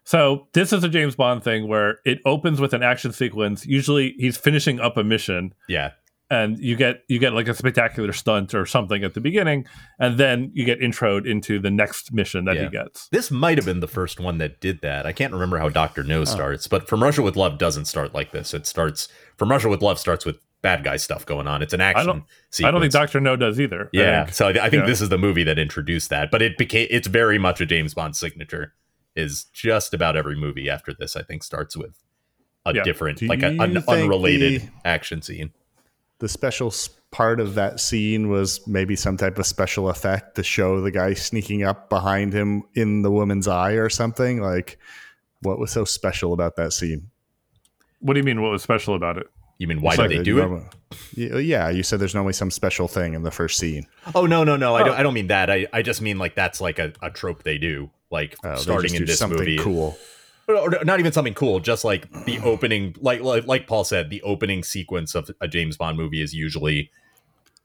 So 0.07 0.47
this 0.53 0.71
is 0.71 0.83
a 0.83 0.87
James 0.89 1.15
Bond 1.15 1.43
thing 1.43 1.67
where 1.67 1.97
it 2.05 2.19
opens 2.25 2.61
with 2.61 2.73
an 2.75 2.83
action 2.83 3.11
sequence. 3.11 3.65
Usually 3.65 4.13
he's 4.19 4.37
finishing 4.37 4.79
up 4.79 4.97
a 4.97 5.03
mission 5.03 5.55
Yeah. 5.67 5.93
And 6.29 6.57
you 6.59 6.75
get 6.75 7.03
you 7.07 7.19
get 7.19 7.33
like 7.33 7.47
a 7.47 7.53
spectacular 7.53 8.11
stunt 8.11 8.53
or 8.55 8.65
something 8.65 9.03
at 9.03 9.13
the 9.13 9.21
beginning 9.21 9.65
and 9.99 10.17
then 10.17 10.49
you 10.55 10.65
get 10.65 10.79
introed 10.79 11.27
into 11.27 11.59
the 11.59 11.69
next 11.69 12.11
mission 12.13 12.45
that 12.45 12.55
Yeah. 12.55 12.63
he 12.63 12.69
gets. 12.69 13.07
This 13.09 13.29
might 13.29 13.57
have 13.57 13.65
been 13.65 13.79
the 13.79 13.87
first 13.87 14.19
one 14.19 14.39
that 14.39 14.59
did 14.59 14.81
that. 14.81 15.05
I 15.05 15.11
can't 15.13 15.33
remember 15.33 15.59
how 15.59 15.69
Doctor 15.69 16.03
No 16.03 16.21
Oh. 16.21 16.25
starts, 16.25 16.67
but 16.67 16.87
From 16.87 17.03
Russia 17.03 17.21
with 17.21 17.35
Love 17.35 17.57
doesn't 17.59 17.85
start 17.85 18.13
like 18.15 18.31
this. 18.31 18.53
It 18.53 18.65
starts 18.65 19.07
From 19.37 19.49
Russia 19.51 19.69
with 19.69 19.81
Love 19.83 19.99
starts 19.99 20.25
with 20.25 20.37
bad 20.63 20.83
guy 20.83 20.97
stuff 20.97 21.27
going 21.27 21.45
on. 21.47 21.61
It's 21.61 21.73
an 21.73 21.81
action 21.81 22.07
don't- 22.07 22.23
sequence. 22.49 22.67
I 22.67 22.71
don't 22.71 22.81
think 22.81 22.93
Doctor 22.93 23.19
No 23.21 23.35
does 23.35 23.59
either. 23.59 23.83
I 23.85 23.89
Yeah, 23.93 24.23
think- 24.25 24.33
so 24.35 24.47
I, 24.47 24.49
I 24.65 24.69
think 24.71 24.81
yeah. 24.81 24.85
this 24.87 25.01
is 25.01 25.09
the 25.09 25.17
movie 25.19 25.43
that 25.43 25.59
introduced 25.59 26.09
that, 26.09 26.31
but 26.31 26.41
it 26.41 26.57
became 26.57 26.87
it's 26.89 27.07
very 27.07 27.37
much 27.37 27.61
a 27.61 27.65
James 27.67 27.93
Bond 27.93 28.15
signature. 28.15 28.73
Is 29.15 29.45
just 29.53 29.93
about 29.93 30.17
every 30.17 30.35
movie 30.35 30.69
after 30.69 30.91
this. 30.93 31.15
I 31.15 31.21
think 31.21 31.41
starts 31.43 31.77
with 31.77 32.03
a 32.65 32.73
Yeah. 32.73 32.83
different, 32.83 33.19
Do 33.19 33.27
like 33.27 33.43
a, 33.43 33.49
an 33.49 33.77
unrelated 33.87 34.63
the- 34.63 34.69
action 34.83 35.21
scene. 35.21 35.51
The 36.19 36.29
special 36.29 36.73
part 37.11 37.39
of 37.39 37.55
that 37.55 37.79
scene 37.79 38.29
was 38.29 38.65
maybe 38.67 38.95
some 38.95 39.17
type 39.17 39.37
of 39.39 39.45
special 39.45 39.89
effect 39.89 40.35
to 40.35 40.43
show 40.43 40.81
the 40.81 40.91
guy 40.91 41.13
sneaking 41.13 41.63
up 41.63 41.89
behind 41.89 42.33
him 42.33 42.63
in 42.73 43.01
the 43.01 43.11
woman's 43.11 43.47
eye 43.47 43.73
or 43.73 43.89
something. 43.89 44.41
Like, 44.41 44.77
what 45.41 45.59
was 45.59 45.71
so 45.71 45.85
special 45.85 46.33
about 46.33 46.55
that 46.57 46.73
scene? 46.73 47.09
What 47.99 48.13
do 48.13 48.19
you 48.19 48.23
mean? 48.23 48.41
What 48.41 48.51
was 48.51 48.63
special 48.63 48.95
about 48.95 49.17
it? 49.17 49.27
You 49.57 49.67
mean 49.67 49.81
why 49.81 49.91
It's 49.93 49.97
did 49.97 50.01
like 50.03 50.09
they 50.11 50.17
a 50.17 50.23
do 50.23 50.37
it? 50.37 50.41
normal- 50.41 50.69
Y- 51.17 51.29
oh, 51.33 51.37
Yeah, 51.37 51.69
you 51.69 51.83
said 51.83 51.99
there's 51.99 52.13
normally 52.13 52.33
some 52.33 52.51
special 52.51 52.87
thing 52.89 53.13
in 53.13 53.23
the 53.23 53.31
first 53.31 53.57
scene. 53.57 53.85
Oh 54.13 54.25
no, 54.25 54.43
no, 54.43 54.55
no! 54.57 54.75
I 54.75 54.81
Oh. 54.81 54.85
don't. 54.85 54.95
I 54.99 55.03
don't 55.03 55.13
mean 55.13 55.27
that. 55.27 55.49
I, 55.49 55.67
I 55.73 55.81
just 55.81 56.01
mean 56.01 56.17
like 56.17 56.35
that's 56.35 56.59
like 56.61 56.77
a, 56.79 56.91
a 57.01 57.09
trope 57.09 57.43
they 57.43 57.57
do, 57.57 57.89
like 58.11 58.35
Oh, 58.43 58.55
starting 58.55 58.93
in 58.95 59.05
this 59.05 59.17
something 59.19 59.39
movie. 59.39 59.57
cool. 59.57 59.97
Or- 60.47 60.83
not 60.83 60.99
even 60.99 61.11
something 61.11 61.33
cool, 61.33 61.59
just 61.59 61.83
like 61.83 62.11
the 62.25 62.39
opening, 62.39 62.95
like, 62.99 63.21
like 63.21 63.47
like 63.47 63.67
Paul 63.67 63.83
said, 63.83 64.09
the 64.09 64.21
opening 64.21 64.63
sequence 64.63 65.15
of 65.15 65.31
a 65.41 65.47
James 65.47 65.75
Bond 65.77 65.97
movie 65.97 66.21
is 66.21 66.33
usually 66.35 66.91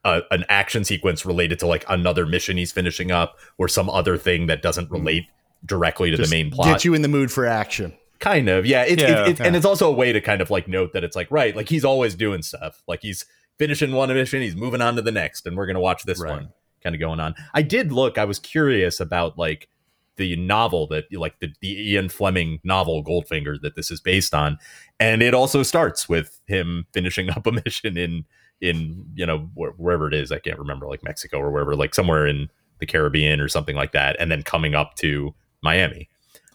a, 0.05 0.23
an 0.31 0.45
action 0.49 0.83
sequence 0.85 1.27
related 1.27 1.59
to 1.59 1.67
like 1.67 1.85
another 1.89 2.25
mission 2.25 2.57
he's 2.57 2.73
finishing 2.73 3.11
up 3.11 3.37
or 3.59 3.69
some 3.69 3.91
other 3.91 4.17
thing 4.17 4.47
that 4.47 4.63
doesn't 4.63 4.87
mm-hmm. 4.87 4.95
relate 4.95 5.25
directly 5.67 6.11
to 6.11 6.17
Just 6.17 6.31
the 6.31 6.37
main 6.43 6.51
plot. 6.51 6.69
Get 6.69 6.85
you 6.87 6.95
in 6.95 7.03
the 7.03 7.09
mood 7.09 7.31
for 7.31 7.45
action. 7.45 7.93
kind 8.19 8.49
of, 8.49 8.65
yeah. 8.65 8.83
It's 8.85 9.03
Yeah. 9.03 9.27
it's 9.27 9.41
and 9.41 9.55
it's 9.55 9.67
also 9.67 9.89
a 9.89 9.93
way 9.95 10.13
to 10.13 10.21
kind 10.23 10.41
of 10.41 10.51
like 10.51 10.67
note 10.67 10.95
that 10.95 11.05
it's 11.05 11.17
like 11.17 11.31
right, 11.31 11.55
like 11.55 11.69
he's 11.69 11.85
always 11.85 12.15
doing 12.15 12.41
stuff. 12.43 12.83
Like 12.89 13.03
he's 13.03 13.27
finishing 13.59 13.93
one 13.93 14.09
mission, 14.09 14.41
he's 14.41 14.57
moving 14.57 14.81
on 14.81 14.97
to 14.97 15.03
the 15.03 15.13
next, 15.13 15.47
and 15.47 15.55
we're 15.55 15.67
gonna 15.67 15.81
watch 15.81 16.05
this 16.05 16.19
Right. 16.19 16.31
one 16.31 16.49
kind 16.83 16.95
of 16.95 17.01
going 17.01 17.21
on. 17.21 17.35
I 17.53 17.61
did 17.61 17.93
look. 17.93 18.17
I 18.17 18.25
was 18.25 18.39
curious 18.39 19.01
about 19.01 19.37
like 19.37 19.69
the 20.17 20.37
novel 20.37 20.87
that 20.89 21.05
like 21.13 21.39
the, 21.41 21.49
the 21.61 21.93
Ian 21.93 22.09
Fleming 22.09 22.61
novel 22.65 23.03
Goldfinger 23.05 23.61
that 23.63 23.77
this 23.77 23.91
is 23.91 24.01
based 24.01 24.35
on, 24.35 24.59
and 24.99 25.23
it 25.23 25.35
also 25.35 25.63
starts 25.63 26.09
with 26.09 26.41
him 26.47 26.87
finishing 26.93 27.31
up 27.31 27.47
a 27.47 27.53
mission 27.65 27.97
in 27.97 28.25
in 28.61 29.07
you 29.15 29.27
know 29.27 29.49
where, 29.55 29.73
wherever 29.73 30.09
it 30.09 30.15
is. 30.15 30.33
I 30.33 30.39
can't 30.39 30.59
remember 30.59 30.87
like 30.87 31.03
Mexico 31.03 31.39
or 31.39 31.51
wherever, 31.51 31.75
like 31.75 31.95
somewhere 31.95 32.27
in 32.27 32.49
the 32.79 32.87
Caribbean 32.87 33.41
or 33.41 33.49
something 33.49 33.77
like 33.77 33.93
that, 33.93 34.17
and 34.19 34.31
then 34.31 34.43
coming 34.43 34.75
up 34.75 34.95
to 34.97 35.35
Miami. 35.63 36.09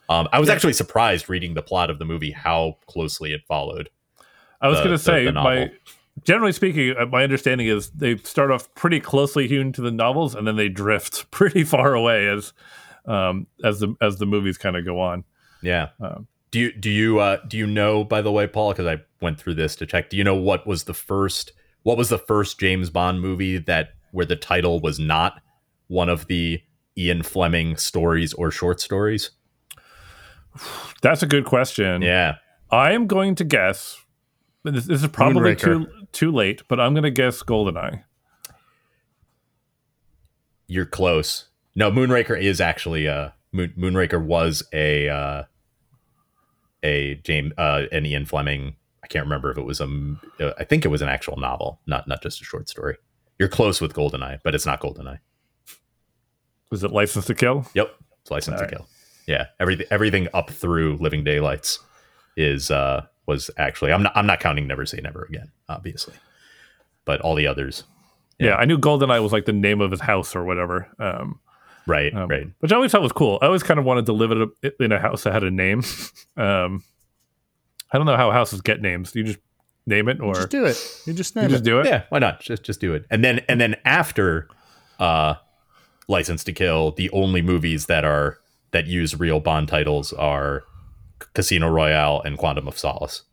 Um, 0.07 0.27
I 0.31 0.39
was 0.39 0.49
actually 0.49 0.73
surprised 0.73 1.29
reading 1.29 1.55
the 1.55 1.63
plot 1.63 1.89
of 1.89 1.97
the 1.97 2.05
movie 2.05 2.31
how 2.31 2.77
closely 2.85 3.33
it 3.33 3.41
followed. 3.47 3.89
I 4.61 4.67
was 4.67 4.77
going 4.79 4.91
to 4.91 4.99
say 4.99 5.29
my 5.31 5.71
generally 6.23 6.53
speaking, 6.53 6.95
uh, 6.97 7.05
my 7.07 7.23
understanding 7.23 7.67
is 7.67 7.89
they 7.91 8.17
start 8.17 8.51
off 8.51 8.73
pretty 8.75 8.99
closely 8.99 9.47
hewn 9.47 9.71
to 9.73 9.81
the 9.81 9.91
novels, 9.91 10.35
and 10.35 10.47
then 10.47 10.55
they 10.55 10.69
drift 10.69 11.29
pretty 11.31 11.63
far 11.63 11.93
away 11.93 12.27
as 12.27 12.53
um, 13.07 13.47
as 13.63 13.79
the 13.79 13.95
as 14.01 14.17
the 14.17 14.25
movies 14.25 14.57
kind 14.57 14.75
of 14.75 14.85
go 14.85 14.99
on. 14.99 15.23
Yeah. 15.61 15.89
Um, 15.99 16.27
Do 16.51 16.59
you 16.59 16.71
do 16.73 16.89
you 16.89 17.19
uh, 17.19 17.37
do 17.47 17.57
you 17.57 17.67
know 17.67 18.03
by 18.03 18.21
the 18.21 18.31
way, 18.31 18.47
Paul? 18.47 18.71
Because 18.71 18.87
I 18.87 19.01
went 19.21 19.39
through 19.39 19.55
this 19.55 19.75
to 19.77 19.85
check. 19.85 20.09
Do 20.09 20.17
you 20.17 20.23
know 20.23 20.35
what 20.35 20.65
was 20.67 20.83
the 20.83 20.93
first 20.93 21.51
what 21.83 21.97
was 21.97 22.09
the 22.09 22.17
first 22.17 22.59
James 22.59 22.89
Bond 22.89 23.21
movie 23.21 23.57
that 23.57 23.89
where 24.11 24.25
the 24.25 24.35
title 24.35 24.79
was 24.79 24.99
not 24.99 25.41
one 25.87 26.09
of 26.09 26.27
the 26.27 26.61
Ian 26.97 27.23
Fleming 27.23 27.77
stories 27.77 28.33
or 28.33 28.51
short 28.51 28.79
stories? 28.79 29.31
That's 31.01 31.21
a 31.21 31.27
good 31.27 31.45
question. 31.45 32.01
Yeah. 32.01 32.35
I 32.71 32.93
am 32.93 33.07
going 33.07 33.35
to 33.35 33.43
guess. 33.43 34.01
This, 34.63 34.85
this 34.85 35.03
is 35.03 35.09
probably 35.09 35.55
too 35.55 35.87
too 36.11 36.31
late, 36.31 36.63
but 36.67 36.79
I'm 36.79 36.93
going 36.93 37.03
to 37.03 37.11
guess 37.11 37.43
Goldeneye. 37.43 38.03
You're 40.67 40.87
close. 40.87 41.49
No, 41.75 41.91
Moonraker 41.91 42.39
is 42.39 42.61
actually 42.61 43.07
uh 43.07 43.29
Moon, 43.51 43.73
Moonraker 43.77 44.23
was 44.23 44.63
a 44.73 45.09
uh 45.09 45.43
a 46.83 47.15
James 47.23 47.53
uh 47.57 47.83
an 47.91 48.05
Ian 48.05 48.25
Fleming. 48.25 48.75
I 49.03 49.07
can't 49.07 49.25
remember 49.25 49.51
if 49.51 49.57
it 49.57 49.65
was 49.65 49.81
a 49.81 50.15
uh, 50.39 50.63
think 50.65 50.85
it 50.85 50.89
was 50.89 51.01
an 51.01 51.09
actual 51.09 51.38
novel, 51.38 51.79
not 51.85 52.07
not 52.07 52.21
just 52.21 52.41
a 52.41 52.43
short 52.43 52.69
story. 52.69 52.97
You're 53.38 53.49
close 53.49 53.81
with 53.81 53.93
Goldeneye, 53.93 54.39
but 54.43 54.55
it's 54.55 54.65
not 54.65 54.81
Goldeneye. 54.81 55.19
Was 56.71 56.83
it 56.83 56.91
License 56.91 57.25
to 57.25 57.35
Kill? 57.35 57.65
Yep, 57.73 57.93
it's 58.21 58.31
License 58.31 58.59
All 58.59 58.67
to 58.67 58.75
Kill. 58.75 58.88
Yeah, 59.27 59.47
everything 59.59 59.88
everything 59.91 60.27
up 60.33 60.49
through 60.49 60.97
Living 60.97 61.23
Daylights 61.23 61.79
is 62.38 62.71
uh 62.71 63.05
was 63.27 63.49
actually 63.57 63.91
I'm 63.91 64.03
not 64.03 64.13
I'm 64.15 64.25
not 64.25 64.39
counting 64.39 64.67
Never 64.67 64.85
Say 64.85 64.99
Never 65.01 65.23
Again, 65.25 65.51
obviously, 65.69 66.15
but 67.05 67.21
all 67.21 67.35
the 67.35 67.47
others. 67.47 67.83
Yeah. 68.39 68.47
Yeah. 68.49 68.55
I 68.55 68.65
knew 68.65 68.77
Goldeneye 68.77 69.21
was 69.21 69.31
like 69.31 69.45
the 69.45 69.53
name 69.53 69.81
of 69.81 69.91
his 69.91 70.01
house 70.01 70.35
or 70.35 70.43
whatever. 70.43 70.88
Um, 70.99 71.39
Right, 71.87 72.13
um, 72.13 72.27
right. 72.29 72.47
Which 72.59 72.71
I 72.71 72.75
always 72.75 72.91
thought 72.91 73.01
was 73.01 73.11
cool. 73.11 73.37
I 73.41 73.45
always 73.45 73.63
kind 73.63 73.79
of 73.79 73.85
wanted 73.85 74.05
to 74.07 74.13
live 74.13 74.31
in 74.31 74.41
a, 74.63 74.83
in 74.83 74.91
a 74.91 74.99
house 74.99 75.23
that 75.23 75.33
had 75.33 75.43
a 75.43 75.51
name. 75.51 75.83
Um, 76.37 76.83
I 77.91 77.97
don't 77.97 78.05
know 78.07 78.17
how 78.17 78.29
houses 78.31 78.59
get 78.59 78.81
names. 78.81 79.13
Do 79.13 79.19
You 79.19 79.25
just 79.25 79.39
name 79.85 80.09
it, 80.09 80.19
or 80.19 80.33
Just 80.33 80.49
do 80.49 80.65
it. 80.65 81.01
You 81.05 81.13
just 81.13 81.33
you 81.33 81.41
name 81.43 81.49
just 81.49 81.61
it. 81.61 81.65
do 81.65 81.79
it. 81.79 81.85
Yeah, 81.85 82.03
why 82.09 82.19
not? 82.19 82.41
Just 82.41 82.63
just 82.63 82.81
do 82.81 82.93
it. 82.93 83.05
And 83.09 83.23
then 83.23 83.39
and 83.47 83.61
then 83.61 83.75
after 83.85 84.49
uh 84.99 85.35
License 86.09 86.43
to 86.43 86.51
Kill, 86.51 86.91
the 86.91 87.09
only 87.11 87.41
movies 87.41 87.85
that 87.85 88.03
are 88.03 88.39
that 88.71 88.85
use 88.87 89.17
real 89.17 89.39
Bond 89.39 89.69
titles 89.69 90.11
are 90.11 90.63
Casino 91.33 91.69
Royale 91.69 92.21
and 92.25 92.37
Quantum 92.37 92.67
of 92.67 92.77
Solace. 92.77 93.23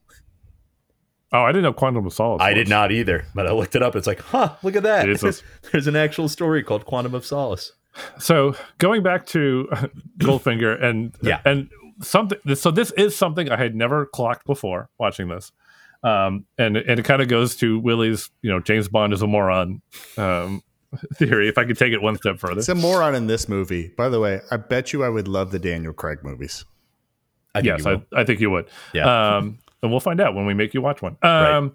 Oh, 1.32 1.42
I 1.42 1.48
didn't 1.50 1.64
know 1.64 1.72
Quantum 1.72 2.06
of 2.06 2.12
Solace. 2.12 2.40
I 2.42 2.50
was. 2.50 2.54
did 2.56 2.68
not 2.68 2.92
either, 2.92 3.24
but 3.34 3.46
I 3.46 3.52
looked 3.52 3.74
it 3.74 3.82
up. 3.82 3.96
It's 3.96 4.06
like, 4.06 4.20
huh, 4.20 4.54
look 4.62 4.76
at 4.76 4.82
that. 4.82 5.06
Jesus. 5.06 5.42
There's 5.72 5.86
an 5.86 5.96
actual 5.96 6.28
story 6.28 6.62
called 6.62 6.84
Quantum 6.84 7.14
of 7.14 7.24
Solace. 7.24 7.72
So 8.18 8.54
going 8.78 9.02
back 9.02 9.26
to 9.26 9.68
Goldfinger 10.18 10.82
and 10.82 11.14
Yeah. 11.22 11.40
and 11.44 11.68
something. 12.00 12.38
So 12.54 12.70
this 12.70 12.90
is 12.92 13.14
something 13.16 13.50
I 13.50 13.56
had 13.56 13.74
never 13.74 14.06
clocked 14.06 14.46
before 14.46 14.88
watching 14.98 15.28
this, 15.28 15.52
um, 16.02 16.46
and 16.58 16.76
and 16.76 16.98
it 17.00 17.04
kind 17.04 17.20
of 17.22 17.28
goes 17.28 17.54
to 17.56 17.78
Willie's 17.78 18.30
you 18.42 18.50
know 18.50 18.60
James 18.60 18.88
Bond 18.88 19.12
is 19.12 19.22
a 19.22 19.26
moron 19.26 19.82
um, 20.16 20.62
theory. 21.14 21.48
If 21.48 21.58
I 21.58 21.64
could 21.64 21.76
take 21.78 21.92
it 21.92 22.00
one 22.02 22.16
step 22.16 22.38
further, 22.38 22.58
It's 22.60 22.68
a 22.68 22.74
moron 22.74 23.14
in 23.14 23.26
this 23.26 23.48
movie. 23.48 23.88
By 23.96 24.08
the 24.08 24.20
way, 24.20 24.40
I 24.50 24.56
bet 24.56 24.92
you 24.92 25.04
I 25.04 25.08
would 25.08 25.28
love 25.28 25.50
the 25.52 25.58
Daniel 25.58 25.92
Craig 25.92 26.18
movies. 26.22 26.64
I 27.54 27.60
think 27.60 27.78
yes, 27.78 27.84
you. 27.84 28.02
I, 28.16 28.20
I 28.20 28.24
think 28.24 28.40
you 28.40 28.50
would. 28.50 28.68
Yeah. 28.94 29.36
Um, 29.36 29.58
and 29.82 29.90
we'll 29.90 30.00
find 30.00 30.20
out 30.20 30.34
when 30.34 30.46
we 30.46 30.54
make 30.54 30.72
you 30.72 30.80
watch 30.80 31.02
one. 31.02 31.18
Um, 31.22 31.74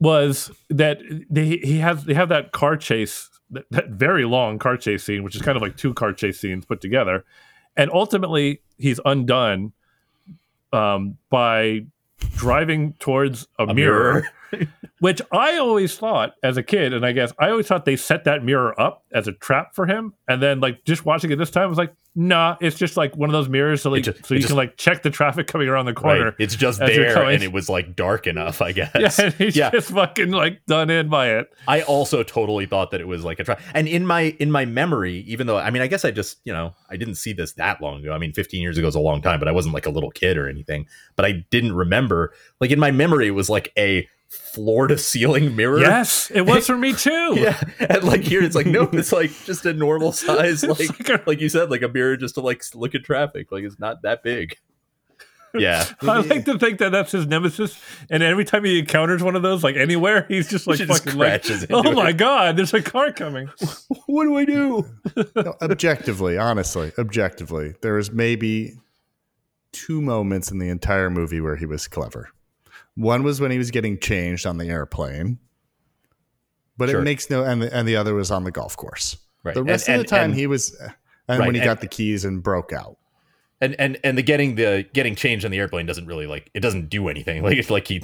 Was 0.00 0.52
that 0.70 0.98
they, 1.28 1.56
he 1.56 1.78
has 1.78 2.04
they 2.04 2.14
have 2.14 2.28
that 2.28 2.52
car 2.52 2.76
chase 2.76 3.28
that, 3.50 3.64
that 3.70 3.88
very 3.88 4.24
long 4.24 4.58
car 4.58 4.76
chase 4.76 5.04
scene, 5.04 5.22
which 5.22 5.36
is 5.36 5.42
kind 5.42 5.56
of 5.56 5.62
like 5.62 5.76
two 5.76 5.94
car 5.94 6.12
chase 6.12 6.40
scenes 6.40 6.64
put 6.64 6.80
together, 6.80 7.24
and 7.76 7.90
ultimately 7.92 8.60
he's 8.78 9.00
undone 9.04 9.72
um, 10.72 11.16
by 11.30 11.84
driving 12.36 12.94
towards 12.94 13.46
a, 13.58 13.64
A 13.64 13.74
mirror, 13.74 14.24
which 15.00 15.22
I 15.32 15.56
always 15.58 15.96
thought 15.96 16.34
as 16.42 16.56
a 16.56 16.62
kid, 16.62 16.92
and 16.92 17.04
I 17.04 17.12
guess 17.12 17.32
I 17.38 17.50
always 17.50 17.66
thought 17.66 17.84
they 17.84 17.96
set 17.96 18.24
that 18.24 18.44
mirror 18.44 18.78
up 18.80 19.04
as 19.12 19.28
a 19.28 19.32
trap 19.32 19.74
for 19.74 19.86
him, 19.86 20.14
and 20.26 20.42
then 20.42 20.60
like 20.60 20.84
just 20.84 21.04
watching 21.04 21.30
it 21.30 21.36
this 21.36 21.50
time, 21.50 21.64
I 21.64 21.66
was 21.66 21.78
like, 21.78 21.94
nah, 22.20 22.56
it's 22.60 22.76
just 22.76 22.96
like 22.96 23.16
one 23.16 23.28
of 23.28 23.32
those 23.32 23.48
mirrors, 23.48 23.80
so 23.82 23.90
like 23.90 24.02
just- 24.02 24.26
so 24.26 24.34
you 24.34 24.40
just- 24.40 24.48
can 24.48 24.56
like 24.56 24.76
check 24.76 25.02
the 25.04 25.10
traffic 25.10 25.46
coming 25.46 25.68
around 25.68 25.86
the 25.86 25.94
corner. 25.94 26.24
Right. 26.26 26.34
It's 26.40 26.56
just 26.56 26.80
there, 26.80 27.16
and 27.28 27.42
it 27.44 27.52
was 27.52 27.68
like 27.68 27.94
dark 27.94 28.26
enough, 28.26 28.60
I 28.60 28.72
guess. 28.72 28.90
Yeah, 29.18 29.24
and 29.26 29.34
he's 29.34 29.54
Yeah. 29.56 29.70
just 29.70 29.90
fucking 29.92 30.32
like 30.32 30.66
done 30.66 30.90
in 30.90 31.08
by 31.08 31.30
it. 31.30 31.48
I 31.68 31.82
also 31.82 32.24
totally 32.24 32.66
thought 32.66 32.90
that 32.90 33.00
it 33.00 33.06
was 33.06 33.22
like 33.24 33.38
a 33.38 33.44
try. 33.44 33.56
And 33.72 33.86
in 33.86 34.04
my 34.04 34.34
in 34.40 34.50
my 34.50 34.64
memory, 34.64 35.18
even 35.28 35.46
though 35.46 35.58
I 35.58 35.70
mean, 35.70 35.80
I 35.82 35.86
guess 35.86 36.04
I 36.04 36.10
just 36.10 36.38
you 36.44 36.52
know 36.52 36.74
I 36.90 36.96
didn't 36.96 37.14
see 37.14 37.32
this 37.32 37.52
that 37.52 37.80
long 37.80 38.00
ago. 38.00 38.12
I 38.12 38.18
mean, 38.18 38.32
15 38.32 38.60
years 38.60 38.76
ago 38.76 38.88
is 38.88 38.96
a 38.96 39.00
long 39.00 39.22
time, 39.22 39.38
but 39.38 39.46
I 39.46 39.52
wasn't 39.52 39.74
like 39.74 39.86
a 39.86 39.90
little 39.90 40.10
kid 40.10 40.36
or 40.36 40.48
anything. 40.48 40.86
But 41.14 41.24
I 41.24 41.44
didn't 41.50 41.74
remember. 41.74 42.32
Like 42.60 42.72
in 42.72 42.80
my 42.80 42.90
memory, 42.90 43.28
it 43.28 43.32
was 43.32 43.48
like 43.48 43.72
a 43.78 44.08
floor 44.28 44.86
to 44.88 44.98
ceiling 44.98 45.56
mirror. 45.56 45.80
Yes, 45.80 46.30
it 46.34 46.42
was 46.42 46.66
for 46.66 46.76
me 46.76 46.92
too. 46.94 47.34
Yeah, 47.38 47.60
and 47.80 48.04
like 48.04 48.20
here, 48.22 48.42
it's 48.42 48.54
like 48.56 48.66
nope, 48.66 48.94
it's 48.94 49.12
like 49.12 49.30
just 49.44 49.64
a 49.66 49.72
normal 49.72 50.12
size, 50.24 50.62
like 50.64 50.80
like 50.98 51.08
a- 51.08 51.22
like 51.26 51.40
you 51.40 51.48
said, 51.48 51.70
like 51.70 51.82
a 51.82 51.88
mirror 51.88 52.16
just 52.16 52.34
to 52.36 52.40
like 52.40 52.62
look 52.74 52.94
at 52.94 53.04
traffic. 53.04 53.50
Like 53.52 53.64
it's 53.64 53.78
not 53.78 54.02
that 54.02 54.22
big. 54.22 54.56
Yeah, 55.54 55.86
I 56.02 56.20
like 56.20 56.44
to 56.44 56.58
think 56.58 56.78
that 56.80 56.92
that's 56.92 57.10
his 57.10 57.26
nemesis, 57.26 57.80
and 58.10 58.22
every 58.22 58.44
time 58.44 58.64
he 58.64 58.78
encounters 58.80 59.22
one 59.22 59.34
of 59.34 59.40
those, 59.40 59.64
like 59.64 59.76
anywhere, 59.76 60.26
he's 60.28 60.46
just 60.46 60.66
like 60.66 60.78
He 60.78 60.84
just 60.84 61.04
fucking 61.04 61.18
like, 61.18 61.42
"Oh 61.70 61.78
into 61.78 61.92
my 61.92 62.10
it." 62.10 62.18
god, 62.18 62.58
there's 62.58 62.74
a 62.74 62.82
car 62.82 63.12
coming." 63.12 63.48
what 64.06 64.24
do 64.24 64.36
I 64.36 64.44
do? 64.44 64.84
No, 65.34 65.54
objectively, 65.62 66.36
honestly, 66.36 66.92
objectively, 66.98 67.74
there 67.80 67.94
was 67.94 68.12
maybe 68.12 68.74
two 69.72 70.02
moments 70.02 70.50
in 70.50 70.58
the 70.58 70.68
entire 70.68 71.08
movie 71.08 71.40
where 71.40 71.56
he 71.56 71.64
was 71.64 71.88
clever. 71.88 72.28
One 72.98 73.22
was 73.22 73.40
when 73.40 73.50
he 73.50 73.58
was 73.58 73.70
getting 73.70 73.98
changed 73.98 74.44
on 74.46 74.58
the 74.58 74.66
airplane, 74.66 75.38
but 76.76 76.88
Sure. 76.90 77.00
it 77.00 77.04
makes 77.04 77.30
no, 77.30 77.44
and 77.44 77.62
the, 77.62 77.74
and 77.74 77.86
the 77.86 77.96
other 77.96 78.14
was 78.14 78.30
on 78.30 78.44
the 78.44 78.50
golf 78.50 78.76
course. 78.76 79.16
Right. 79.44 79.54
The 79.54 79.62
rest 79.62 79.88
and- 79.88 80.00
of 80.00 80.06
the 80.06 80.10
time, 80.10 80.30
and- 80.30 80.34
he 80.34 80.46
was, 80.46 80.76
and 81.28 81.38
Right, 81.40 81.46
when 81.46 81.54
he 81.54 81.60
and- 81.60 81.66
got 81.66 81.80
the 81.80 81.86
keys 81.86 82.24
and 82.24 82.42
broke 82.42 82.72
out. 82.72 82.96
and 83.60 83.74
and 83.80 83.98
and 84.04 84.16
the 84.16 84.22
getting 84.22 84.54
the 84.54 84.86
getting 84.92 85.14
changed 85.16 85.44
on 85.44 85.50
the 85.50 85.58
airplane 85.58 85.84
doesn't 85.86 86.06
really 86.06 86.26
like 86.28 86.48
it 86.54 86.60
doesn't 86.60 86.88
do 86.88 87.08
anything 87.08 87.42
like 87.48 87.56
it's 87.56 87.70
like 87.70 87.88
he 87.88 88.00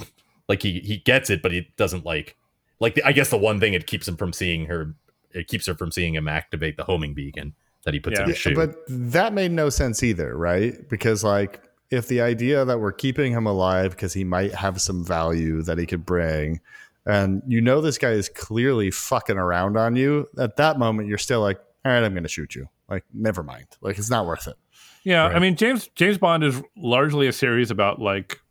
like 0.49 0.61
he 0.61 0.79
he 0.81 0.97
gets 0.97 1.29
it 1.29 1.41
but 1.41 1.49
he 1.53 1.65
doesn't 1.77 2.05
like 2.05 2.35
like 2.81 2.95
the, 2.95 3.03
i 3.07 3.13
guess 3.13 3.29
the 3.29 3.37
one 3.37 3.57
thing 3.61 3.73
it 3.73 3.87
keeps 3.87 4.05
him 4.05 4.17
from 4.17 4.33
seeing 4.33 4.65
her 4.65 4.93
it 5.31 5.47
keeps 5.47 5.65
her 5.65 5.73
from 5.73 5.91
seeing 5.93 6.13
him 6.13 6.27
activate 6.27 6.75
the 6.75 6.83
homing 6.83 7.13
beacon 7.13 7.53
that 7.85 7.93
he 7.93 8.01
puts 8.01 8.17
Yeah. 8.19 8.23
in 8.23 8.29
his 8.31 8.37
shoe 8.37 8.53
But 8.53 8.75
that 8.89 9.31
made 9.31 9.51
no 9.53 9.69
sense 9.69 10.03
either, 10.03 10.35
right? 10.37 10.75
Because 10.89 11.23
like 11.23 11.61
if 11.95 12.07
the 12.07 12.21
idea 12.21 12.65
that 12.65 12.79
we're 12.79 12.91
keeping 12.91 13.31
him 13.31 13.45
alive 13.45 13.91
because 13.91 14.13
he 14.13 14.23
might 14.23 14.53
have 14.53 14.81
some 14.81 15.03
value 15.03 15.61
that 15.63 15.77
he 15.77 15.85
could 15.85 16.05
bring, 16.05 16.59
and 17.05 17.41
you 17.47 17.61
know 17.61 17.81
this 17.81 17.97
guy 17.97 18.11
is 18.11 18.29
clearly 18.29 18.91
fucking 18.91 19.37
around 19.37 19.77
on 19.77 19.95
you, 19.95 20.27
at 20.37 20.57
that 20.57 20.77
moment 20.77 21.07
you're 21.07 21.17
still 21.17 21.41
like, 21.41 21.57
all 21.83 21.91
right, 21.91 22.03
I'm 22.03 22.13
going 22.13 22.23
to 22.23 22.29
shoot 22.29 22.55
you. 22.55 22.67
Like, 22.89 23.03
never 23.13 23.43
mind. 23.43 23.67
Like, 23.81 23.97
it's 23.97 24.09
not 24.09 24.25
worth 24.25 24.47
it. 24.47 24.55
Yeah, 25.03 25.25
I 25.25 25.37
mean 25.39 25.55
James 25.55 25.87
James 25.95 26.17
Bond 26.17 26.43
is 26.43 26.61
largely 26.75 27.27
a 27.27 27.33
series 27.33 27.69
about 27.69 28.01
like 28.01 28.41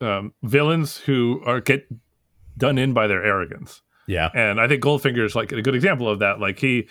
um, 0.00 0.32
villains 0.42 0.96
who 0.96 1.42
are 1.44 1.60
get 1.60 1.86
done 2.56 2.78
in 2.78 2.94
by 2.94 3.06
their 3.06 3.22
arrogance, 3.22 3.82
yeah 4.06 4.30
and 4.34 4.58
I 4.58 4.66
think 4.68 4.82
Goldfinger 4.82 5.24
is 5.24 5.36
like 5.36 5.52
a 5.52 5.60
good 5.60 5.74
example 5.74 6.08
of 6.08 6.20
that. 6.20 6.40
Like 6.40 6.58
he, 6.58 6.88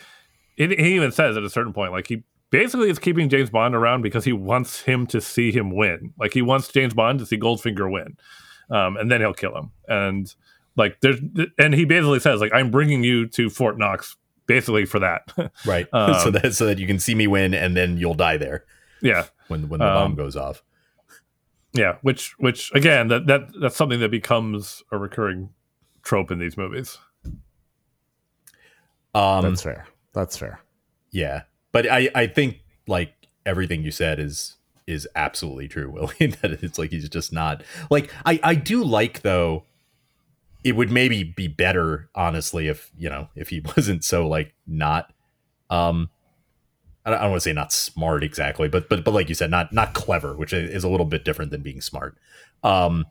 he 0.55 0.67
he 0.67 0.95
even 0.95 1.11
says 1.11 1.35
at 1.35 1.43
a 1.43 1.49
certain 1.49 1.73
point, 1.73 1.93
like 1.93 2.05
he 2.05 2.23
basically 2.49 2.89
is 2.89 2.99
keeping 2.99 3.29
James 3.29 3.49
Bond 3.49 3.75
around 3.75 4.01
because 4.01 4.25
he 4.25 4.33
wants 4.33 4.81
him 4.81 5.05
to 5.07 5.21
see 5.21 5.51
him 5.51 5.75
win. 5.75 6.13
Like 6.19 6.33
he 6.33 6.41
wants 6.41 6.67
James 6.69 6.93
Bond 6.93 7.19
to 7.19 7.25
see 7.25 7.37
Goldfinger 7.37 7.91
win, 7.91 8.17
um, 8.69 8.97
and 8.97 9.11
then 9.11 9.21
he'll 9.21 9.33
kill 9.33 9.55
him. 9.55 9.71
And 9.87 10.33
like 10.75 10.99
there's 11.01 11.19
and 11.57 11.73
he 11.73 11.85
basically 11.85 12.19
says 12.19 12.39
like 12.41 12.53
I'm 12.53 12.71
bringing 12.71 13.03
you 13.03 13.27
to 13.29 13.49
Fort 13.49 13.77
Knox 13.77 14.15
basically 14.45 14.85
for 14.85 14.99
that. 14.99 15.33
right 15.65 15.87
Um, 15.93 16.13
so 16.21 16.31
that 16.31 16.53
so 16.53 16.65
that 16.65 16.79
you 16.79 16.87
can 16.87 16.99
see 16.99 17.15
me 17.15 17.27
win 17.27 17.53
and 17.53 17.75
then 17.75 17.97
you'll 17.97 18.13
die 18.13 18.37
there 18.37 18.63
yeah. 19.01 19.25
when 19.49 19.67
when 19.69 19.79
the 19.79 19.85
Um, 19.87 19.93
bomb 19.93 20.15
goes 20.15 20.35
off 20.35 20.63
Yeah, 21.73 21.97
which 22.01 22.33
which 22.39 22.71
again 22.73 23.09
that 23.09 23.27
that 23.27 23.41
that's 23.59 23.75
something 23.75 23.99
that 23.99 24.11
becomes 24.11 24.83
a 24.91 24.97
recurring 24.97 25.49
trope 26.03 26.31
in 26.31 26.39
these 26.39 26.55
movies. 26.55 26.97
um 29.13 29.43
That's 29.43 29.61
fair. 29.61 29.85
That's 30.13 30.37
fair. 30.37 30.59
Yeah, 31.11 31.41
but 31.77 31.91
I 31.91 32.09
I 32.15 32.25
think 32.25 32.61
like 32.87 33.13
everything 33.45 33.83
you 33.83 33.91
said 33.91 34.19
is 34.19 34.55
is 34.87 35.07
absolutely 35.15 35.67
true, 35.67 35.91
Willie. 35.93 36.33
that 36.41 36.63
it's 36.63 36.79
like 36.79 36.89
he's 36.89 37.07
just 37.07 37.31
not 37.31 37.61
like 37.91 38.11
I 38.25 38.39
I 38.41 38.55
do 38.55 38.83
like 38.83 39.21
though. 39.21 39.63
It 40.63 40.75
would 40.75 40.91
maybe 40.91 41.23
be 41.23 41.47
better, 41.47 42.09
honestly, 42.15 42.67
if 42.67 42.89
you 42.97 43.09
know 43.09 43.29
if 43.35 43.49
he 43.49 43.59
wasn't 43.77 44.03
so 44.03 44.27
like 44.27 44.55
not 44.65 45.13
um. 45.69 46.09
I 47.05 47.11
don't, 47.11 47.19
I 47.19 47.21
don't 47.21 47.31
want 47.31 47.43
to 47.43 47.49
say 47.49 47.53
not 47.53 47.71
smart 47.71 48.23
exactly, 48.23 48.67
but 48.67 48.89
but 48.89 49.03
but 49.05 49.13
like 49.13 49.29
you 49.29 49.35
said, 49.35 49.51
not 49.51 49.71
not 49.71 49.93
clever, 49.93 50.35
which 50.35 50.53
is 50.53 50.83
a 50.83 50.89
little 50.89 51.05
bit 51.05 51.23
different 51.23 51.51
than 51.51 51.61
being 51.61 51.79
smart. 51.79 52.17
Um, 52.63 53.05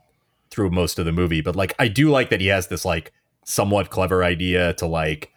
through 0.51 0.71
most 0.71 0.99
of 0.99 1.05
the 1.05 1.13
movie, 1.13 1.39
but 1.39 1.55
like 1.55 1.73
I 1.79 1.87
do 1.87 2.09
like 2.09 2.29
that 2.31 2.41
he 2.41 2.47
has 2.47 2.67
this 2.67 2.83
like 2.83 3.13
somewhat 3.45 3.89
clever 3.89 4.25
idea 4.25 4.73
to 4.73 4.85
like 4.85 5.31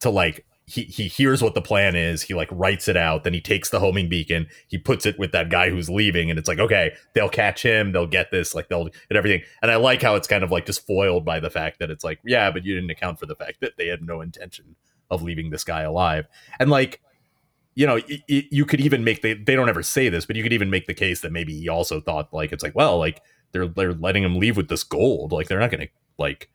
to 0.00 0.08
like 0.08 0.46
he 0.66 0.82
he 0.84 1.08
hears 1.08 1.42
what 1.42 1.54
the 1.54 1.60
plan 1.60 1.96
is 1.96 2.22
he 2.22 2.34
like 2.34 2.48
writes 2.52 2.86
it 2.86 2.96
out 2.96 3.24
then 3.24 3.34
he 3.34 3.40
takes 3.40 3.70
the 3.70 3.80
homing 3.80 4.08
beacon 4.08 4.46
he 4.68 4.78
puts 4.78 5.04
it 5.04 5.18
with 5.18 5.32
that 5.32 5.50
guy 5.50 5.68
who's 5.68 5.90
leaving 5.90 6.30
and 6.30 6.38
it's 6.38 6.48
like 6.48 6.60
okay 6.60 6.92
they'll 7.14 7.28
catch 7.28 7.62
him 7.62 7.90
they'll 7.92 8.06
get 8.06 8.30
this 8.30 8.54
like 8.54 8.68
they'll 8.68 8.82
and 9.10 9.16
everything. 9.18 9.42
And 9.60 9.70
i 9.70 9.76
like 9.76 10.00
how 10.00 10.14
it's 10.14 10.28
kind 10.28 10.44
of 10.44 10.50
like 10.52 10.66
just 10.66 10.86
foiled 10.86 11.24
by 11.24 11.40
the 11.40 11.50
fact 11.50 11.80
that 11.80 11.90
it's 11.90 12.04
like 12.04 12.20
yeah 12.24 12.50
but 12.50 12.64
you 12.64 12.74
didn't 12.74 12.90
account 12.90 13.18
for 13.18 13.26
the 13.26 13.34
fact 13.34 13.60
that 13.60 13.72
they 13.76 13.88
had 13.88 14.02
no 14.02 14.20
intention 14.20 14.76
of 15.10 15.22
leaving 15.22 15.50
this 15.50 15.62
guy 15.64 15.82
alive. 15.82 16.26
And 16.58 16.70
like 16.70 17.00
you 17.74 17.86
know 17.86 17.94
y- 17.94 18.22
y- 18.28 18.48
you 18.50 18.64
could 18.64 18.80
even 18.80 19.02
make 19.04 19.22
the 19.22 19.34
they 19.34 19.54
don't 19.56 19.68
ever 19.68 19.82
say 19.82 20.08
this 20.08 20.26
but 20.26 20.36
you 20.36 20.42
could 20.42 20.52
even 20.52 20.70
make 20.70 20.86
the 20.86 20.94
case 20.94 21.20
that 21.22 21.32
maybe 21.32 21.58
he 21.58 21.68
also 21.68 22.00
thought 22.00 22.32
like 22.32 22.52
it's 22.52 22.62
like 22.62 22.74
well 22.74 22.98
like 22.98 23.20
they're 23.52 23.66
they're 23.68 23.94
letting 23.94 24.22
him 24.22 24.36
leave 24.36 24.56
with 24.56 24.68
this 24.68 24.84
gold 24.84 25.32
like 25.32 25.48
they're 25.48 25.58
not 25.58 25.70
gonna 25.70 25.88
like 26.18 26.50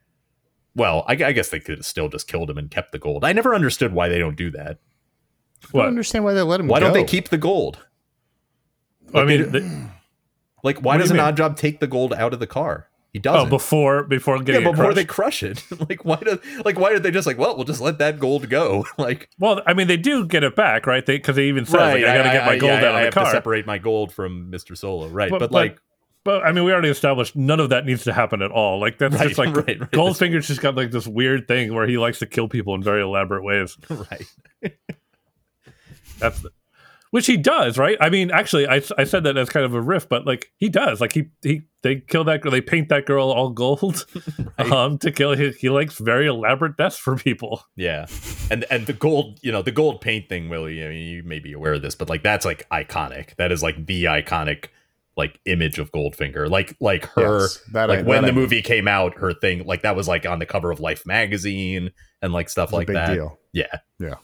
well, 0.78 1.04
I, 1.08 1.14
I 1.14 1.32
guess 1.34 1.50
they 1.50 1.60
could 1.60 1.80
have 1.80 1.86
still 1.86 2.08
just 2.08 2.28
killed 2.28 2.50
him 2.50 2.58
and 2.58 2.72
kept 2.72 2.92
the 2.94 3.00
gold. 3.00 3.26
I 3.26 3.34
never 3.34 3.54
understood 3.56 3.92
why 3.94 4.08
they 4.08 4.20
don't 4.20 4.38
do 4.38 4.52
that. 4.52 4.78
I 5.74 5.78
don't 5.80 5.88
understand 5.88 6.24
why 6.24 6.34
they 6.34 6.42
let 6.44 6.60
him 6.60 6.68
go. 6.68 6.72
Why 6.74 6.80
don't 6.80 6.94
they 6.94 7.04
keep 7.04 7.30
the 7.30 7.38
gold? 7.38 7.86
I 9.14 9.26
they- 9.26 9.38
mean, 9.40 9.52
the, 9.52 9.90
Like, 10.64 10.78
why 10.80 10.94
What 10.94 10.98
do 10.98 11.02
does 11.04 11.12
you 11.12 11.20
an 11.20 11.26
mean? 11.26 11.36
Oddjob 11.36 11.56
take 11.58 11.80
the 11.80 11.88
gold 11.88 12.14
out 12.14 12.34
of 12.34 12.40
the 12.40 12.48
car? 12.48 12.88
He 13.14 13.20
oh, 13.20 13.22
doesn't. 13.22 13.50
before 13.50 14.04
before 14.04 14.38
getting 14.44 14.68
it 14.68 14.72
before 14.72 14.94
they 14.94 15.06
crush 15.06 15.42
it. 15.42 15.64
like, 15.90 16.04
why 16.06 16.18
do 16.18 16.40
like 16.66 16.78
why 16.78 16.92
did 16.92 17.02
they 17.04 17.10
just 17.10 17.26
like? 17.26 17.38
Well, 17.38 17.56
we'll 17.56 17.64
just 17.66 17.82
let 17.82 17.98
that 18.00 18.20
gold 18.20 18.50
go. 18.50 18.86
like, 18.98 19.30
Well, 19.40 19.62
I 19.66 19.74
mean, 19.74 19.88
they 19.88 19.98
do 19.98 20.26
get 20.28 20.44
it 20.44 20.56
back, 20.56 20.86
right? 20.86 21.04
They 21.06 21.18
because 21.18 21.38
they 21.38 21.46
even 21.48 21.66
says 21.66 21.74
like, 21.74 22.04
I 22.04 22.18
got 22.18 22.24
to 22.24 22.30
get 22.38 22.46
my 22.46 22.58
gold 22.58 22.72
yeah, 22.74 22.78
out 22.78 22.84
I 22.84 22.88
of 22.88 22.94
the 22.94 23.00
have 23.06 23.14
to 23.14 23.20
car. 23.22 23.32
separate 23.32 23.66
my 23.66 23.78
gold 23.80 24.12
from 24.14 24.50
Mister 24.52 24.76
Solo, 24.76 25.08
right? 25.08 25.32
But- 25.32 25.40
But, 25.40 25.52
but- 25.52 25.56
like, 25.56 25.82
But 26.28 26.44
I 26.44 26.52
mean, 26.52 26.66
we 26.66 26.74
already 26.74 26.90
established 26.90 27.38
none 27.38 27.62
of 27.62 27.70
that 27.70 27.86
needs 27.86 28.04
to 28.04 28.12
happen 28.12 28.42
at 28.42 28.52
all. 28.52 28.82
Like 28.82 28.98
that's 28.98 29.16
Right, 29.16 29.28
just 29.30 29.38
like 29.40 29.56
right, 29.56 29.80
right. 29.80 29.92
Goldfinger's 29.92 30.46
just 30.46 30.60
got 30.60 30.76
like 30.76 30.92
this 30.92 31.08
weird 31.08 31.48
thing 31.48 31.74
where 31.74 31.88
he 31.88 31.98
likes 31.98 32.20
to 32.20 32.26
kill 32.26 32.50
people 32.50 32.76
in 32.76 32.84
very 32.84 33.02
elaborate 33.02 33.46
ways. 33.46 33.78
right? 33.90 34.28
That's 36.20 36.42
the, 36.42 36.50
which 37.12 37.28
he 37.28 37.38
does, 37.38 37.78
right? 37.78 37.98
I 38.02 38.10
mean, 38.10 38.30
actually, 38.30 38.68
I, 38.68 38.82
I 38.98 39.06
said 39.06 39.24
that 39.24 39.38
as 39.38 39.48
kind 39.48 39.66
of 39.66 39.74
a 39.74 39.80
riff, 39.82 40.10
but 40.10 40.26
like 40.28 40.52
he 40.58 40.68
does. 40.68 41.00
Like 41.00 41.14
he 41.14 41.30
he 41.42 41.62
they 41.82 41.96
kill 42.02 42.26
that 42.26 42.42
girl, 42.42 42.52
they 42.52 42.60
paint 42.60 42.90
that 42.90 43.06
girl 43.06 43.32
all 43.32 43.50
gold, 43.52 44.06
Right. 44.60 44.70
um, 44.70 44.98
to 44.98 45.14
kill. 45.14 45.34
He, 45.34 45.52
he 45.52 45.70
likes 45.70 45.98
very 45.98 46.28
elaborate 46.28 46.76
deaths 46.76 46.98
for 46.98 47.16
people. 47.16 47.64
Yeah, 47.78 48.08
and 48.52 48.66
and 48.70 48.86
the 48.86 48.92
gold, 48.92 49.40
you 49.42 49.54
know, 49.54 49.62
the 49.62 49.72
gold 49.72 50.02
paint 50.02 50.28
thing, 50.28 50.50
Willie. 50.50 50.84
I 50.84 50.90
mean, 50.90 51.08
you 51.08 51.24
may 51.24 51.40
be 51.40 51.54
aware 51.54 51.76
of 51.76 51.82
this, 51.82 51.96
but 51.96 52.10
like 52.10 52.22
that's 52.24 52.44
like 52.44 52.68
iconic. 52.70 53.34
That 53.38 53.54
is 53.54 53.64
like 53.64 53.86
the 53.86 54.04
iconic 54.06 54.66
like 55.18 55.40
image 55.46 55.80
of 55.80 55.92
Goldfinger. 55.92 56.50
Like 56.50 56.76
like 56.80 57.06
her, 57.16 57.42
Yes, 57.42 57.58
that 57.74 57.90
like 57.90 58.00
I- 58.00 58.04
when 58.04 58.22
that 58.22 58.28
the 58.28 58.32
I- 58.34 58.36
movie 58.42 58.62
came 58.62 58.88
out, 58.88 59.18
her 59.18 59.34
thing 59.34 59.66
like 59.66 59.82
that 59.82 59.96
was 59.96 60.08
like 60.08 60.26
on 60.26 60.40
the 60.40 60.46
cover 60.46 60.72
of 60.72 60.80
Life 60.80 61.06
magazine 61.06 61.92
and 62.22 62.32
like 62.32 62.48
stuff 62.50 62.72
like 62.72 62.88
that. 62.88 63.14
deal. 63.16 63.40
Yeah, 63.52 63.80
Yeah. 64.00 64.16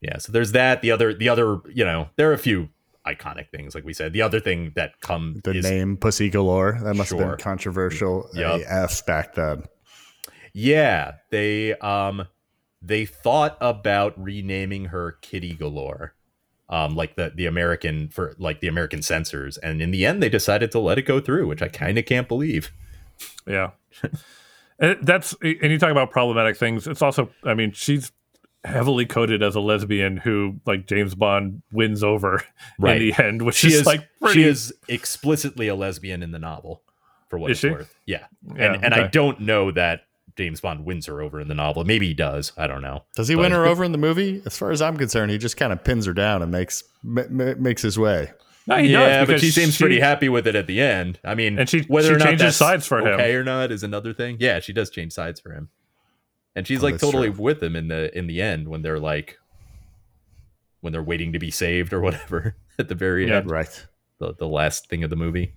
yeah. 0.00 0.18
So 0.18 0.32
there's 0.32 0.52
that. 0.52 0.82
The 0.82 0.90
other, 0.90 1.14
the 1.14 1.28
other, 1.28 1.60
you 1.72 1.84
know, 1.84 2.08
there 2.16 2.30
are 2.30 2.34
a 2.34 2.38
few 2.38 2.68
iconic 3.06 3.48
things, 3.50 3.74
like 3.74 3.84
we 3.84 3.92
said. 3.92 4.12
The 4.12 4.22
other 4.22 4.40
thing 4.40 4.72
that 4.76 5.00
come 5.00 5.40
The 5.44 5.52
is 5.52 5.64
name 5.64 5.96
Pussy 5.96 6.28
Galore. 6.30 6.78
That 6.82 6.94
must 6.94 7.10
have 7.10 7.18
been 7.18 7.36
controversial 7.38 8.28
Yup. 8.34 8.60
AF 8.68 9.04
back 9.06 9.34
then. 9.34 9.64
Yeah, 10.52 11.12
they 11.30 11.74
um 11.76 12.26
they 12.82 13.06
thought 13.06 13.56
about 13.60 14.14
renaming 14.22 14.86
her 14.86 15.12
Kitty 15.22 15.54
Galore. 15.54 16.14
Um 16.70 16.94
like 16.96 17.16
the 17.16 17.32
the 17.34 17.46
American 17.46 18.08
for 18.08 18.34
like 18.38 18.60
the 18.60 18.68
American 18.68 19.00
censors 19.02 19.56
and 19.58 19.80
in 19.80 19.90
the 19.90 20.04
end 20.04 20.22
they 20.22 20.28
decided 20.28 20.70
to 20.72 20.78
let 20.78 20.98
it 20.98 21.02
go 21.02 21.20
through, 21.20 21.46
which 21.46 21.62
I 21.62 21.68
kind 21.68 21.96
of 21.98 22.04
can't 22.04 22.28
believe. 22.28 22.72
Yeah. 23.46 23.70
And 24.80 24.98
that's 25.02 25.34
and 25.42 25.72
you 25.72 25.78
talk 25.78 25.90
about 25.90 26.10
problematic 26.10 26.56
things. 26.56 26.86
It's 26.86 27.02
also, 27.02 27.30
I 27.42 27.54
mean, 27.54 27.72
she's 27.72 28.12
heavily 28.64 29.06
coded 29.06 29.42
as 29.42 29.56
a 29.56 29.60
lesbian 29.60 30.16
who 30.18 30.60
like 30.66 30.86
James 30.86 31.14
Bond 31.14 31.62
wins 31.72 32.04
over 32.04 32.44
Right. 32.78 33.00
in 33.00 33.08
the 33.08 33.22
end, 33.24 33.42
which 33.42 33.56
She 33.56 33.68
is, 33.68 33.80
is 33.80 33.86
like 33.86 34.08
pretty. 34.20 34.42
she 34.42 34.48
is 34.48 34.72
explicitly 34.88 35.66
a 35.68 35.74
lesbian 35.74 36.22
in 36.22 36.30
the 36.32 36.38
novel. 36.38 36.82
for 37.28 37.38
what 37.38 37.50
Is 37.50 37.56
it's 37.56 37.60
she? 37.62 37.70
worth. 37.70 37.94
Yeah, 38.06 38.26
Yeah, 38.54 38.74
and 38.74 38.84
and 38.84 38.94
I 38.94 39.06
don't 39.08 39.40
know 39.40 39.70
that 39.72 40.02
James 40.38 40.60
Bond 40.60 40.84
wins 40.86 41.04
her 41.06 41.20
over 41.20 41.40
in 41.40 41.48
the 41.48 41.54
novel. 41.54 41.84
Maybe 41.84 42.06
he 42.08 42.14
does. 42.14 42.52
I 42.56 42.66
don't 42.66 42.80
know. 42.80 43.02
Does 43.16 43.28
he 43.28 43.34
But- 43.34 43.42
win 43.42 43.52
her 43.52 43.66
over 43.66 43.84
in 43.84 43.92
the 43.92 43.98
movie? 43.98 44.40
As 44.46 44.56
far 44.56 44.70
as 44.70 44.80
I'm 44.80 44.96
concerned, 44.96 45.30
he 45.32 45.36
just 45.38 45.56
kind 45.58 45.72
of 45.72 45.84
pins 45.84 46.06
her 46.06 46.12
down 46.14 46.40
and 46.42 46.50
makes 46.52 46.84
ma- 47.02 47.24
ma- 47.28 47.54
makes 47.58 47.82
his 47.82 47.98
way. 47.98 48.30
No, 48.66 48.76
he 48.76 48.88
yeah, 48.92 49.20
does 49.20 49.28
but 49.28 49.40
she 49.40 49.50
seems 49.50 49.76
pretty 49.78 49.98
happy 49.98 50.28
with 50.28 50.46
it 50.46 50.54
at 50.54 50.66
the 50.66 50.80
end. 50.80 51.18
I 51.24 51.34
mean, 51.34 51.58
And 51.58 51.68
she- 51.68 51.82
whether 51.88 52.08
she 52.08 52.14
or 52.14 52.18
not 52.18 52.24
she 52.24 52.30
changes 52.36 52.56
sides 52.56 52.86
for 52.86 52.98
him. 53.00 53.08
okay 53.08 53.34
or 53.34 53.42
not 53.42 53.72
is 53.72 53.82
another 53.82 54.12
thing. 54.14 54.36
Yeah, 54.40 54.60
she 54.60 54.72
does 54.72 54.90
change 54.90 55.12
sides 55.12 55.40
for 55.40 55.52
him, 55.52 55.68
and 56.54 56.66
she's 56.66 56.80
Oh, 56.82 56.86
like 56.86 56.98
totally 56.98 57.30
true. 57.32 57.42
with 57.42 57.62
him 57.62 57.74
in 57.76 57.88
the 57.88 58.16
in 58.16 58.26
the 58.26 58.40
end 58.42 58.68
when 58.68 58.82
they're 58.82 59.00
like 59.00 59.38
when 60.80 60.92
they're 60.92 61.02
waiting 61.02 61.32
to 61.32 61.38
be 61.38 61.50
saved 61.50 61.92
or 61.92 62.00
whatever 62.00 62.54
at 62.78 62.88
the 62.88 62.94
very 62.94 63.26
Yeah. 63.26 63.38
end, 63.38 63.50
Right. 63.50 63.86
the, 64.20 64.34
the 64.34 64.46
last 64.46 64.88
thing 64.88 65.02
of 65.02 65.10
the 65.10 65.16
movie. 65.16 65.54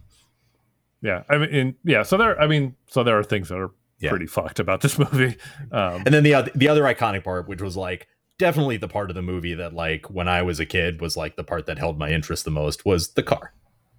Yeah, 1.03 1.23
I 1.29 1.38
mean, 1.38 1.75
yeah. 1.84 2.03
So 2.03 2.15
there, 2.17 2.39
I 2.39 2.47
mean, 2.47 2.75
so 2.88 3.03
there 3.03 3.17
are 3.19 3.23
things 3.23 3.49
that 3.49 3.57
are 3.57 3.71
Yeah. 4.02 4.10
pretty 4.10 4.28
fucked 4.28 4.60
about 4.60 4.82
this 4.82 4.97
movie. 5.12 5.38
Um, 5.72 6.04
And 6.06 6.14
then 6.14 6.24
the 6.24 6.34
other 6.34 6.52
the 6.56 6.68
other 6.68 6.84
iconic 6.84 7.24
part, 7.24 7.47
which 7.47 7.62
was 7.62 7.78
like 7.78 8.08
definitely 8.39 8.78
the 8.78 8.88
part 8.88 9.10
of 9.12 9.16
the 9.16 9.22
movie 9.22 9.54
that 9.54 9.74
like 9.74 10.10
when 10.10 10.28
I 10.28 10.41
was 10.41 10.60
a 10.60 10.66
kid 10.66 10.99
was 11.02 11.16
like 11.16 11.36
the 11.36 11.43
part 11.43 11.68
that 11.68 11.78
held 11.78 11.99
my 11.99 12.10
interest 12.10 12.43
the 12.45 12.52
most 12.52 12.86
was 12.86 13.10
the 13.14 13.24
car. 13.24 13.54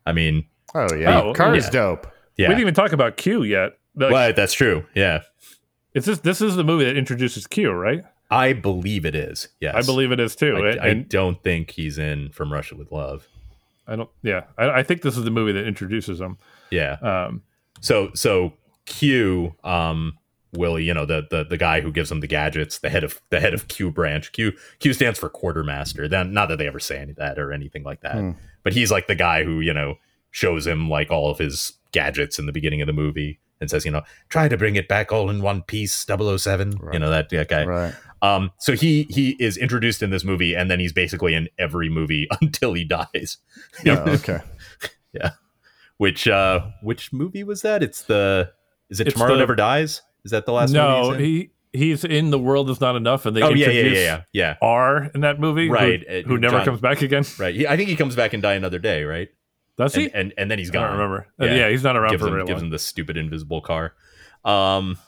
I 0.05 0.12
mean, 0.12 0.46
Oh 0.74 0.92
yeah, 0.94 1.20
Oh, 1.22 1.32
car 1.34 1.55
is 1.55 1.64
yeah. 1.66 1.70
dope. 1.70 2.07
yeah, 2.36 2.48
We 2.48 2.55
didn't 2.55 2.62
even 2.62 2.74
talk 2.74 2.92
about 2.92 3.16
Q 3.16 3.42
yet. 3.44 3.78
Like, 3.94 4.11
but 4.11 4.36
that's 4.36 4.55
true. 4.55 4.86
Yeah, 4.94 5.20
It's 5.94 6.07
this. 6.07 6.18
This 6.20 6.40
is 6.40 6.57
the 6.57 6.64
movie 6.64 6.84
that 6.84 6.96
introduces 6.96 7.46
Q, 7.46 7.70
right? 7.72 8.03
I 8.30 8.55
believe 8.55 9.05
it 9.05 9.14
is. 9.14 9.48
Yes, 9.61 9.74
I 9.74 9.82
believe 9.82 10.11
it 10.11 10.18
is 10.18 10.34
too. 10.34 10.57
I, 10.57 10.70
and, 10.70 10.80
I 10.80 10.94
don't 11.07 11.42
think 11.42 11.70
he's 11.72 11.98
in 11.98 12.30
From 12.30 12.50
Russia 12.50 12.74
with 12.74 12.90
Love. 12.90 13.28
I 13.86 13.96
don't. 13.96 14.09
Yeah, 14.22 14.44
I, 14.57 14.70
I 14.80 14.82
think 14.82 15.03
this 15.03 15.18
is 15.18 15.24
the 15.24 15.30
movie 15.30 15.53
that 15.53 15.66
introduces 15.66 16.18
him. 16.20 16.38
Yeah. 16.70 16.92
Um, 17.03 17.42
So 17.82 18.11
so 18.14 18.55
Q, 18.86 19.54
um, 19.64 20.18
Willie, 20.54 20.84
you 20.84 20.92
know 20.92 21.06
the 21.06 21.26
the 21.30 21.44
the 21.44 21.56
guy 21.56 21.80
who 21.80 21.90
gives 21.92 22.10
him 22.10 22.20
the 22.20 22.26
gadgets, 22.26 22.78
the 22.78 22.90
head 22.90 23.04
of 23.04 23.20
the 23.30 23.40
head 23.40 23.54
of 23.54 23.68
Q 23.68 23.90
branch. 23.90 24.32
Q 24.32 24.52
Q 24.80 24.92
stands 24.92 25.18
for 25.18 25.28
quartermaster. 25.28 26.08
Then 26.08 26.32
not 26.32 26.48
that 26.50 26.58
they 26.58 26.66
ever 26.66 26.80
say 26.80 26.98
any 26.98 27.12
of 27.12 27.16
that 27.16 27.38
or 27.38 27.52
anything 27.52 27.82
like 27.84 28.00
that, 28.02 28.14
Hmm. 28.16 28.30
but 28.62 28.72
he's 28.74 28.90
like 28.90 29.06
the 29.06 29.14
guy 29.14 29.44
who 29.44 29.60
you 29.60 29.72
know 29.72 29.96
shows 30.30 30.66
him 30.66 30.88
like 30.90 31.10
all 31.10 31.30
of 31.30 31.38
his 31.38 31.72
gadgets 31.92 32.38
in 32.38 32.46
the 32.46 32.52
beginning 32.52 32.80
of 32.80 32.86
the 32.86 32.92
movie 32.92 33.38
and 33.60 33.70
says, 33.70 33.84
you 33.84 33.90
know, 33.90 34.02
try 34.28 34.48
to 34.48 34.56
bring 34.56 34.76
it 34.76 34.88
back 34.88 35.12
all 35.12 35.28
in 35.30 35.40
one 35.42 35.62
piece, 35.62 36.04
007. 36.06 36.80
You 36.92 36.98
know 36.98 37.10
that, 37.10 37.28
that 37.28 37.48
guy. 37.48 37.64
Right. 37.64 37.94
Um, 38.20 38.50
so 38.58 38.72
he 38.74 39.04
he 39.10 39.36
is 39.38 39.56
introduced 39.56 40.02
in 40.02 40.10
this 40.10 40.24
movie, 40.24 40.54
and 40.54 40.70
then 40.70 40.80
he's 40.80 40.92
basically 40.92 41.34
in 41.34 41.48
every 41.58 41.88
movie 41.88 42.28
until 42.40 42.72
he 42.74 42.84
dies. 42.84 43.38
Yeah. 43.84 44.00
okay. 44.00 44.40
Yeah. 45.14 45.32
Which 45.98 46.26
uh 46.26 46.66
which 46.82 47.12
movie 47.12 47.44
was 47.44 47.60
that? 47.62 47.82
It's 47.82 48.02
the 48.02 48.50
is 48.93 49.01
it 49.01 49.09
It's 49.09 49.14
Tomorrow 49.14 49.32
the- 49.34 49.38
Never 49.40 49.57
Dies? 49.57 50.03
Is 50.24 50.30
that 50.30 50.47
the 50.47 50.53
last 50.53 50.70
no, 50.72 51.11
movie? 51.11 51.24
he's 51.24 51.40
in? 51.43 51.51
he 51.80 51.86
he's 51.88 52.05
in 52.05 52.30
the 52.30 52.38
world 52.38 52.70
is 52.70 52.80
not 52.80 52.95
enough, 52.97 53.26
and 53.26 53.36
they 53.36 53.43
oh 53.43 53.51
yeah, 53.51 53.70
yeah, 53.70 53.82
yeah, 53.82 53.99
yeah, 54.01 54.22
yeah. 54.32 54.55
R 54.62 55.11
in 55.14 55.22
that 55.22 55.40
movie, 55.40 55.68
Right, 55.68 56.05
Who, 56.26 56.34
uh, 56.36 56.38
never 56.38 56.57
John- 56.59 56.64
comes 56.66 56.80
back 56.80 57.03
again. 57.03 57.24
Right. 57.38 57.55
He, 57.55 57.66
I 57.66 57.76
think 57.76 57.88
he 57.88 57.97
comes 57.97 58.14
back 58.14 58.32
and 58.34 58.43
die 58.43 58.55
another 58.55 58.78
day, 58.78 59.03
right? 59.05 59.28
Does 59.78 59.95
he? 59.95 60.05
And, 60.05 60.14
and 60.14 60.32
and 60.36 60.51
then 60.51 60.59
he's 60.59 60.68
I 60.70 60.74
gone. 60.74 60.82
don't 60.90 60.93
remember. 60.99 61.26
Uh, 61.40 61.47
Yeah. 61.47 61.55
Yeah, 61.55 61.68
he's 61.70 61.82
not 61.82 61.97
around 61.97 62.12
Gives 62.12 62.20
for 62.22 62.28
him 62.28 62.34
very 62.34 62.45
gives 62.47 62.59
long. 62.59 62.66
him 62.66 62.70
the 62.70 62.78
stupid 62.78 63.16
invisible 63.16 63.62
car. 63.62 63.95
Um. 64.45 64.99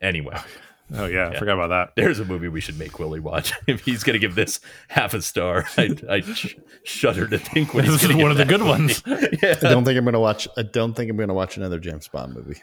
Anyway, 0.00 0.36
oh 0.94 1.06
yeah, 1.06 1.28
I 1.28 1.32
Yeah. 1.32 1.38
forgot 1.38 1.54
about 1.54 1.68
that. 1.68 1.92
there's 1.96 2.18
a 2.18 2.24
movie 2.24 2.48
we 2.48 2.60
should 2.60 2.78
make 2.78 2.98
Willie 2.98 3.20
watch. 3.20 3.52
if 3.68 3.82
he's 3.84 4.02
gonna 4.02 4.18
give 4.18 4.34
this 4.34 4.58
half 4.88 5.14
a 5.14 5.22
star, 5.22 5.66
I 5.78 5.94
I 6.10 6.20
sh- 6.20 6.56
shudder 6.84 7.28
to 7.28 7.38
think 7.38 7.72
what 7.74 7.84
he's 7.84 7.92
This 7.94 8.02
is 8.02 8.10
gonna 8.10 8.22
one 8.22 8.32
of 8.32 8.36
the 8.36 8.44
that 8.44 8.50
good 8.58 8.66
ones. 8.66 9.02
yeah. 9.06 9.54
I 9.62 9.68
don't 9.70 9.84
think 9.84 9.96
I'm 9.98 10.04
gonna 10.04 10.20
watch. 10.20 10.48
I 10.58 10.62
don't 10.62 10.94
think 10.94 11.10
I'm 11.10 11.16
gonna 11.16 11.32
watch 11.34 11.56
another 11.56 11.78
James 11.78 12.08
Bond 12.08 12.34
movie. 12.34 12.60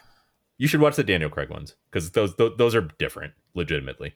You 0.60 0.68
should 0.68 0.82
watch 0.82 0.96
the 0.96 1.02
Daniel 1.02 1.30
Craig 1.30 1.48
ones 1.48 1.74
because 1.90 2.10
those, 2.10 2.36
those 2.36 2.54
those 2.58 2.74
are 2.74 2.82
different, 2.98 3.32
legitimately. 3.54 4.14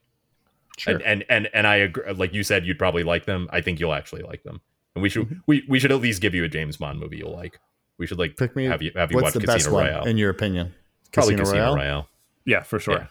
Sure. 0.76 0.92
And, 0.92 1.02
and 1.02 1.24
and 1.30 1.48
and 1.54 1.66
I 1.66 1.76
agree. 1.76 2.12
Like 2.12 2.34
you 2.34 2.42
said, 2.42 2.66
you'd 2.66 2.78
probably 2.78 3.02
like 3.02 3.24
them. 3.24 3.48
I 3.50 3.62
think 3.62 3.80
you'll 3.80 3.94
actually 3.94 4.22
like 4.24 4.42
them. 4.42 4.60
And 4.94 5.02
we 5.02 5.08
should 5.08 5.22
mm-hmm. 5.22 5.38
we, 5.46 5.64
we 5.70 5.78
should 5.78 5.90
at 5.90 6.02
least 6.02 6.20
give 6.20 6.34
you 6.34 6.44
a 6.44 6.48
James 6.48 6.76
Bond 6.76 7.00
movie 7.00 7.16
you'll 7.16 7.32
like. 7.32 7.58
We 7.96 8.06
should 8.06 8.18
like 8.18 8.36
Pick 8.36 8.54
me. 8.54 8.66
have 8.66 8.82
you 8.82 8.92
have 8.94 9.10
you 9.10 9.16
what's 9.16 9.24
watch 9.24 9.32
the 9.32 9.40
Casino 9.40 9.54
best 9.54 9.68
Royale. 9.68 10.00
one 10.00 10.08
in 10.08 10.18
your 10.18 10.28
opinion? 10.28 10.74
probably 11.12 11.34
Casino, 11.34 11.44
Casino 11.44 11.62
Royale. 11.62 11.76
Royale. 11.76 12.08
Yeah, 12.44 12.62
for 12.62 12.78
sure. 12.78 12.98
Yeah. 12.98 13.08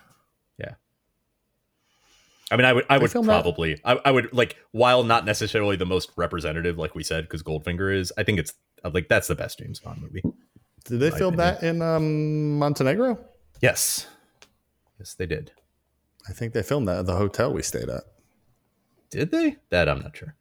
I 2.52 2.56
mean, 2.56 2.66
I 2.66 2.74
would 2.74 2.86
I 2.88 3.00
would 3.00 3.12
filmed 3.12 3.30
that? 3.30 3.42
probably 3.42 3.82
I, 3.84 4.00
I 4.06 4.12
would 4.12 4.32
like 4.32 4.58
while 4.74 5.04
not 5.04 5.26
necessarily 5.26 5.76
the 5.76 5.88
most 5.88 6.12
representative, 6.16 6.78
like 6.78 6.94
we 6.94 7.04
said, 7.04 7.24
because 7.24 7.42
Goldfinger 7.42 7.98
is. 7.98 8.14
I 8.16 8.22
think 8.22 8.38
it's 8.38 8.54
like 8.94 9.08
that's 9.08 9.28
the 9.28 9.34
best 9.34 9.58
James 9.58 9.80
Bond 9.80 10.04
movie. 10.04 10.22
Did 10.86 11.00
they 11.00 11.10
My 11.12 11.18
film 11.18 11.36
that 11.38 11.64
in 11.64 11.82
um, 11.82 12.58
Montenegro? 12.60 13.18
Yes, 13.62 14.08
yes, 15.00 15.14
they 15.14 15.26
did. 15.26 15.52
I 16.28 16.34
think 16.34 16.54
they 16.54 16.64
filmed 16.64 16.88
that 16.88 17.00
at 17.00 17.06
the 17.06 17.16
hotel 17.16 17.54
we 17.54 17.62
stayed 17.62 17.90
at. 17.90 18.04
Did 19.10 19.32
they? 19.32 19.58
That 19.70 19.88
I'm 19.88 20.02
not 20.02 20.16
sure. 20.16 20.36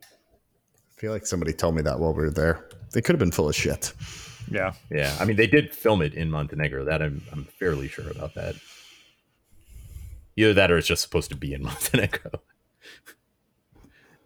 I 0.00 1.00
feel 1.00 1.12
like 1.12 1.26
somebody 1.26 1.52
told 1.52 1.74
me 1.74 1.82
that 1.82 1.98
while 1.98 2.12
we 2.14 2.22
were 2.22 2.30
there. 2.30 2.68
They 2.92 3.02
could 3.02 3.14
have 3.14 3.18
been 3.20 3.32
full 3.32 3.48
of 3.48 3.54
shit. 3.54 3.92
Yeah. 4.50 4.72
Yeah, 4.90 5.14
I 5.18 5.24
mean, 5.24 5.36
they 5.36 5.46
did 5.46 5.74
film 5.74 6.02
it 6.02 6.14
in 6.14 6.30
Montenegro. 6.30 6.84
That 6.84 7.02
I'm 7.02 7.22
I'm 7.32 7.44
fairly 7.44 7.88
sure 7.88 8.08
about 8.10 8.34
that. 8.34 8.54
Either 10.36 10.54
that, 10.54 10.70
or 10.70 10.78
it's 10.78 10.86
just 10.86 11.02
supposed 11.02 11.30
to 11.30 11.36
be 11.36 11.52
in 11.52 11.62
Montenegro. 11.64 12.30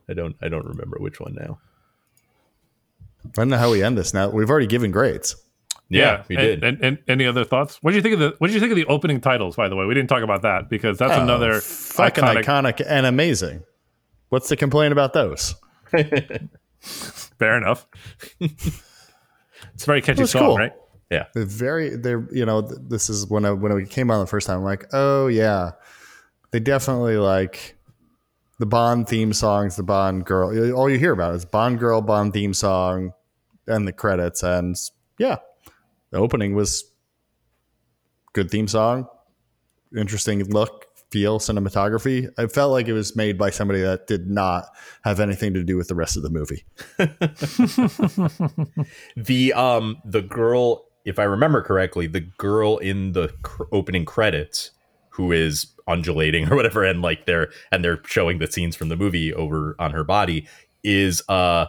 I 0.09 0.15
don't 0.15 0.37
I 0.41 0.49
don't 0.49 0.67
remember 0.67 0.99
which 1.01 1.19
one 1.21 1.35
now. 1.35 1.59
I 3.27 3.41
don't 3.43 3.49
know 3.49 3.59
how 3.59 3.71
we 3.71 3.83
end 3.83 3.97
this 3.99 4.13
now. 4.15 4.29
We've 4.31 4.49
already 4.51 4.67
given 4.67 4.91
grades. 4.91 5.37
Yeah, 5.89 6.25
we 6.29 6.37
and, 6.37 6.45
did. 6.61 6.65
And, 6.65 6.85
and 6.85 6.99
any 7.07 7.27
other 7.27 7.45
thoughts? 7.45 7.79
What 7.81 7.93
do 7.93 7.97
you 7.97 8.03
think 8.03 8.15
of 8.15 8.21
the 8.21 8.35
What 8.39 8.49
did 8.49 8.55
you 8.55 8.61
think 8.61 8.73
of 8.73 8.77
the 8.77 8.87
opening 8.87 9.21
titles? 9.21 9.55
By 9.57 9.69
the 9.69 9.77
way, 9.77 9.87
we 9.87 9.95
didn't 9.95 10.09
talk 10.09 10.23
about 10.25 10.43
that 10.43 10.69
because 10.69 10.99
that's 10.99 11.13
Oh, 11.13 11.23
another 11.23 11.61
fucking 11.61 12.25
iconic. 12.25 12.45
iconic. 12.45 12.83
and 12.87 13.07
amazing. 13.07 13.63
What's 14.31 14.49
the 14.49 14.57
complaint 14.57 14.91
about 14.93 15.13
those? 15.13 15.55
Fair 17.39 17.57
enough. 17.57 17.87
it's 18.41 19.83
a 19.83 19.87
very 19.87 20.03
catchy 20.03 20.23
That's 20.23 20.33
song, 20.33 20.43
cool. 20.43 20.57
right? 20.57 20.73
yeah, 21.11 21.27
They're 21.35 21.45
very 21.45 21.95
they're 21.97 22.27
you 22.33 22.45
know 22.45 22.63
this 22.63 23.09
is 23.09 23.29
when 23.29 23.45
I 23.45 23.53
when 23.53 23.71
it 23.73 23.91
came 23.91 24.11
on 24.11 24.19
the 24.21 24.27
first 24.27 24.47
time 24.49 24.59
I'm 24.59 24.65
like 24.65 24.87
oh 24.93 25.29
yeah 25.29 25.73
they 26.51 26.59
definitely 26.59 27.17
like 27.17 27.76
the 28.59 28.67
Bond 28.67 29.09
theme 29.09 29.33
songs 29.33 29.77
the 29.77 29.83
Bond 29.83 30.25
girl 30.25 30.75
all 30.75 30.89
you 30.89 30.99
hear 30.99 31.13
about 31.13 31.35
is 31.35 31.45
Bond 31.45 31.79
girl 31.79 32.01
Bond 32.01 32.33
theme 32.33 32.55
song 32.55 33.13
and 33.67 33.87
the 33.87 33.93
credits 33.93 34.43
and 34.43 34.77
yeah 35.19 35.37
the 36.11 36.19
opening 36.19 36.55
was 36.55 36.85
good 38.33 38.51
theme 38.51 38.69
song 38.69 39.09
interesting 39.97 40.45
look 40.45 40.87
feel 41.11 41.39
cinematography. 41.39 42.29
I 42.37 42.47
felt 42.47 42.73
like 42.73 42.89
it 42.89 42.93
was 42.93 43.17
made 43.17 43.39
by 43.39 43.51
somebody 43.51 43.81
that 43.81 44.07
did 44.07 44.29
not 44.29 44.67
have 45.05 45.21
anything 45.21 45.55
to 45.55 45.63
do 45.63 45.77
with 45.77 45.89
the 45.89 45.95
rest 45.95 46.17
of 46.17 46.23
the 46.23 46.31
movie. 46.31 46.65
The 49.17 49.53
um 49.55 49.97
the 50.05 50.23
girl, 50.23 50.87
if 51.05 51.19
I 51.19 51.25
remember 51.25 51.63
correctly, 51.63 52.07
the 52.07 52.21
girl 52.21 52.79
in 52.79 53.13
the 53.13 53.33
cr- 53.43 53.65
opening 53.73 54.05
credits 54.05 54.73
who 55.11 55.33
is 55.33 55.67
undulating 55.87 56.49
or 56.53 56.57
whatever, 56.57 56.85
and 56.85 57.03
like 57.03 57.27
they're 57.27 57.49
and 57.73 57.85
they're 57.85 58.01
showing 58.07 58.39
the 58.39 58.47
scenes 58.51 58.77
from 58.77 58.89
the 58.89 58.97
movie 58.97 59.33
over 59.35 59.75
on 59.79 59.91
her 59.93 60.05
body 60.05 60.47
is 60.83 61.23
uh 61.29 61.67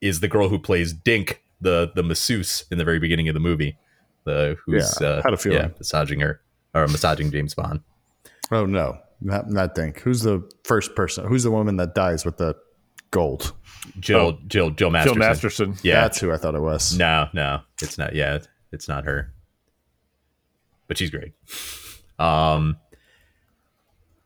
is 0.00 0.20
the 0.20 0.28
girl 0.28 0.48
who 0.48 0.58
plays 0.58 0.92
Dink, 0.92 1.42
the 1.60 1.90
the 1.94 2.02
masseuse 2.02 2.64
in 2.70 2.78
the 2.78 2.84
very 2.84 2.98
beginning 2.98 3.28
of 3.28 3.34
the 3.34 3.40
movie, 3.40 3.76
the 4.24 4.56
who's 4.64 4.96
Yeah, 5.00 5.06
uh, 5.08 5.22
had 5.22 5.32
a 5.34 5.36
feeling. 5.36 5.58
yeah, 5.58 5.68
massaging 5.78 6.20
her 6.20 6.40
or 6.74 6.86
massaging 6.88 7.30
James 7.30 7.54
Bond. 7.54 7.80
Oh 8.50 8.66
no, 8.66 8.98
not 9.20 9.50
not 9.50 9.74
Dink. 9.74 10.00
Who's 10.00 10.22
the 10.22 10.48
first 10.64 10.94
person? 10.94 11.26
Who's 11.26 11.42
the 11.44 11.50
woman 11.50 11.76
that 11.78 11.94
dies 11.94 12.24
with 12.24 12.36
the 12.36 12.54
gold? 13.10 13.52
Jill, 14.00 14.18
Oh. 14.20 14.38
Jill, 14.46 14.70
Jill 14.70 14.90
Masterson. 14.90 15.14
Jill 15.20 15.28
Masterson. 15.28 15.74
Yeah, 15.82 16.00
That's 16.02 16.18
who 16.18 16.32
I 16.32 16.36
thought 16.38 16.54
it 16.54 16.60
was. 16.62 16.96
No, 16.98 17.28
no, 17.34 17.60
it's 17.82 17.96
not. 17.98 18.14
Yeah, 18.14 18.38
it's 18.72 18.88
not 18.88 19.04
her. 19.04 19.32
But 20.88 20.98
she's 20.98 21.10
great. 21.10 21.32
Um, 22.18 22.76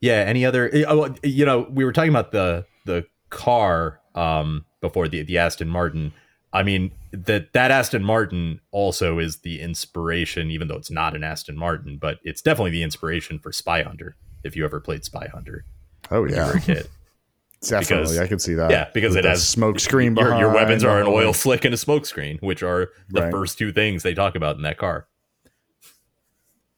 yeah. 0.00 0.24
Any 0.26 0.44
other? 0.44 0.68
eh, 0.72 0.84
Oh, 0.86 1.14
you 1.22 1.44
know, 1.44 1.66
we 1.70 1.84
were 1.84 1.92
talking 1.92 2.10
about 2.10 2.32
the 2.32 2.64
the 2.84 3.06
car 3.30 4.00
um 4.14 4.64
before 4.80 5.08
the 5.08 5.22
the 5.22 5.38
Aston 5.38 5.68
Martin. 5.68 6.12
I 6.52 6.62
mean 6.62 6.92
that 7.12 7.52
that 7.52 7.70
Aston 7.70 8.02
Martin 8.02 8.60
also 8.70 9.18
is 9.18 9.38
the 9.38 9.60
inspiration, 9.60 10.50
even 10.50 10.68
though 10.68 10.76
it's 10.76 10.90
not 10.90 11.14
an 11.14 11.22
Aston 11.24 11.56
Martin, 11.56 11.98
but 11.98 12.18
it's 12.22 12.40
definitely 12.42 12.70
the 12.70 12.82
inspiration 12.82 13.38
for 13.38 13.52
Spy 13.52 13.82
Hunter. 13.82 14.16
If 14.44 14.56
you 14.56 14.64
ever 14.64 14.80
played 14.80 15.04
Spy 15.04 15.28
Hunter 15.32 15.64
Oh 16.10 16.24
yeah, 16.24 16.46
were 16.46 16.52
a 16.56 16.60
kid, 16.60 16.88
definitely. 17.60 18.04
because- 18.04 18.18
I 18.18 18.26
can 18.26 18.38
see 18.38 18.54
that. 18.54 18.70
yeah, 18.70 18.88
because 18.94 19.14
With 19.14 19.24
it 19.26 19.28
has 19.28 19.46
smoke 19.46 19.78
screen. 19.80 20.16
Your, 20.16 20.38
your 20.38 20.54
weapons 20.54 20.84
are 20.84 21.00
an 21.00 21.06
oil 21.06 21.32
slick 21.34 21.64
and 21.66 21.74
a 21.74 21.76
smoke 21.76 22.06
screen, 22.06 22.38
which 22.40 22.62
are 22.62 22.88
the 23.10 23.22
Right. 23.22 23.30
first 23.30 23.58
two 23.58 23.72
things 23.72 24.02
they 24.02 24.14
talk 24.14 24.34
about 24.36 24.56
in 24.56 24.62
that 24.62 24.78
car. 24.78 25.06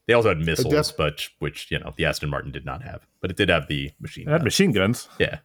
They 0.07 0.15
also 0.15 0.31
had 0.31 0.39
missiles, 0.39 0.89
def- 0.89 0.97
but 0.97 1.29
which 1.39 1.71
you 1.71 1.79
know 1.79 1.93
the 1.97 2.05
Aston 2.05 2.31
Martin 2.31 2.51
did 2.51 2.65
not 2.65 2.83
have, 2.83 3.07
but 3.21 3.31
it 3.31 3.37
did 3.37 3.49
have 3.49 3.69
the 3.69 3.91
machine. 4.01 4.27
It 4.29 4.33
had 4.33 4.39
gun. 4.41 4.45
machine 4.45 4.73
guns. 4.73 5.09
Yeah, 5.19 5.39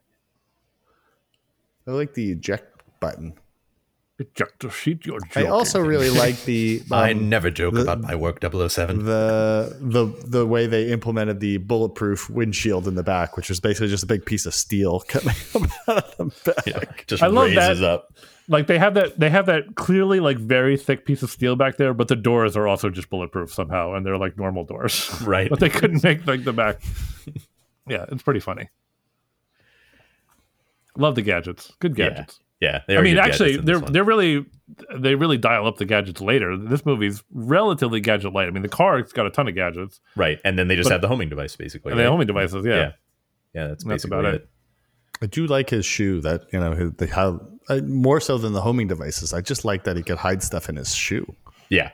I 1.88 1.92
like 1.92 2.14
the 2.14 2.32
eject 2.32 2.82
button. 3.00 3.34
Ejector 4.18 4.70
seat, 4.72 5.06
you're 5.06 5.20
I 5.36 5.44
also 5.48 5.82
really 5.82 6.10
like 6.24 6.42
the 6.46 6.82
I 6.90 7.12
um, 7.12 7.28
never 7.28 7.52
joke 7.52 7.74
the- 7.74 7.82
about 7.82 8.00
my 8.00 8.16
work 8.16 8.40
007. 8.42 9.04
the 9.04 9.76
the 9.82 10.06
the 10.26 10.46
way 10.48 10.68
they 10.68 10.90
implemented 10.90 11.42
the 11.42 11.58
bulletproof 11.58 12.30
windshield 12.30 12.88
in 12.88 12.96
the 12.96 13.04
back, 13.04 13.36
which 13.36 13.50
was 13.50 13.60
basically 13.60 13.90
just 13.90 14.04
a 14.04 14.08
big 14.08 14.26
piece 14.26 14.46
of 14.46 14.54
steel 14.54 15.02
coming 15.02 15.36
out 15.90 16.18
of 16.18 16.18
the 16.44 16.54
back. 16.54 16.66
Yeah, 16.66 16.80
just 17.08 17.22
I 17.22 17.28
love 17.28 17.50
raises 17.50 17.82
that. 17.82 17.90
up. 17.90 18.14
Like 18.48 18.68
they 18.68 18.78
have 18.80 18.94
that 18.94 19.20
they 19.20 19.30
have 19.30 19.46
that 19.48 19.76
clearly 19.76 20.20
like 20.20 20.38
very 20.38 20.78
thick 20.78 21.06
piece 21.06 21.24
of 21.24 21.32
steel 21.32 21.56
back 21.56 21.78
there, 21.78 21.94
but 21.94 22.08
the 22.08 22.16
doors 22.16 22.56
are 22.56 22.68
also 22.68 22.90
just 22.90 23.10
bulletproof 23.10 23.54
somehow, 23.54 23.94
and 23.94 24.06
they're 24.06 24.18
like 24.18 24.38
normal 24.38 24.64
doors. 24.66 25.10
Right. 25.26 25.50
but 25.50 25.60
they 25.60 25.70
couldn't 25.70 26.04
make 26.04 26.26
like 26.28 26.44
the 26.44 26.54
back. 26.54 26.82
yeah, 27.88 28.06
it's 28.10 28.24
pretty 28.24 28.40
funny. 28.40 28.70
Love 30.98 31.16
the 31.16 31.22
gadgets. 31.22 31.74
Good 31.80 31.96
gadgets. 31.96 32.40
Yeah. 32.62 32.82
they 32.88 32.98
I 32.98 33.02
mean, 33.02 33.18
actually, 33.18 33.58
they're 33.58 33.80
they're 33.80 34.04
really 34.04 34.46
they 34.96 35.16
really 35.16 35.38
dial 35.38 35.68
up 35.68 35.78
the 35.78 35.86
gadgets 35.86 36.22
later. 36.22 36.58
This 36.58 36.86
movie's 36.86 37.24
relatively 37.32 38.00
gadget 38.00 38.34
light. 38.34 38.48
I 38.48 38.52
mean, 38.52 38.64
the 38.64 38.70
car's 38.70 39.12
got 39.12 39.26
a 39.26 39.30
ton 39.30 39.48
of 39.48 39.56
gadgets 39.56 40.00
right. 40.16 40.40
And 40.46 40.58
then 40.58 40.68
they 40.68 40.76
just 40.76 40.88
But- 40.88 40.94
have 40.94 41.02
the 41.02 41.08
homing 41.08 41.30
device 41.30 41.56
basically. 41.56 41.92
and 41.92 42.00
the 42.00 42.08
homing 42.10 42.28
devices. 42.28 42.66
Yeah, 42.66 42.76
Yeah. 42.76 42.92
Yeah, 43.54 43.68
that's 43.68 43.84
That's 43.86 44.04
about 44.06 44.26
it. 44.26 44.36
it. 44.36 44.50
I 45.22 45.28
do 45.28 45.48
like 45.48 45.70
his 45.70 45.86
shoe. 45.86 46.22
That 46.22 46.44
you 46.52 46.60
know, 46.60 46.74
his, 46.74 46.92
the, 46.94 47.08
how 47.08 47.42
uh, 47.70 47.78
more 47.82 48.20
so 48.20 48.38
than 48.38 48.54
the 48.54 48.62
homing 48.62 48.88
devices. 48.88 49.34
I 49.34 49.42
just 49.42 49.66
like 49.66 49.84
that 49.86 49.98
he 49.98 50.04
could 50.04 50.18
hide 50.18 50.44
stuff 50.44 50.70
in 50.70 50.76
his 50.76 50.94
shoe. 50.94 51.36
Yeah. 51.70 51.92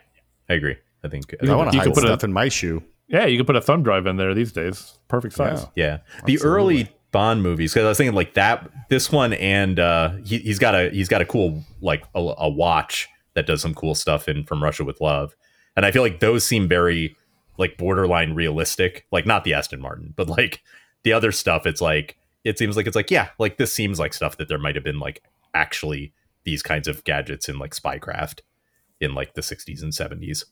I 0.50 0.54
agree. 0.56 0.76
I 1.04 1.08
think 1.08 1.34
I 1.42 1.56
want 1.56 1.72
to 1.72 1.78
you 1.78 1.82
could 1.82 1.90
hide 1.90 1.96
put 1.96 2.04
a- 2.04 2.08
stuff 2.08 2.24
in 2.24 2.34
my 2.34 2.50
shoe. 2.50 2.84
yeah. 3.08 3.26
You 3.26 3.38
can 3.38 3.46
put 3.46 3.56
a 3.56 3.62
thumb 3.62 3.84
drive 3.84 4.06
in 4.06 4.18
there 4.18 4.34
these 4.34 4.52
days. 4.52 4.98
Perfect 5.08 5.36
size. 5.36 5.66
Yeah. 5.76 6.00
Yeah, 6.16 6.22
the 6.26 6.42
early 6.42 6.90
Bond 7.12 7.44
movies 7.44 7.74
because 7.74 7.86
I 7.86 7.90
was 7.90 7.98
thinking 7.98 8.16
like 8.16 8.36
that. 8.36 8.70
This 8.90 9.12
one 9.12 9.34
and 9.34 9.80
uh, 9.80 10.12
he, 10.24 10.38
he's 10.40 10.60
got 10.60 10.76
a 10.76 10.90
he's 10.92 11.10
got 11.10 11.22
a 11.22 11.26
cool 11.26 11.64
like 11.82 12.04
a, 12.16 12.20
a 12.38 12.50
watch 12.50 13.10
that 13.34 13.46
does 13.46 13.62
some 13.62 13.74
cool 13.74 13.96
stuff 13.96 14.30
in 14.30 14.46
From 14.46 14.64
Russia 14.64 14.86
with 14.86 15.02
Love, 15.02 15.36
and 15.76 15.86
I 15.86 15.92
feel 15.92 16.04
like 16.04 16.22
those 16.22 16.46
seem 16.46 16.70
very 16.70 17.18
like 17.58 17.78
borderline 17.78 18.34
realistic. 18.34 19.08
Like 19.12 19.26
not 19.26 19.44
the 19.44 19.54
Aston 19.54 19.82
Martin, 19.82 20.14
but 20.16 20.30
like 20.30 20.62
the 21.04 21.12
other 21.12 21.34
stuff. 21.34 21.66
It's 21.66 21.82
like 21.82 22.18
it 22.44 22.58
seems 22.58 22.76
like 22.76 22.88
it's 22.88 22.96
like 22.96 23.12
yeah, 23.12 23.30
like 23.40 23.58
this 23.58 23.74
seems 23.74 24.00
like 24.00 24.14
stuff 24.14 24.38
that 24.38 24.48
there 24.48 24.58
might 24.58 24.76
have 24.76 24.84
been 24.84 25.00
like 25.00 25.24
actually 25.54 26.14
these 26.44 26.64
kinds 26.64 26.88
of 26.88 27.04
gadgets 27.04 27.48
in 27.48 27.60
like 27.60 27.76
spycraft 27.76 28.42
in 29.00 29.14
like 29.14 29.34
the 29.34 29.42
60s 29.42 29.82
and 29.82 29.92
70s. 29.94 30.46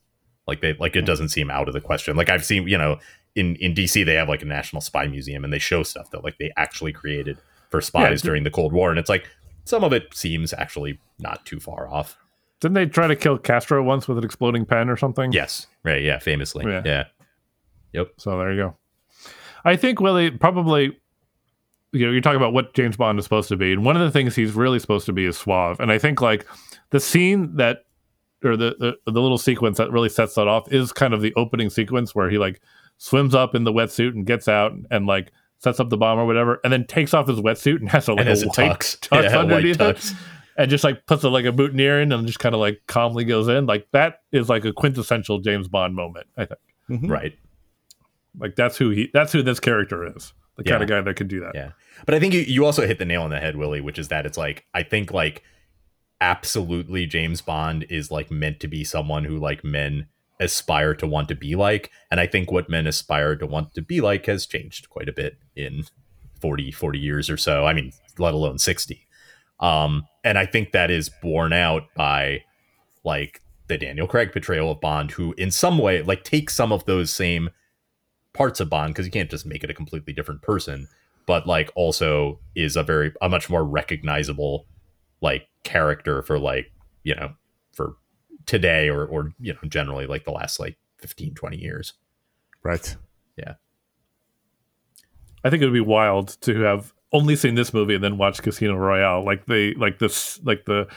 Like 0.47 0.61
they 0.61 0.73
like 0.73 0.95
it 0.95 1.01
hmm. 1.01 1.05
doesn't 1.05 1.29
seem 1.29 1.49
out 1.49 1.67
of 1.67 1.73
the 1.73 1.81
question. 1.81 2.15
Like 2.15 2.29
I've 2.29 2.45
seen, 2.45 2.67
you 2.67 2.77
know, 2.77 2.99
in 3.35 3.55
in 3.57 3.73
DC 3.73 4.05
they 4.05 4.15
have 4.15 4.29
like 4.29 4.41
a 4.41 4.45
national 4.45 4.81
spy 4.81 5.07
museum 5.07 5.43
and 5.43 5.53
they 5.53 5.59
show 5.59 5.83
stuff 5.83 6.11
that 6.11 6.23
like 6.23 6.37
they 6.39 6.51
actually 6.57 6.91
created 6.91 7.37
for 7.69 7.81
spies 7.81 8.23
Yeah. 8.23 8.29
during 8.29 8.43
the 8.43 8.51
Cold 8.51 8.73
War 8.73 8.89
and 8.89 8.97
it's 8.97 9.09
like 9.09 9.27
some 9.65 9.83
of 9.83 9.93
it 9.93 10.13
seems 10.15 10.51
actually 10.53 10.99
not 11.19 11.45
too 11.45 11.59
far 11.59 11.87
off. 11.87 12.17
Didn't 12.59 12.73
they 12.73 12.87
try 12.87 13.07
to 13.07 13.15
kill 13.15 13.37
Castro 13.37 13.81
once 13.83 14.07
with 14.07 14.17
an 14.17 14.23
exploding 14.23 14.65
pen 14.65 14.89
or 14.89 14.97
something? 14.97 15.31
Yes. 15.31 15.67
Right, 15.83 16.01
yeah, 16.01 16.19
famously. 16.19 16.65
Yeah. 16.65 16.81
Yeah. 16.83 17.03
Yep. 17.93 18.11
So 18.17 18.37
there 18.37 18.51
you 18.51 18.57
go. 18.57 18.77
I 19.63 19.75
think 19.75 20.01
Willie 20.01 20.31
probably, 20.31 20.97
you 21.91 22.05
know, 22.05 22.11
you're 22.11 22.21
talking 22.21 22.37
about 22.37 22.53
what 22.53 22.73
James 22.73 22.97
Bond 22.97 23.17
is 23.19 23.25
supposed 23.25 23.49
to 23.49 23.57
be, 23.57 23.71
and 23.71 23.85
one 23.85 23.95
of 23.95 24.01
the 24.01 24.11
things 24.11 24.35
he's 24.35 24.53
really 24.53 24.79
supposed 24.79 25.05
to 25.07 25.13
be 25.13 25.25
is 25.25 25.37
suave. 25.37 25.79
And 25.79 25.91
I 25.91 25.97
think 25.97 26.21
like 26.21 26.47
the 26.91 26.99
scene 26.99 27.55
that, 27.57 27.85
or 28.43 28.55
the 28.55 28.75
the, 28.79 29.11
the 29.11 29.21
little 29.21 29.37
sequence 29.37 29.77
that 29.77 29.91
really 29.91 30.09
sets 30.09 30.35
that 30.35 30.47
off 30.47 30.71
is 30.71 30.91
kind 30.91 31.13
of 31.13 31.21
the 31.21 31.33
opening 31.35 31.69
sequence 31.69 32.13
where 32.13 32.29
he 32.29 32.37
like 32.37 32.61
swims 32.97 33.33
up 33.33 33.55
in 33.55 33.63
the 33.63 33.73
wetsuit 33.73 34.09
and 34.09 34.25
gets 34.25 34.47
out 34.47 34.73
and 34.91 35.07
like 35.07 35.31
sets 35.57 35.79
up 35.79 35.89
the 35.89 35.97
bomb 35.97 36.19
or 36.19 36.25
whatever, 36.25 36.59
and 36.63 36.71
then 36.71 36.85
takes 36.85 37.13
off 37.13 37.27
his 37.27 37.39
wetsuit 37.39 37.79
and 37.79 37.89
has 37.89 38.07
a 38.07 38.11
like 38.13 38.21
and 38.21 38.29
a 38.29 38.31
as 38.31 38.45
white 38.45 38.59
it 38.59 38.69
tucks, 38.69 38.95
tux 39.01 39.23
yeah, 39.23 39.35
white 39.35 39.51
underneath 39.51 39.81
it 39.81 40.13
and 40.59 40.69
just 40.69 40.83
like 40.83 41.05
puts 41.05 41.23
it 41.23 41.29
like 41.29 41.45
a 41.45 41.53
boutonniere 41.53 42.01
in 42.01 42.11
and 42.11 42.27
just 42.27 42.39
kind 42.39 42.53
of 42.53 42.59
like 42.59 42.81
calmly 42.85 43.23
goes 43.23 43.47
in. 43.47 43.65
Like 43.65 43.87
that 43.93 44.23
is 44.33 44.49
like 44.49 44.65
a 44.65 44.73
quintessential 44.73 45.39
James 45.39 45.69
Bond 45.69 45.95
moment. 45.95 46.27
I 46.35 46.45
think. 46.45 46.59
Mm-hmm. 46.89 47.07
Right. 47.07 47.33
Like 48.37 48.57
that's 48.57 48.75
who 48.75 48.89
he 48.89 49.09
that's 49.13 49.31
who 49.31 49.41
this 49.41 49.61
character 49.61 50.05
is. 50.15 50.33
The 50.59 50.69
kind 50.69 50.79
Yeah. 50.79 50.83
of 50.83 50.89
guy 50.89 51.01
that 51.01 51.15
could 51.15 51.27
do 51.27 51.39
that. 51.41 51.51
Yeah. 51.55 51.71
But 52.05 52.15
I 52.15 52.19
think 52.19 52.33
you, 52.33 52.41
you 52.41 52.65
also 52.65 52.85
hit 52.87 52.99
the 52.99 53.05
nail 53.05 53.23
on 53.23 53.29
the 53.29 53.39
head, 53.39 53.55
Willie, 53.57 53.81
which 53.81 53.97
is 53.99 54.07
that 54.09 54.25
it's 54.25 54.37
like 54.37 54.65
I 54.73 54.83
think 54.83 55.11
like 55.11 55.43
absolutely 56.21 57.05
James 57.05 57.41
Bond 57.41 57.85
is 57.89 58.11
like 58.11 58.29
meant 58.31 58.59
to 58.61 58.67
be 58.67 58.83
someone 58.83 59.23
who 59.25 59.37
like 59.37 59.63
men 59.63 60.07
aspire 60.39 60.93
to 60.95 61.07
want 61.07 61.27
to 61.29 61.35
be 61.35 61.55
like. 61.55 61.91
And 62.11 62.19
I 62.19 62.27
think 62.27 62.51
what 62.51 62.69
men 62.69 62.87
aspire 62.87 63.35
to 63.35 63.45
want 63.45 63.73
to 63.75 63.81
be 63.81 64.01
like 64.01 64.25
has 64.27 64.45
changed 64.45 64.89
quite 64.89 65.09
a 65.09 65.13
bit 65.13 65.37
in 65.55 65.83
40, 66.41 66.71
40 66.71 66.99
years 66.99 67.29
or 67.29 67.37
so. 67.37 67.65
I 67.65 67.73
mean, 67.73 67.91
let 68.17 68.33
alone 68.33 68.57
60. 68.57 69.05
Um, 69.59 70.07
and 70.23 70.37
I 70.37 70.45
think 70.45 70.71
that 70.71 70.89
is 70.89 71.09
borne 71.09 71.51
out 71.53 71.83
by 71.95 72.43
like 73.03 73.41
the 73.67 73.77
Daniel 73.77 74.07
Craig 74.07 74.31
portrayal 74.31 74.71
of 74.71 74.79
Bond, 74.81 75.11
who 75.11 75.33
in 75.37 75.51
some 75.51 75.77
way 75.77 76.01
like 76.01 76.23
takes 76.23 76.55
some 76.55 76.71
of 76.71 76.85
those 76.85 77.11
same 77.11 77.49
parts 78.39 78.59
of 78.59 78.69
Bond 78.69 78.93
because 78.93 79.05
you 79.05 79.11
can't 79.11 79.29
just 79.29 79.45
make 79.45 79.63
it 79.63 79.69
a 79.69 79.73
completely 79.73 80.13
different 80.13 80.41
person, 80.41 80.87
but 81.25 81.45
like 81.45 81.69
also 81.75 82.39
is 82.55 82.75
a 82.75 82.83
very 82.83 83.13
a 83.21 83.29
much 83.29 83.49
more 83.49 83.63
recognizable 83.63 84.65
like 85.21 85.47
character 85.63 86.21
for 86.21 86.39
like 86.39 86.71
you 87.03 87.13
know 87.13 87.33
for 87.73 87.97
today 88.45 88.89
or 88.89 89.05
or 89.05 89.33
you 89.39 89.53
know 89.53 89.59
generally 89.67 90.07
like 90.07 90.23
the 90.23 90.31
last 90.31 90.59
like 90.59 90.77
15 90.99 91.35
20 91.35 91.57
years 91.57 91.93
Right. 92.63 92.95
Yeah 93.37 93.53
i 95.43 95.49
think 95.49 95.61
it 95.61 95.65
would 95.65 95.73
be 95.73 95.79
wild 95.81 96.37
to 96.41 96.61
have 96.61 96.93
only 97.11 97.35
seen 97.35 97.55
this 97.55 97.73
movie 97.73 97.95
and 97.95 98.03
then 98.03 98.17
watch 98.17 98.41
Casino 98.41 98.75
Royale. 98.75 99.25
Like 99.25 99.45
they 99.45 99.73
like 99.73 99.99
this 99.99 100.39
like 100.43 100.65
the 100.65 100.87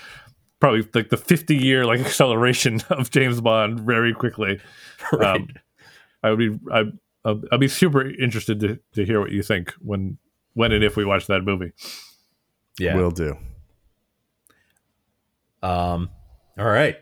probably 0.60 0.86
like 0.94 1.08
the 1.08 1.16
50 1.16 1.56
year 1.56 1.84
like 1.84 2.00
acceleration 2.00 2.80
of 2.90 3.10
James 3.10 3.40
Bond 3.40 3.80
very 3.80 4.14
quickly. 4.14 4.60
right 5.12 5.36
Um, 5.36 5.48
I 6.22 6.30
would 6.30 6.38
be 6.38 6.58
I 6.72 6.84
I'd, 7.24 7.40
I'd 7.52 7.60
be 7.60 7.68
super 7.68 8.08
interested 8.08 8.60
to, 8.60 8.78
to 8.94 9.04
hear 9.04 9.20
what 9.20 9.30
you 9.32 9.42
think 9.42 9.72
when 9.80 10.18
when 10.54 10.72
and 10.72 10.82
if 10.84 10.96
we 10.96 11.04
watch 11.04 11.26
that 11.28 11.42
movie. 11.44 11.72
yeah 12.78 12.94
Will 12.96 13.10
do. 13.10 13.36
um 15.62 16.10
all 16.58 16.66
right 16.66 16.96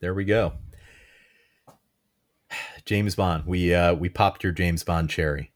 there 0.00 0.14
we 0.14 0.24
go 0.24 0.52
James 2.84 3.14
Bond 3.14 3.44
we 3.46 3.74
uh 3.74 3.94
we 3.94 4.08
popped 4.08 4.42
your 4.42 4.52
James 4.52 4.84
Bond 4.84 5.08
cherry 5.10 5.52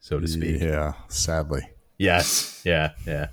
so 0.00 0.18
to 0.20 0.26
speak 0.28 0.60
Yeah, 0.60 0.94
sadly. 1.08 1.68
yes 1.98 2.62
yeah 2.64 2.92
yeah 3.06 3.28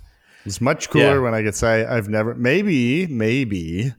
It's 0.45 0.59
much 0.61 0.89
cooler 0.89 1.15
Yeah. 1.15 1.19
when 1.19 1.33
I 1.33 1.43
could 1.43 1.55
say 1.55 1.85
I've 1.85 2.09
never 2.09 2.35
maybe, 2.35 3.07
maybe 3.07 3.93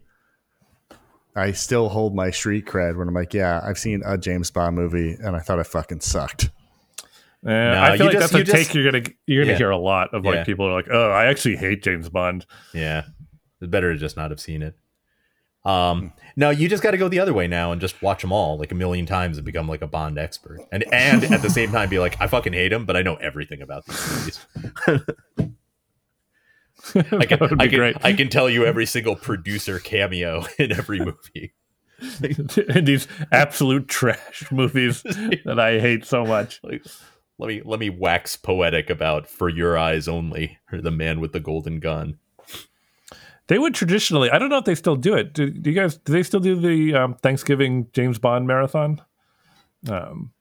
I 1.36 1.52
still 1.52 1.88
hold 1.90 2.14
my 2.14 2.30
street 2.30 2.64
cred 2.66 2.96
when 2.96 3.06
I'm 3.08 3.14
like, 3.14 3.34
yeah, 3.34 3.60
I've 3.64 3.78
seen 3.78 4.02
a 4.04 4.16
James 4.18 4.50
Bond 4.50 4.74
movie 4.74 5.16
and 5.22 5.36
I 5.36 5.40
thought 5.40 5.58
it 5.58 5.66
fucking 5.66 6.00
sucked. 6.00 6.50
Uh, 7.46 7.50
I 7.50 7.92
you 7.92 7.98
feel 7.98 8.06
like 8.06 8.12
just- 8.14 8.32
that's 8.32 8.34
a 8.34 8.38
you 8.38 8.44
just- 8.44 8.56
take 8.56 8.74
you're 8.74 8.90
gonna 8.90 9.04
you're 9.26 9.44
gonna 9.44 9.52
Yeah. 9.52 9.58
hear 9.58 9.70
a 9.70 9.76
lot 9.76 10.12
of 10.14 10.24
like 10.24 10.34
Yeah. 10.36 10.44
people 10.44 10.66
are 10.66 10.72
like, 10.72 10.88
oh, 10.90 11.10
I 11.10 11.26
actually 11.26 11.56
hate 11.56 11.82
James 11.82 12.08
Bond. 12.08 12.46
Yeah. 12.74 13.02
It's 13.60 13.70
better 13.70 13.92
to 13.92 13.98
just 13.98 14.16
not 14.16 14.30
have 14.30 14.40
seen 14.40 14.62
it. 14.62 14.74
Um, 15.64 16.12
no, 16.36 16.50
you 16.50 16.68
just 16.68 16.82
got 16.82 16.92
to 16.92 16.96
go 16.96 17.08
the 17.08 17.18
other 17.18 17.34
way 17.34 17.48
now 17.48 17.72
and 17.72 17.80
just 17.80 18.00
watch 18.00 18.22
them 18.22 18.30
all 18.30 18.56
like 18.56 18.70
a 18.70 18.74
million 18.76 19.04
times 19.04 19.36
and 19.36 19.44
become 19.44 19.68
like 19.68 19.82
a 19.82 19.86
Bond 19.88 20.16
expert, 20.18 20.60
and 20.70 20.84
and 20.92 21.24
at 21.24 21.42
the 21.42 21.50
same 21.50 21.72
time 21.72 21.88
be 21.88 21.98
like, 21.98 22.16
I 22.20 22.28
fucking 22.28 22.52
hate 22.52 22.72
him, 22.72 22.84
but 22.84 22.96
I 22.96 23.02
know 23.02 23.16
everything 23.16 23.62
about 23.62 23.84
these 23.84 24.38
movies. 24.88 25.02
I 26.94 27.00
that 27.02 27.28
can, 27.28 27.38
would 27.40 27.58
be 27.58 27.64
I 27.64 27.68
can, 27.68 27.78
great. 27.78 27.96
I 28.02 28.12
can 28.12 28.28
tell 28.28 28.48
you 28.48 28.64
every 28.64 28.86
single 28.86 29.16
producer 29.16 29.78
cameo 29.78 30.44
in 30.58 30.72
every 30.72 31.00
movie. 31.00 31.54
in 32.22 32.84
these 32.84 33.08
absolute 33.32 33.88
trash 33.88 34.44
movies 34.50 35.02
that 35.02 35.58
I 35.58 35.80
hate 35.80 36.04
so 36.04 36.24
much. 36.24 36.60
Like, 36.62 36.84
let 37.38 37.48
me 37.48 37.62
let 37.64 37.80
me 37.80 37.90
wax 37.90 38.36
poetic 38.36 38.90
about 38.90 39.26
"For 39.26 39.48
Your 39.48 39.78
Eyes 39.78 40.08
Only" 40.08 40.58
or 40.72 40.80
"The 40.80 40.90
Man 40.90 41.20
with 41.20 41.32
the 41.32 41.40
Golden 41.40 41.80
Gun." 41.80 42.18
They 43.48 43.58
would 43.58 43.74
traditionally. 43.74 44.30
I 44.30 44.38
don't 44.38 44.48
know 44.48 44.58
if 44.58 44.64
they 44.64 44.74
still 44.74 44.96
do 44.96 45.14
it. 45.14 45.32
Do, 45.32 45.50
do 45.50 45.70
you 45.70 45.76
guys? 45.76 45.96
Do 45.98 46.12
they 46.12 46.22
still 46.22 46.40
do 46.40 46.56
the 46.58 46.94
um, 46.94 47.14
Thanksgiving 47.14 47.88
James 47.92 48.18
Bond 48.18 48.46
marathon? 48.46 49.00
Um, 49.88 50.32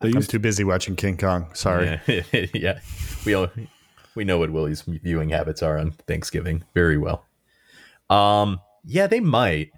they 0.00 0.08
I'm 0.08 0.14
used 0.14 0.30
too 0.30 0.38
busy 0.38 0.64
watching 0.64 0.96
King 0.96 1.16
Kong. 1.16 1.50
Sorry. 1.54 2.00
Yeah, 2.06 2.46
yeah. 2.54 2.80
We 3.26 3.34
all 3.34 3.48
we 4.18 4.24
know 4.24 4.38
what 4.38 4.50
Willie's 4.50 4.82
viewing 4.82 5.30
habits 5.30 5.62
are 5.62 5.78
on 5.78 5.92
Thanksgiving 5.92 6.64
very 6.74 6.98
well. 6.98 7.24
Um, 8.10 8.60
yeah, 8.84 9.06
they 9.06 9.20
might. 9.20 9.70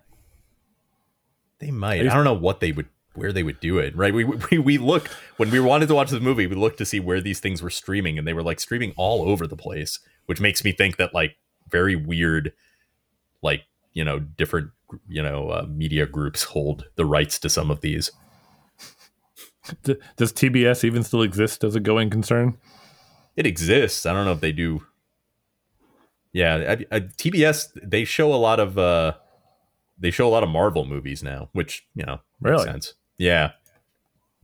They 1.58 1.70
might. 1.70 2.00
I 2.00 2.14
don't 2.14 2.24
know 2.24 2.32
what 2.32 2.60
they 2.60 2.72
would, 2.72 2.88
where 3.14 3.32
they 3.32 3.42
would 3.42 3.60
do 3.60 3.78
it. 3.78 3.94
Right? 3.94 4.14
We 4.14 4.24
we 4.24 4.58
we 4.58 4.78
looked 4.78 5.08
when 5.36 5.50
we 5.50 5.60
wanted 5.60 5.88
to 5.88 5.94
watch 5.94 6.10
this 6.10 6.22
movie. 6.22 6.46
We 6.46 6.56
looked 6.56 6.78
to 6.78 6.86
see 6.86 7.00
where 7.00 7.20
these 7.20 7.38
things 7.38 7.62
were 7.62 7.70
streaming, 7.70 8.18
and 8.18 8.26
they 8.26 8.32
were 8.32 8.42
like 8.42 8.60
streaming 8.60 8.94
all 8.96 9.28
over 9.28 9.46
the 9.46 9.56
place, 9.56 10.00
which 10.24 10.40
makes 10.40 10.64
me 10.64 10.72
think 10.72 10.96
that 10.96 11.12
like 11.12 11.36
very 11.70 11.94
weird, 11.94 12.54
like 13.42 13.64
you 13.92 14.04
know, 14.04 14.18
different 14.20 14.70
you 15.06 15.22
know 15.22 15.50
uh, 15.50 15.66
media 15.68 16.06
groups 16.06 16.44
hold 16.44 16.86
the 16.96 17.04
rights 17.04 17.38
to 17.40 17.50
some 17.50 17.70
of 17.70 17.82
these. 17.82 18.10
Does 19.84 20.32
TBS 20.32 20.82
even 20.82 21.04
still 21.04 21.22
exist 21.22 21.62
as 21.62 21.76
a 21.76 21.80
going 21.80 22.08
concern? 22.08 22.56
It 23.36 23.46
exists. 23.46 24.06
I 24.06 24.12
don't 24.12 24.24
know 24.24 24.32
if 24.32 24.40
they 24.40 24.52
do 24.52 24.82
Yeah, 26.32 26.76
I, 26.90 26.96
I, 26.96 27.00
TBS 27.00 27.70
they 27.82 28.04
show 28.04 28.32
a 28.32 28.36
lot 28.36 28.60
of 28.60 28.78
uh 28.78 29.14
they 29.98 30.10
show 30.10 30.26
a 30.26 30.30
lot 30.30 30.42
of 30.42 30.48
Marvel 30.48 30.84
movies 30.84 31.22
now, 31.22 31.48
which 31.52 31.86
you 31.94 32.04
know 32.04 32.20
makes 32.40 32.50
Really? 32.50 32.64
sense. 32.64 32.94
Yeah, 33.18 33.52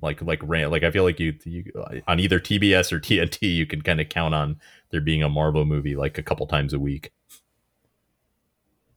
like 0.03 0.21
like 0.23 0.41
ran 0.43 0.71
like 0.71 0.83
I 0.85 0.91
feel 0.91 1.05
like 1.05 1.21
you, 1.21 1.35
you 1.45 1.65
on 2.07 2.21
either 2.21 2.39
TBS 2.41 2.93
or 2.93 3.01
TNT 3.01 3.55
you 3.55 3.67
can 3.67 3.83
kind 3.83 4.01
of 4.01 4.09
count 4.09 4.35
on 4.35 4.61
there 4.91 5.01
being 5.01 5.23
a 5.23 5.29
Marvel 5.29 5.65
movie 5.65 5.97
like 5.97 6.19
a 6.19 6.23
couple 6.23 6.47
times 6.47 6.73
a 6.73 6.79
week. 6.79 7.13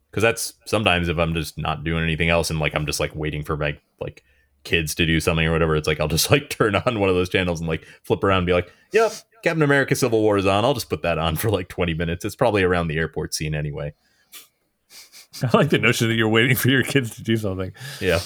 Because 0.09 0.23
that's 0.23 0.53
sometimes 0.65 1.07
if 1.07 1.19
I'm 1.19 1.35
just 1.35 1.57
not 1.57 1.83
doing 1.83 2.03
anything 2.03 2.29
else 2.29 2.49
and 2.49 2.59
like 2.59 2.73
I'm 2.73 2.85
just 2.87 2.99
like 2.99 3.15
waiting 3.15 3.43
for 3.43 3.55
my 3.55 3.77
like 3.99 4.23
kids 4.63 4.95
to 4.95 5.05
do 5.05 5.19
something 5.19 5.45
or 5.45 5.51
whatever, 5.51 5.75
it's 5.75 5.87
like 5.87 5.99
I'll 5.99 6.07
just 6.07 6.29
like 6.31 6.49
turn 6.49 6.75
on 6.75 6.99
one 6.99 7.09
of 7.09 7.15
those 7.15 7.29
channels 7.29 7.59
and 7.59 7.69
like 7.69 7.85
flip 8.03 8.23
around 8.23 8.39
and 8.39 8.47
be 8.47 8.53
like, 8.53 8.71
"Yep, 8.93 9.11
Captain 9.43 9.61
America: 9.61 9.95
Civil 9.95 10.21
War 10.21 10.37
is 10.37 10.45
on. 10.45 10.65
I'll 10.65 10.73
just 10.73 10.89
put 10.89 11.01
that 11.03 11.17
on 11.17 11.35
for 11.37 11.49
like 11.49 11.67
20 11.69 11.93
minutes. 11.93 12.25
It's 12.25 12.35
probably 12.35 12.63
around 12.63 12.87
the 12.87 12.97
airport 12.97 13.33
scene 13.33 13.55
anyway." 13.55 13.93
I 15.43 15.55
like 15.55 15.69
the 15.69 15.77
notion 15.77 16.07
that 16.09 16.15
you're 16.15 16.27
waiting 16.29 16.55
for 16.55 16.69
your 16.69 16.83
kids 16.83 17.15
to 17.15 17.23
do 17.23 17.37
something. 17.37 17.71
Yeah. 18.01 18.19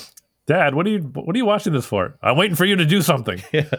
Dad, 0.45 0.75
what 0.75 0.85
are 0.85 0.89
you 0.89 0.99
what 0.99 1.33
are 1.33 1.37
you 1.37 1.45
watching 1.45 1.71
this 1.71 1.85
for? 1.85 2.17
I'm 2.21 2.35
waiting 2.35 2.55
for 2.55 2.65
you 2.65 2.75
to 2.75 2.85
do 2.85 3.01
something. 3.01 3.41
Yeah. 3.53 3.69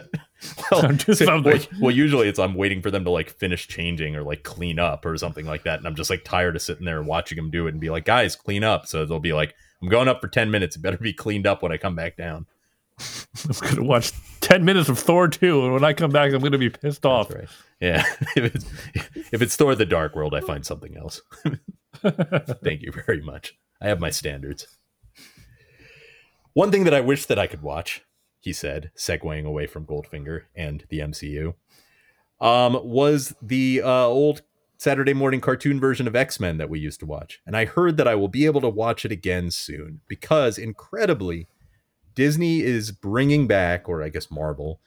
Well, 0.71 0.91
Do 0.93 1.13
something. 1.13 1.61
well, 1.79 1.91
usually 1.91 2.27
it's 2.27 2.39
I'm 2.39 2.55
waiting 2.55 2.81
for 2.81 2.89
them 2.91 3.03
to 3.03 3.09
like 3.09 3.29
finish 3.29 3.67
changing 3.67 4.15
or 4.15 4.23
like 4.23 4.43
clean 4.43 4.79
up 4.79 5.05
or 5.05 5.15
something 5.17 5.45
like 5.45 5.63
that. 5.63 5.77
And 5.79 5.87
I'm 5.87 5.95
just 5.95 6.09
like 6.09 6.23
tired 6.23 6.55
of 6.55 6.61
sitting 6.61 6.85
there 6.85 6.97
and 6.97 7.07
watching 7.07 7.35
them 7.35 7.51
do 7.51 7.67
it 7.67 7.71
and 7.71 7.79
be 7.79 7.89
like, 7.89 8.03
guys, 8.05 8.35
clean 8.35 8.63
up. 8.63 8.87
So 8.87 9.05
they'll 9.05 9.19
be 9.19 9.33
like, 9.33 9.55
I'm 9.81 9.89
going 9.89 10.07
up 10.07 10.21
for 10.21 10.27
10 10.27 10.51
minutes. 10.51 10.75
It 10.75 10.81
better 10.81 10.97
be 10.97 11.13
cleaned 11.13 11.45
up 11.47 11.61
when 11.61 11.71
I 11.71 11.77
come 11.77 11.95
back 11.95 12.17
down. 12.17 12.45
I'm 13.45 13.69
gonna 13.69 13.83
watch 13.83 14.11
ten 14.39 14.63
minutes 14.63 14.89
of 14.89 14.97
Thor 14.97 15.27
2, 15.27 15.63
and 15.63 15.73
when 15.73 15.83
I 15.83 15.93
come 15.93 16.11
back, 16.11 16.31
I'm 16.31 16.41
gonna 16.41 16.57
be 16.57 16.69
pissed 16.69 17.05
off. 17.05 17.33
Right. 17.33 17.47
Yeah. 17.79 18.05
if, 18.35 18.55
it's, 18.55 18.65
if 19.33 19.41
it's 19.41 19.55
Thor 19.55 19.75
the 19.75 19.85
Dark 19.85 20.15
World, 20.15 20.33
I 20.33 20.41
find 20.41 20.65
something 20.65 20.95
else. 20.97 21.21
Thank 22.63 22.81
you 22.81 22.91
very 22.91 23.21
much. 23.21 23.57
I 23.81 23.87
have 23.87 23.99
my 23.99 24.09
standards. 24.09 24.67
One 26.53 26.71
thing 26.71 26.85
that 26.85 26.93
I 26.93 27.01
wish 27.01 27.25
that 27.25 27.37
I 27.37 27.47
could 27.47 27.61
watch, 27.61 28.03
he 28.39 28.53
said, 28.53 28.91
segueing 28.97 29.45
away 29.45 29.67
from 29.67 29.85
Goldfinger 29.85 30.43
and 30.55 30.85
the 30.89 30.99
MCU, 30.99 31.55
um, 32.39 32.79
was 32.83 33.35
the 33.41 33.81
uh, 33.81 34.05
old 34.05 34.41
Saturday 34.77 35.13
morning 35.13 35.41
cartoon 35.41 35.79
version 35.79 36.07
of 36.07 36.15
X 36.15 36.39
Men 36.39 36.57
that 36.57 36.69
we 36.69 36.79
used 36.79 36.99
to 36.99 37.05
watch. 37.05 37.39
And 37.45 37.55
I 37.55 37.65
heard 37.65 37.97
that 37.97 38.07
I 38.07 38.15
will 38.15 38.27
be 38.27 38.45
able 38.45 38.61
to 38.61 38.69
watch 38.69 39.05
it 39.05 39.11
again 39.11 39.49
soon 39.51 40.01
because, 40.07 40.57
incredibly, 40.57 41.47
Disney 42.13 42.61
is 42.61 42.91
bringing 42.91 43.47
back, 43.47 43.87
or 43.89 44.03
I 44.03 44.09
guess 44.09 44.29
Marvel, 44.31 44.79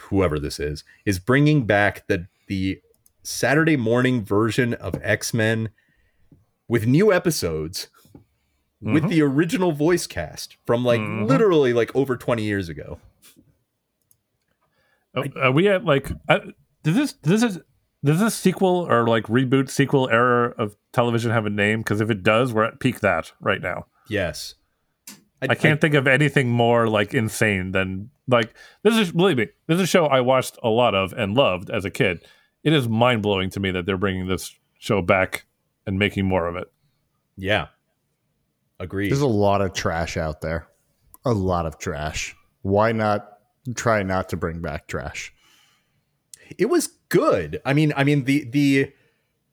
whoever 0.00 0.38
this 0.38 0.58
is, 0.60 0.84
is 1.04 1.18
bringing 1.18 1.64
back 1.66 2.06
the 2.08 2.26
the 2.48 2.80
Saturday 3.22 3.76
morning 3.76 4.24
version 4.24 4.74
of 4.74 4.98
X 5.02 5.32
Men 5.34 5.70
with 6.68 6.86
new 6.86 7.12
episodes 7.12 7.88
with 8.80 9.04
Mhm. 9.04 9.08
the 9.08 9.22
original 9.22 9.72
voice 9.72 10.06
cast 10.06 10.56
from 10.66 10.84
like 10.84 11.00
Mhm. 11.00 11.26
literally 11.28 11.72
like 11.72 11.94
over 11.96 12.16
20 12.16 12.44
years 12.44 12.68
ago. 12.68 13.00
Oh, 15.14 15.24
Are 15.40 15.50
we 15.52 15.68
at 15.68 15.84
like? 15.84 16.10
Uh, 16.28 16.40
does 16.82 16.94
this 16.94 17.12
does 17.14 17.40
this 17.40 17.58
does 18.04 18.20
this 18.20 18.34
sequel 18.34 18.86
or 18.88 19.06
like 19.06 19.24
reboot 19.24 19.70
sequel 19.70 20.08
era 20.10 20.54
of 20.58 20.76
television 20.92 21.30
have 21.30 21.46
a 21.46 21.50
name? 21.50 21.80
Because 21.80 22.00
if 22.00 22.10
it 22.10 22.22
does, 22.22 22.52
we're 22.52 22.64
at 22.64 22.80
peak 22.80 23.00
that 23.00 23.32
right 23.40 23.60
now. 23.60 23.86
Yes. 24.08 24.54
I 25.42 25.54
can't 25.54 25.80
think 25.80 25.94
of 25.94 26.06
anything 26.06 26.48
more 26.48 26.88
like 26.88 27.12
insane 27.14 27.72
than 27.72 28.10
like 28.26 28.54
this 28.82 28.96
is 28.96 29.12
believe 29.12 29.36
me 29.36 29.48
this 29.66 29.76
is 29.76 29.82
a 29.82 29.86
show 29.86 30.06
I 30.06 30.20
watched 30.20 30.58
a 30.62 30.68
lot 30.68 30.94
of 30.94 31.12
and 31.12 31.34
loved 31.34 31.70
as 31.70 31.84
a 31.84 31.90
kid. 31.90 32.24
It 32.64 32.72
is 32.72 32.88
mind 32.88 33.22
blowing 33.22 33.50
to 33.50 33.60
me 33.60 33.70
that 33.70 33.86
they're 33.86 33.98
bringing 33.98 34.26
this 34.26 34.54
show 34.78 35.02
back 35.02 35.44
and 35.86 35.98
making 35.98 36.24
more 36.26 36.46
of 36.46 36.56
it. 36.56 36.72
yeah. 37.36 37.66
Agreed. 38.78 39.10
There's 39.10 39.22
a 39.22 39.26
lot 39.26 39.62
of 39.62 39.72
trash 39.72 40.18
out 40.18 40.42
there. 40.42 40.68
A 41.24 41.32
lot 41.32 41.64
of 41.64 41.78
trash. 41.78 42.36
Why 42.62 42.92
not 42.92 43.38
try 43.74 44.02
not 44.02 44.28
to 44.30 44.36
bring 44.36 44.60
back 44.60 44.86
trash? 44.86 45.32
it 46.58 46.66
was 46.66 46.95
good. 47.08 47.60
I 47.64 47.74
mean, 47.74 47.92
I 47.96 48.04
mean 48.04 48.24
the 48.24 48.44
the 48.44 48.92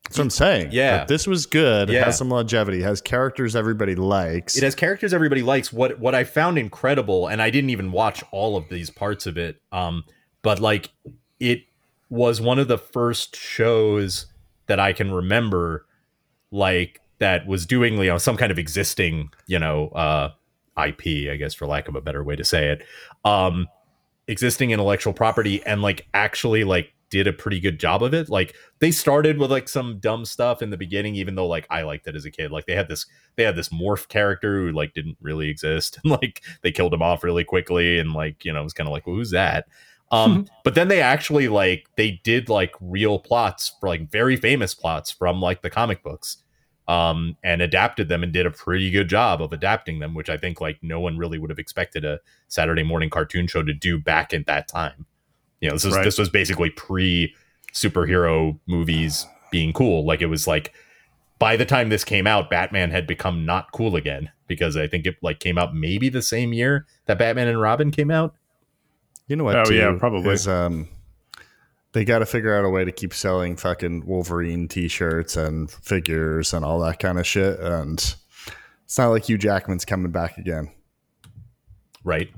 That's 0.03 0.17
what 0.17 0.23
I'm 0.23 0.29
saying. 0.29 0.69
Yeah. 0.71 0.99
Like, 0.99 1.07
this 1.07 1.27
was 1.27 1.45
good. 1.45 1.89
It 1.89 2.03
has 2.03 2.17
some 2.17 2.29
longevity. 2.29 2.79
It 2.79 2.83
has 2.83 3.01
characters 3.01 3.55
everybody 3.55 3.95
likes. 3.95 4.55
it 4.57 4.63
has 4.63 4.75
characters 4.75 5.13
everybody 5.13 5.41
likes. 5.41 5.71
What 5.71 5.99
what 5.99 6.15
I 6.15 6.23
found 6.23 6.57
incredible, 6.57 7.27
and 7.27 7.41
I 7.41 7.49
didn't 7.49 7.69
even 7.69 7.91
watch 7.91 8.23
all 8.31 8.57
of 8.57 8.69
these 8.69 8.89
parts 8.89 9.25
of 9.25 9.37
it, 9.37 9.61
um, 9.71 10.03
but 10.41 10.59
like 10.59 10.91
it 11.39 11.63
was 12.09 12.39
one 12.39 12.59
of 12.59 12.67
the 12.67 12.77
first 12.77 13.35
shows 13.35 14.27
that 14.67 14.79
I 14.79 14.93
can 14.93 15.11
remember, 15.11 15.85
like 16.51 17.01
that 17.19 17.47
was 17.47 17.65
doing 17.65 17.97
you 17.97 18.05
know 18.05 18.17
some 18.17 18.37
kind 18.37 18.51
of 18.51 18.59
existing 18.59 19.31
you 19.47 19.59
know 19.59 19.89
uh, 19.89 20.31
IP, 20.77 21.31
I 21.31 21.37
guess 21.37 21.53
for 21.53 21.65
lack 21.67 21.87
of 21.87 21.95
a 21.95 22.01
better 22.01 22.23
way 22.23 22.35
to 22.35 22.43
say 22.43 22.69
it, 22.69 22.85
um, 23.25 23.67
existing 24.27 24.71
intellectual 24.71 25.13
property, 25.13 25.63
and 25.65 25.81
like 25.81 26.07
actually 26.13 26.63
like 26.63 26.92
did 27.13 27.27
a 27.27 27.33
pretty 27.33 27.59
good 27.59 27.79
job 27.79 28.01
of 28.01 28.11
it. 28.11 28.27
Like 28.27 28.55
they 28.79 28.89
started 28.89 29.37
with 29.37 29.51
like 29.51 29.69
some 29.69 29.99
dumb 29.99 30.25
stuff 30.25 30.63
in 30.63 30.71
the 30.71 30.77
beginning, 30.77 31.13
even 31.13 31.35
though 31.35 31.45
like 31.45 31.67
I 31.69 31.83
liked 31.83 32.07
it 32.07 32.15
as 32.15 32.25
a 32.25 32.31
kid. 32.31 32.51
Like 32.51 32.65
they 32.65 32.73
had 32.73 32.89
this 32.89 33.05
they 33.35 33.43
had 33.43 33.55
this 33.55 33.69
morph 33.69 34.07
character 34.07 34.57
who 34.57 34.71
like 34.71 34.95
didn't 34.95 35.17
really 35.21 35.47
exist 35.47 35.99
and 36.03 36.11
like 36.11 36.41
they 36.63 36.71
killed 36.71 36.91
him 36.91 37.03
off 37.03 37.23
really 37.23 37.43
quickly 37.43 37.99
and 37.99 38.13
like 38.13 38.43
you 38.43 38.51
know 38.51 38.61
it 38.61 38.63
was 38.63 38.73
kind 38.73 38.87
of 38.87 38.93
like 38.93 39.05
well, 39.05 39.15
who's 39.15 39.29
that 39.29 39.67
um 40.11 40.47
but 40.63 40.73
then 40.73 40.87
they 40.87 41.01
actually 41.01 41.47
like 41.47 41.85
they 41.97 42.19
did 42.23 42.49
like 42.49 42.73
real 42.81 43.19
plots 43.19 43.75
for 43.79 43.87
like 43.87 44.09
very 44.09 44.35
famous 44.35 44.73
plots 44.73 45.11
from 45.11 45.39
like 45.39 45.61
the 45.61 45.69
comic 45.69 46.01
books 46.01 46.37
um 46.87 47.37
and 47.43 47.61
adapted 47.61 48.09
them 48.09 48.23
and 48.23 48.33
did 48.33 48.47
a 48.47 48.51
pretty 48.51 48.89
good 48.89 49.07
job 49.07 49.39
of 49.39 49.53
adapting 49.53 49.99
them 49.99 50.15
which 50.15 50.29
i 50.29 50.37
think 50.37 50.59
like 50.59 50.79
no 50.81 50.99
one 50.99 51.17
really 51.17 51.37
would 51.37 51.51
have 51.51 51.59
expected 51.59 52.03
a 52.03 52.19
saturday 52.47 52.83
morning 52.83 53.09
cartoon 53.09 53.45
show 53.45 53.61
to 53.61 53.73
do 53.73 53.99
back 53.99 54.33
at 54.33 54.47
that 54.47 54.67
time 54.67 55.05
you 55.63 55.69
know 55.69 55.75
this 55.75 55.85
was 55.85 55.95
Right. 55.95 56.03
this 56.03 56.17
was 56.19 56.29
basically 56.29 56.69
pre 56.69 57.33
superhero 57.73 58.59
movies 58.67 59.25
being 59.51 59.73
cool 59.73 60.05
like 60.05 60.21
it 60.21 60.27
was 60.27 60.45
like 60.45 60.73
by 61.39 61.57
the 61.57 61.65
time 61.65 61.89
this 61.89 62.05
came 62.05 62.25
out, 62.25 62.49
Batman 62.49 62.89
had 62.91 63.05
become 63.05 63.45
not 63.45 63.71
cool 63.73 63.97
again 63.97 64.31
because 64.47 64.77
I 64.77 64.87
think 64.87 65.05
it 65.05 65.17
like 65.21 65.39
came 65.39 65.57
out 65.57 65.75
maybe 65.75 66.07
the 66.07 66.21
same 66.21 66.53
year 66.53 66.85
that 67.05 67.19
Batman 67.19 67.49
and 67.49 67.59
Robin 67.59 67.91
came 67.91 68.09
out. 68.11 68.33
you 69.27 69.35
know 69.35 69.43
what? 69.43 69.55
Oh, 69.57 69.65
too, 69.65 69.75
yeah, 69.75 69.93
probably. 69.99 70.31
Is, 70.31 70.47
um, 70.47 70.87
they 71.91 72.05
got 72.05 72.19
to 72.19 72.25
figure 72.25 72.57
out 72.57 72.63
a 72.63 72.69
way 72.69 72.85
to 72.85 72.93
keep 72.93 73.13
selling 73.13 73.57
fucking 73.57 74.05
Wolverine 74.05 74.69
T-shirts 74.69 75.35
and 75.35 75.69
figures 75.69 76.53
and 76.53 76.63
all 76.63 76.79
that 76.79 76.99
kind 76.99 77.19
of 77.19 77.27
shit. 77.27 77.59
And 77.59 78.15
it's 78.85 78.97
not 78.97 79.09
like 79.09 79.27
Hugh 79.27 79.37
Jackman's 79.37 79.83
coming 79.83 80.13
back 80.13 80.37
again. 80.37 80.71
Right. 82.05 82.29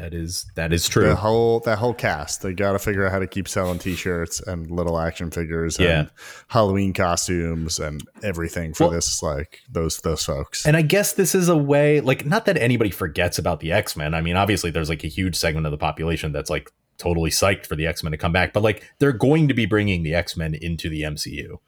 That 0.00 0.14
is 0.14 0.46
that 0.54 0.72
is 0.72 0.88
true. 0.88 1.08
The 1.08 1.14
whole 1.16 1.60
that 1.60 1.76
whole 1.78 1.92
cast, 1.92 2.40
they 2.40 2.54
got 2.54 2.72
to 2.72 2.78
figure 2.78 3.04
out 3.04 3.12
how 3.12 3.18
to 3.18 3.26
keep 3.26 3.46
selling 3.46 3.78
T-shirts 3.78 4.40
and 4.40 4.70
little 4.70 4.98
action 4.98 5.30
figures 5.30 5.78
Yeah. 5.78 5.98
and 6.00 6.10
Halloween 6.48 6.94
costumes 6.94 7.78
and 7.78 8.02
everything 8.22 8.72
for 8.72 8.84
Well- 8.84 8.92
this 8.92 9.22
like 9.22 9.60
those 9.70 9.98
those 9.98 10.24
folks. 10.24 10.64
And 10.64 10.74
I 10.76 10.82
guess 10.82 11.12
this 11.12 11.34
is 11.34 11.48
a 11.50 11.56
way, 11.56 12.00
like, 12.00 12.24
not 12.24 12.46
that 12.46 12.56
anybody 12.56 12.90
forgets 12.90 13.38
about 13.38 13.60
the 13.60 13.72
X 13.72 13.94
Men. 13.94 14.14
I 14.14 14.22
mean, 14.22 14.36
obviously, 14.36 14.70
there's 14.70 14.88
like 14.88 15.04
a 15.04 15.08
huge 15.08 15.36
segment 15.36 15.66
of 15.66 15.70
the 15.72 15.78
population 15.78 16.32
that's 16.32 16.48
like 16.48 16.70
totally 16.96 17.30
psyched 17.30 17.66
for 17.66 17.76
the 17.76 17.86
X 17.86 18.02
Men 18.02 18.12
to 18.12 18.18
come 18.18 18.32
back, 18.32 18.54
but 18.54 18.62
like, 18.62 18.82
they're 19.00 19.12
going 19.12 19.48
to 19.48 19.54
be 19.54 19.66
bringing 19.66 20.02
the 20.02 20.14
X 20.14 20.34
Men 20.36 20.54
into 20.54 20.88
the 20.88 21.02
MCU 21.02 21.58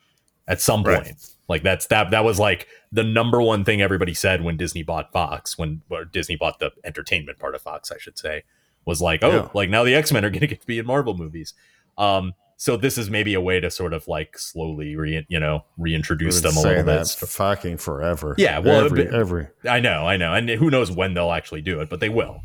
at 0.49 0.61
some 0.63 0.85
point. 0.85 1.05
Right. 1.05 1.15
Like, 1.53 1.63
that's 1.63 1.87
that. 1.89 2.11
That 2.11 2.25
was 2.25 2.39
like 2.41 2.67
the 2.91 3.05
number 3.05 3.41
one 3.41 3.65
thing 3.65 3.81
everybody 3.83 4.15
said 4.15 4.43
when 4.43 4.57
Disney 4.57 4.83
bought 4.83 5.13
Fox, 5.13 5.57
when 5.59 5.83
or 5.91 6.05
Disney 6.05 6.35
bought 6.37 6.59
the 6.59 6.73
entertainment 6.83 7.39
part 7.39 7.55
of 7.55 7.63
Fox, 7.63 7.93
I 7.93 7.99
should 7.99 8.19
say, 8.19 8.43
was 8.85 9.01
like, 9.01 9.23
oh, 9.23 9.31
Yeah. 9.31 9.49
like 9.55 9.69
now 9.71 9.85
the 9.85 9.95
X 9.95 10.11
Men 10.13 10.25
are 10.25 10.31
going 10.31 10.41
to 10.47 10.47
get 10.47 10.61
to 10.63 10.67
be 10.67 10.79
in 10.79 10.87
Marvel 10.87 11.15
movies. 11.17 11.55
Um, 11.99 12.33
so 12.57 12.77
this 12.77 12.97
is 12.97 13.11
maybe 13.11 13.35
a 13.35 13.41
way 13.41 13.61
to 13.61 13.71
sort 13.71 13.93
of 13.93 14.07
like 14.09 14.39
slowly, 14.39 14.95
re, 14.97 15.27
you 15.29 15.41
know, 15.41 15.65
reintroduce 15.79 16.41
them 16.41 16.53
a 16.53 16.61
little 16.61 16.63
saying 16.63 16.87
bit. 16.87 17.07
that 17.21 17.29
fucking 17.29 17.77
forever. 17.77 18.35
Yeah, 18.39 18.59
well, 18.61 18.85
every, 18.85 19.05
but- 19.05 19.15
every 19.15 19.49
I 19.69 19.81
know, 19.81 20.07
I 20.07 20.17
know, 20.17 20.33
and 20.33 20.49
who 20.49 20.71
knows 20.71 20.91
when 20.91 21.15
they'll 21.15 21.33
actually 21.33 21.61
do 21.63 21.81
it, 21.81 21.91
but 21.91 22.01
they 22.01 22.09
will. 22.09 22.41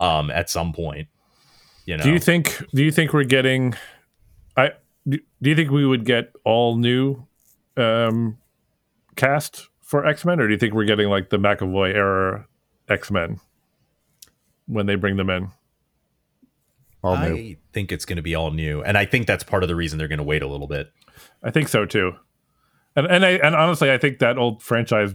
Um, 0.00 0.30
at 0.30 0.50
some 0.50 0.72
point, 0.72 1.08
you 1.86 1.96
know. 1.96 2.02
Do 2.02 2.10
you 2.12 2.18
think? 2.18 2.62
Do 2.74 2.82
you 2.84 2.90
think 2.92 3.12
we're 3.12 3.24
getting? 3.24 3.74
I 4.56 4.72
do, 5.08 5.18
do 5.40 5.50
you 5.50 5.56
think 5.56 5.70
we 5.70 5.86
would 5.86 6.04
get 6.04 6.32
all 6.44 6.76
new 6.76 7.26
um, 7.76 8.38
cast 9.16 9.68
for 9.80 10.06
X 10.06 10.24
Men, 10.24 10.40
or 10.40 10.46
do 10.46 10.52
you 10.52 10.58
think 10.58 10.74
we're 10.74 10.84
getting 10.84 11.08
like 11.08 11.30
the 11.30 11.38
McAvoy 11.38 11.94
era 11.94 12.46
X 12.88 13.10
Men 13.10 13.40
when 14.66 14.86
they 14.86 14.94
bring 14.94 15.16
them 15.16 15.30
in? 15.30 15.50
all 17.02 17.14
I 17.14 17.28
new. 17.30 17.56
think 17.72 17.92
it's 17.92 18.04
going 18.04 18.16
to 18.16 18.22
be 18.22 18.34
all 18.34 18.50
new, 18.50 18.82
and 18.82 18.96
I 18.96 19.04
think 19.04 19.26
that's 19.26 19.44
part 19.44 19.62
of 19.62 19.68
the 19.68 19.74
reason 19.74 19.98
they're 19.98 20.08
going 20.08 20.18
to 20.18 20.24
wait 20.24 20.42
a 20.42 20.46
little 20.46 20.66
bit. 20.66 20.92
I 21.42 21.50
think 21.50 21.68
so 21.68 21.84
too. 21.84 22.12
And 22.94 23.06
and 23.06 23.24
I 23.24 23.30
and 23.30 23.54
honestly, 23.54 23.90
I 23.90 23.98
think 23.98 24.18
that 24.20 24.38
old 24.38 24.62
franchise 24.62 25.14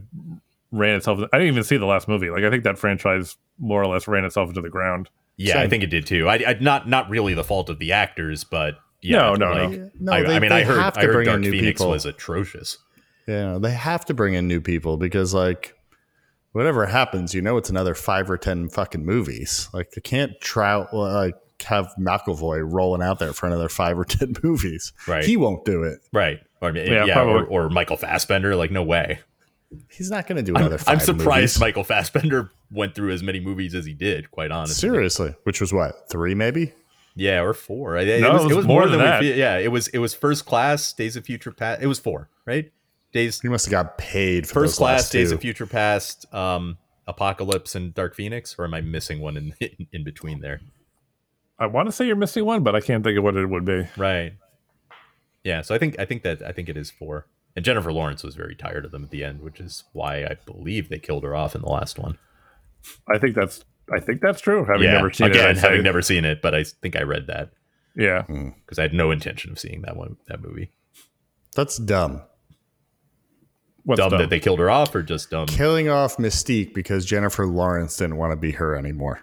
ran 0.71 0.95
itself. 0.95 1.19
I 1.31 1.37
didn't 1.37 1.53
even 1.53 1.63
see 1.63 1.77
the 1.77 1.85
last 1.85 2.07
movie. 2.07 2.29
Like 2.29 2.43
I 2.43 2.49
think 2.49 2.63
that 2.63 2.77
franchise 2.77 3.37
more 3.59 3.81
or 3.81 3.87
less 3.87 4.07
ran 4.07 4.25
itself 4.25 4.49
into 4.49 4.61
the 4.61 4.69
ground. 4.69 5.09
Yeah, 5.37 5.61
I 5.61 5.69
think 5.69 5.83
it 5.83 5.87
did 5.87 6.05
too. 6.05 6.27
I, 6.27 6.35
I 6.35 6.57
not 6.59 6.89
not 6.89 7.09
really 7.09 7.33
the 7.33 7.43
fault 7.43 7.69
of 7.69 7.79
the 7.79 7.91
actors, 7.91 8.43
but 8.43 8.75
Yeah, 9.01 9.17
No, 9.17 9.33
no, 9.35 9.51
like, 9.51 9.69
no. 9.79 9.91
No, 9.99 10.11
I, 10.11 10.21
they- 10.23 10.35
I 10.35 10.39
mean, 10.39 10.49
they 10.49 10.55
I 10.57 10.63
heard, 10.63 10.79
have 10.79 10.93
to 10.95 10.99
I 11.01 11.03
heard 11.05 11.13
bring 11.13 11.27
in 11.27 11.31
Dark 11.33 11.41
new 11.41 11.51
Phoenix 11.51 11.79
people. 11.81 11.91
was 11.91 12.05
atrocious. 12.05 12.77
Yeah, 13.27 13.57
they 13.61 13.71
have 13.71 14.05
to 14.05 14.13
bring 14.13 14.33
in 14.33 14.47
new 14.47 14.61
people 14.61 14.97
because 14.97 15.33
like 15.33 15.75
whatever 16.53 16.85
happens, 16.85 17.33
you 17.33 17.41
know 17.41 17.57
it's 17.57 17.69
another 17.69 17.93
five 17.93 18.29
or 18.29 18.37
ten 18.37 18.69
fucking 18.69 19.05
movies. 19.05 19.69
Like 19.73 19.91
they 19.91 20.01
can't 20.01 20.31
trout 20.41 20.93
like 20.93 21.35
have 21.65 21.93
McAvoy 21.99 22.61
rolling 22.71 23.01
out 23.01 23.19
there 23.19 23.33
for 23.33 23.47
another 23.47 23.67
five 23.69 23.99
or 23.99 24.05
ten 24.05 24.33
movies. 24.43 24.93
Right. 25.07 25.23
He 25.25 25.37
won't 25.37 25.65
do 25.65 25.83
it. 25.83 25.99
Right. 26.13 26.39
Or, 26.61 26.71
yeah, 26.75 27.05
Yeah, 27.05 27.19
or, 27.21 27.25
probably. 27.41 27.47
or 27.55 27.69
Michael 27.69 27.97
Fassbender. 27.97 28.55
Like, 28.55 28.71
no 28.71 28.81
way. 28.83 29.19
He's 29.91 30.09
not 30.09 30.25
going 30.27 30.37
to 30.37 30.41
do 30.43 30.53
I'm, 30.55 30.61
another. 30.61 30.77
5 30.77 30.87
I'm 30.93 30.99
surprised 31.01 31.55
movies. 31.55 31.59
Michael 31.59 31.83
Fassbender 31.83 32.51
went 32.71 32.95
through 32.95 33.11
as 33.11 33.21
many 33.21 33.39
movies 33.41 33.75
as 33.75 33.85
he 33.85 33.93
did, 33.93 34.31
quite 34.31 34.49
honestly. 34.51 34.75
Seriously, 34.89 35.35
which 35.43 35.59
was 35.59 35.73
what 35.73 36.09
three 36.09 36.33
maybe? 36.33 36.73
Yeah, 37.17 37.41
or 37.41 37.53
four. 37.53 37.97
It, 37.97 38.21
No, 38.21 38.33
was, 38.33 38.45
it 38.45 38.51
it 38.51 38.55
was 38.55 38.65
more 38.65 38.81
more 38.81 38.89
than 38.89 38.99
than, 38.99 39.07
that. 39.07 39.21
we. 39.21 39.33
Yeah, 39.33 39.57
it 39.57 39.71
was. 39.71 39.87
It 39.89 39.97
was 39.97 40.13
first 40.13 40.45
class, 40.45 40.93
Days 40.93 41.15
of 41.15 41.25
Future 41.25 41.51
Past. 41.51 41.81
It 41.81 41.87
was 41.87 41.99
four, 41.99 42.29
right? 42.45 42.71
Days 43.11 43.41
He 43.41 43.47
must 43.49 43.65
have 43.65 43.71
got 43.71 43.97
paid 43.97 44.47
for 44.47 44.53
first 44.61 44.77
class, 44.77 45.09
Days 45.09 45.29
two. 45.29 45.35
of 45.35 45.41
Future 45.41 45.65
Past, 45.65 46.31
um, 46.33 46.77
Apocalypse, 47.07 47.73
and 47.75 47.93
Dark 47.93 48.15
Phoenix. 48.15 48.55
Or 48.59 48.65
am 48.65 48.73
I 48.73 48.81
missing 48.81 49.19
one 49.19 49.35
in 49.35 49.53
in, 49.59 49.87
in 49.91 50.03
between 50.03 50.41
there? 50.41 50.61
I 51.59 51.65
want 51.65 51.87
to 51.87 51.91
say 51.91 52.05
you're 52.05 52.15
missing 52.15 52.45
one, 52.45 52.63
but 52.63 52.75
I 52.75 52.81
can't 52.81 53.03
think 53.03 53.17
of 53.17 53.23
what 53.23 53.35
it 53.35 53.47
would 53.47 53.65
be. 53.65 53.87
Right. 53.97 54.33
Yeah. 55.43 55.61
So 55.63 55.73
I 55.73 55.79
think 55.79 55.99
I 55.99 56.05
think 56.05 56.21
that 56.23 56.41
I 56.43 56.51
think 56.51 56.69
it 56.69 56.77
is 56.77 56.91
four. 56.91 57.25
And 57.55 57.65
Jennifer 57.65 57.91
Lawrence 57.91 58.23
was 58.23 58.35
very 58.35 58.53
tired 58.55 58.85
of 58.85 58.91
them 58.91 59.03
at 59.03 59.09
the 59.09 59.23
end, 59.23 59.41
which 59.41 59.59
is 59.59 59.85
why 59.91 60.17
I 60.23 60.35
believe 60.45 60.89
they 60.89 60.99
killed 60.99 61.23
her 61.23 61.35
off 61.35 61.55
in 61.55 61.61
the 61.61 61.69
last 61.69 61.97
one. 61.97 62.19
I 63.11 63.17
think 63.17 63.33
that's 63.35 63.65
I 63.93 63.99
think 63.99 64.21
that's 64.21 64.41
true. 64.41 64.65
Having 64.65 64.83
yeah. 64.83 64.93
never 64.93 65.11
seen 65.11 65.27
Again, 65.27 65.45
it, 65.45 65.49
I'd 65.49 65.57
having 65.57 65.83
never 65.83 66.01
seen 66.01 66.25
it, 66.25 66.41
but 66.41 66.53
I 66.53 66.63
think 66.63 66.95
I 66.95 67.03
read 67.03 67.27
that 67.27 67.51
yeah. 67.97 68.23
Hmm. 68.23 68.49
because 68.59 68.79
I 68.79 68.83
had 68.83 68.93
no 68.93 69.11
intention 69.11 69.51
of 69.51 69.59
seeing 69.59 69.81
that 69.81 69.97
one 69.97 70.17
that 70.27 70.41
movie. 70.41 70.71
That's 71.55 71.77
dumb. 71.77 72.21
What's 73.83 73.99
dumb, 73.99 74.11
dumb? 74.11 74.19
that 74.19 74.29
they 74.29 74.39
killed 74.39 74.59
her 74.59 74.69
off, 74.69 74.93
or 74.93 75.01
just 75.01 75.31
dumb? 75.31 75.47
Killing 75.47 75.89
off 75.89 76.17
Mystique 76.17 76.73
because 76.73 77.05
Jennifer 77.05 77.47
Lawrence 77.47 77.97
didn't 77.97 78.17
want 78.17 78.31
to 78.31 78.35
be 78.35 78.51
her 78.51 78.75
anymore. 78.75 79.21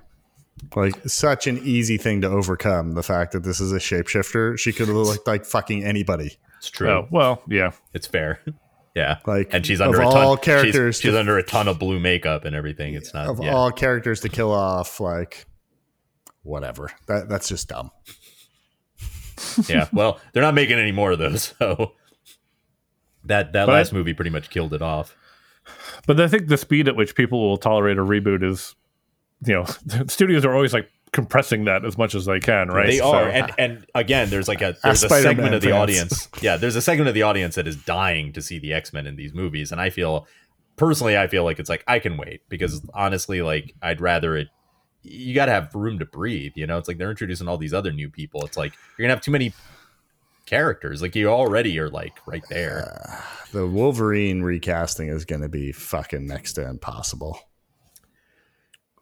Like 0.75 0.95
such 1.07 1.47
an 1.47 1.59
easy 1.59 1.99
thing 1.99 2.23
to 2.23 2.29
overcome. 2.29 2.93
The 2.93 3.03
fact 3.03 3.33
that 3.33 3.45
this 3.45 3.61
is 3.61 3.73
a 3.73 3.79
shapeshifter, 3.79 4.59
she 4.59 4.73
could 4.73 4.89
have 4.89 4.97
looked 4.97 5.27
like 5.27 5.45
fucking 5.45 5.85
anybody. 5.85 6.39
It's 6.59 6.71
true. 6.71 6.89
Oh 6.89 7.09
well, 7.11 7.43
yeah. 7.49 7.73
It's 7.93 8.07
fair. 8.07 8.41
yeah. 8.95 9.19
Like, 9.27 9.53
and 9.53 9.65
she's 9.67 9.81
of 9.81 9.89
under 9.89 10.03
a 10.03 10.09
all 10.09 10.37
ton. 10.37 10.45
characters 10.45 10.97
she's, 10.97 11.03
she's 11.03 11.13
to- 11.13 11.19
under 11.19 11.37
a 11.39 11.43
ton 11.43 11.69
of 11.69 11.79
blue 11.79 11.99
makeup 12.01 12.45
and 12.45 12.55
everything. 12.55 12.95
It's 12.95 13.13
not. 13.15 13.27
Of 13.27 13.43
yeah. 13.43 13.55
all 13.55 13.71
characters 13.71 14.21
to 14.21 14.29
kill 14.29 14.53
off, 14.53 15.01
like 15.01 15.47
whatever. 16.43 16.91
That 17.07 17.29
that's 17.29 17.49
just 17.49 17.69
dumb. 17.69 17.91
yeah. 19.69 19.89
Well, 19.93 20.21
they're 20.33 20.43
not 20.43 20.55
making 20.55 20.79
any 20.79 20.93
more 20.93 21.13
of 21.13 21.19
those, 21.19 21.55
so 21.59 21.93
that 23.25 23.53
that 23.53 23.67
But- 23.67 23.73
last 23.73 23.93
movie 23.93 24.15
pretty 24.15 24.31
much 24.31 24.51
killed 24.51 24.73
it 24.75 24.83
off. 24.83 25.17
But 26.07 26.21
I 26.21 26.29
think 26.29 26.49
the 26.49 26.59
speed 26.59 26.89
at 26.89 26.97
which 26.97 27.15
people 27.15 27.41
will 27.41 27.57
tolerate 27.57 27.97
a 27.97 28.03
reboot 28.03 28.43
is, 28.45 28.75
you 29.47 29.55
know, 29.55 29.65
studios 30.09 30.45
are 30.45 30.55
always 30.55 30.75
like 30.75 30.91
compressing 31.15 31.65
that 31.65 31.85
as 31.87 31.97
much 31.97 32.15
as 32.15 32.27
they 32.27 32.41
can, 32.41 32.69
right? 32.69 32.89
They 32.89 32.99
So- 32.99 33.11
are, 33.15 33.29
and 33.29 33.51
and 33.57 33.87
again, 33.95 34.29
there's 34.29 34.49
like 34.49 34.61
a 34.61 34.77
there's 34.83 35.03
a 35.03 35.09
Spider-Man 35.09 35.37
segment 35.37 35.55
of 35.55 35.63
the 35.63 35.69
fans. 35.69 35.81
audience. 35.83 36.29
Yeah, 36.43 36.59
there's 36.59 36.77
a 36.77 36.83
segment 36.83 37.09
of 37.09 37.15
the 37.15 37.23
audience 37.23 37.55
that 37.55 37.67
is 37.67 37.77
dying 37.77 38.33
to 38.35 38.43
see 38.43 38.59
the 38.59 38.75
X 38.75 38.93
Men 38.93 39.07
in 39.07 39.17
these 39.17 39.33
movies, 39.33 39.73
and 39.73 39.81
I 39.81 39.89
feel 39.89 40.27
personally, 40.77 41.17
I 41.17 41.27
feel 41.29 41.45
like 41.45 41.59
it's 41.59 41.71
like 41.71 41.85
I 41.89 41.99
can 42.01 42.17
wait 42.19 42.43
because 42.51 42.83
honestly, 42.93 43.41
like 43.41 43.75
I'd 43.81 44.01
rather 44.03 44.37
it. 44.37 44.49
You 45.07 45.35
got 45.35 45.47
to 45.47 45.53
have 45.53 45.75
room 45.75 45.99
to 45.99 46.07
breathe. 46.07 46.53
You 46.57 46.67
know, 46.67 46.79
it's 46.79 46.89
like 46.89 46.99
they're 46.99 47.11
introducing 47.11 47.47
all 47.47 47.59
these 47.59 47.75
other 47.75 47.93
new 47.93 48.09
people. 48.11 48.45
It's 48.45 48.57
like 48.57 48.73
you're 48.99 49.05
gonna 49.07 49.15
have 49.15 49.23
too 49.23 49.31
many 49.31 49.53
characters. 50.47 51.01
Like 51.03 51.15
you 51.15 51.29
already 51.29 51.79
are 51.79 51.89
like 51.91 52.19
right 52.27 52.45
there. 52.51 53.23
The 53.55 53.69
Wolverine 53.69 54.43
recasting 54.43 55.07
is 55.07 55.25
going 55.25 55.43
to 55.43 55.49
be 55.49 55.71
fucking 55.71 56.27
next 56.27 56.55
to 56.55 56.69
impossible. 56.69 57.39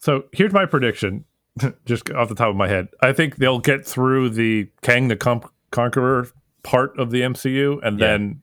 So 0.00 0.24
here's 0.32 0.52
my 0.52 0.66
prediction, 0.66 1.24
just 1.86 2.10
off 2.10 2.28
the 2.28 2.34
top 2.34 2.48
of 2.48 2.56
my 2.56 2.68
head. 2.68 2.88
I 3.00 3.12
think 3.12 3.36
they'll 3.36 3.58
get 3.58 3.86
through 3.86 4.30
the 4.30 4.68
Kang 4.82 5.08
the 5.08 5.16
Com- 5.16 5.48
Conqueror 5.70 6.28
part 6.62 6.98
of 6.98 7.10
the 7.10 7.20
MCU, 7.22 7.80
and 7.82 7.98
Yeah. 7.98 8.06
then 8.06 8.42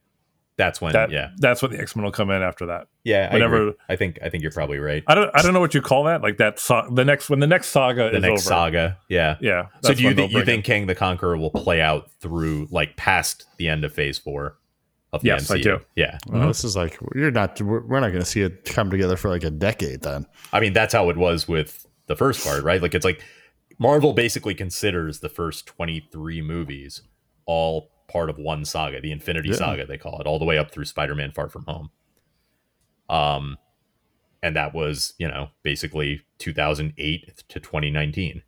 That's 0.58 0.82
when. 0.82 0.92
that 0.94 1.10
yeah, 1.10 1.30
that's 1.38 1.62
when 1.62 1.72
the 1.72 1.80
X 1.80 1.96
Men 1.96 2.04
will 2.04 2.12
come 2.12 2.30
in 2.32 2.42
after 2.42 2.66
that. 2.68 2.88
yeah. 3.06 3.30
I 3.32 3.34
whenever- 3.36 3.56
agree. 3.70 3.74
I 3.88 3.96
think 3.96 4.20
I 4.22 4.30
think 4.30 4.44
you're 4.44 4.52
probably 4.52 4.78
right. 4.80 5.04
I 5.08 5.16
don't 5.16 5.32
I 5.34 5.42
don't 5.42 5.54
know 5.54 5.60
what 5.62 5.74
you 5.74 5.82
call 5.82 6.04
that. 6.04 6.22
Like 6.22 6.38
that 6.38 6.60
so- 6.60 6.88
the 6.92 7.06
next 7.06 7.30
when 7.30 7.40
the 7.40 7.48
next 7.48 7.68
saga 7.70 8.08
is 8.08 8.12
The 8.12 8.18
is 8.18 8.24
next 8.24 8.42
over. 8.48 8.50
saga. 8.50 8.98
Yeah. 9.08 9.38
Yeah. 9.40 9.68
So 9.84 9.94
do 9.94 10.02
you 10.04 10.10
when 10.10 10.16
they'll 10.18 10.26
think 10.28 10.38
you 10.40 10.46
think 10.46 10.66
Kang 10.66 10.88
the 10.88 10.96
Conqueror 10.96 11.38
will 11.38 11.52
play 11.52 11.80
out 11.82 12.12
through 12.20 12.68
like 12.72 12.98
past 12.98 13.46
the 13.58 13.70
end 13.70 13.84
of 13.86 13.94
Phase 13.94 14.18
Four 14.18 14.58
of 15.14 15.22
the 15.22 15.28
Yes, 15.28 15.50
I 15.50 15.56
MCU? 15.58 15.64
do. 15.64 15.80
Yeah, 15.96 16.18
Well, 16.28 16.40
mm-hmm. 16.40 16.48
this 16.50 16.64
is 16.64 16.76
like 16.76 17.00
you're 17.16 17.32
not. 17.32 17.60
We're 17.62 17.80
we're 17.86 18.00
not 18.02 18.10
going 18.10 18.20
to 18.20 18.30
see 18.30 18.42
it 18.42 18.66
come 18.66 18.92
together 18.92 19.16
for 19.18 19.30
like 19.30 19.44
a 19.44 19.50
decade. 19.50 20.02
Then 20.02 20.26
I 20.54 20.60
mean 20.60 20.74
that's 20.74 20.94
how 20.94 21.10
it 21.10 21.18
was 21.18 21.48
with 21.48 21.86
the 22.10 22.16
first 22.18 22.44
part, 22.46 22.64
right? 22.64 22.82
Like 22.82 22.94
it's 22.94 23.06
like 23.06 23.24
Marvel 23.78 24.12
basically 24.12 24.54
considers 24.54 25.22
the 25.22 25.30
first 25.30 25.66
twenty 25.66 26.06
three 26.12 26.42
movies 26.42 27.04
all 27.46 27.92
part 28.10 28.30
of 28.30 28.38
one 28.38 28.66
saga, 28.66 29.00
the 29.00 29.12
Infinity 29.14 29.50
Yeah. 29.50 29.56
Saga 29.56 29.86
they 29.86 29.98
call 29.98 30.20
it, 30.20 30.28
all 30.28 30.40
the 30.40 30.46
way 30.46 30.58
up 30.58 30.72
through 30.72 30.86
Spider 30.86 31.16
Man 31.16 31.32
Far 31.32 31.48
From 31.48 31.64
Home. 31.66 31.90
Um, 33.10 33.58
and 34.44 34.56
that 34.56 34.74
was 34.74 35.14
you 35.18 35.28
know 35.28 35.50
basically 35.64 36.22
two 36.40 36.54
thousand 36.54 36.94
eight 36.98 37.44
to 37.48 37.60
twenty 37.60 37.92
nineteen. 37.92 38.42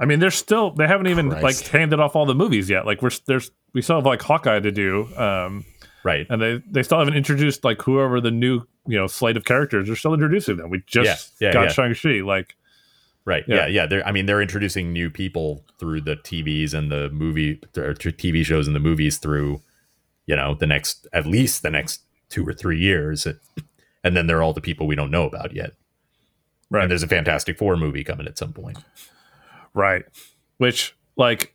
I 0.00 0.04
mean, 0.04 0.20
they're 0.20 0.30
still 0.30 0.72
they 0.72 0.86
haven't 0.86 1.06
even 1.06 1.28
like 1.28 1.58
handed 1.68 2.00
off 2.00 2.14
all 2.14 2.26
the 2.26 2.34
movies 2.34 2.68
yet. 2.68 2.84
Like 2.84 3.00
we're 3.00 3.10
there's 3.26 3.50
we 3.72 3.82
still 3.82 3.96
have 3.96 4.06
like 4.06 4.22
Hawkeye 4.22 4.60
to 4.60 4.72
do, 4.72 5.08
um, 5.16 5.64
Right. 6.08 6.26
and 6.30 6.40
they 6.40 6.62
they 6.70 6.82
still 6.82 6.98
haven't 6.98 7.14
introduced 7.14 7.64
like 7.64 7.82
whoever 7.82 8.20
the 8.20 8.30
new 8.30 8.62
you 8.86 8.98
know 8.98 9.06
slate 9.06 9.36
of 9.36 9.44
characters. 9.44 9.86
They're 9.86 9.96
still 9.96 10.14
introducing 10.14 10.56
them. 10.56 10.70
We 10.70 10.82
just 10.86 11.34
Yeah, 11.40 11.48
yeah, 11.48 11.52
got 11.52 11.62
yeah. 11.64 11.68
Shang 11.68 11.94
Chi. 11.94 12.20
Like 12.24 12.54
Right. 13.24 13.44
Yeah. 13.46 13.56
Yeah. 13.56 13.66
Yeah. 13.66 13.86
They're, 13.86 14.06
I 14.08 14.12
mean, 14.12 14.24
they're 14.24 14.40
introducing 14.40 14.90
new 14.90 15.10
people 15.10 15.62
through 15.78 16.00
the 16.00 16.16
TVs 16.16 16.72
and 16.72 16.90
the 16.90 17.10
movie 17.10 17.60
or 17.76 17.92
TV 17.92 18.42
shows 18.42 18.66
and 18.66 18.74
the 18.74 18.80
movies 18.80 19.18
through, 19.18 19.60
you 20.26 20.34
know, 20.34 20.54
the 20.54 20.66
next, 20.66 21.06
at 21.12 21.26
least 21.26 21.60
the 21.62 21.68
next 21.68 22.00
two 22.30 22.42
or 22.48 22.54
three 22.54 22.78
years. 22.80 23.26
And 24.02 24.16
then 24.16 24.28
there 24.28 24.38
are 24.38 24.42
all 24.42 24.54
the 24.54 24.62
people 24.62 24.86
we 24.86 24.94
don't 24.96 25.10
know 25.10 25.26
about 25.26 25.52
yet. 25.54 25.72
right, 26.70 26.84
And 26.84 26.90
there's 26.90 27.02
a 27.02 27.06
Fantastic 27.08 27.58
Four 27.58 27.76
movie 27.76 28.02
coming 28.02 28.26
at 28.26 28.38
some 28.38 28.54
point. 28.54 28.78
right, 29.74 30.04
which 30.56 30.96
like 31.18 31.52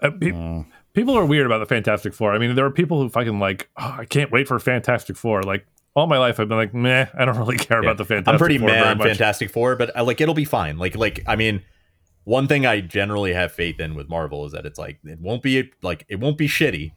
uh, 0.00 0.10
pe- 0.18 0.64
people 0.94 1.16
are 1.16 1.24
weird 1.24 1.46
about 1.46 1.58
the 1.58 1.66
Fantastic 1.66 2.14
Four. 2.14 2.32
I 2.34 2.38
mean, 2.38 2.54
there 2.54 2.64
are 2.66 2.70
people 2.70 3.00
who 3.00 3.08
fucking 3.08 3.38
like 3.38 3.68
oh, 3.76 3.96
I 4.00 4.04
can't 4.04 4.30
wait 4.30 4.48
for 4.48 4.58
Fantastic 4.58 5.16
Four. 5.16 5.42
Like 5.42 5.66
all 5.94 6.06
my 6.06 6.18
life, 6.18 6.40
I've 6.40 6.48
been 6.48 6.58
like, 6.58 6.72
meh, 6.74 7.06
I 7.14 7.24
don't 7.24 7.36
really 7.38 7.56
care 7.58 7.80
about 7.80 7.96
the 7.98 8.04
Fantastic. 8.04 8.32
I'm 8.32 8.38
pretty 8.38 8.58
Four 8.58 8.68
mad 8.68 8.86
on 8.86 8.98
much. 8.98 9.08
Fantastic 9.08 9.50
Four, 9.50 9.76
but 9.76 9.96
uh, 9.96 10.04
like 10.04 10.20
it'll 10.20 10.34
be 10.34 10.44
fine. 10.44 10.78
Like, 10.78 10.96
like 10.96 11.22
I 11.26 11.36
mean, 11.36 11.62
one 12.24 12.46
thing 12.46 12.66
I 12.66 12.80
generally 12.80 13.32
have 13.32 13.52
faith 13.52 13.80
in 13.80 13.94
with 13.94 14.08
Marvel 14.08 14.46
is 14.46 14.52
that 14.52 14.64
it's 14.66 14.78
like 14.78 14.98
it 15.04 15.20
won't 15.20 15.42
be 15.42 15.70
like 15.82 16.04
it 16.08 16.20
won't 16.20 16.38
be 16.38 16.48
shitty. 16.48 16.92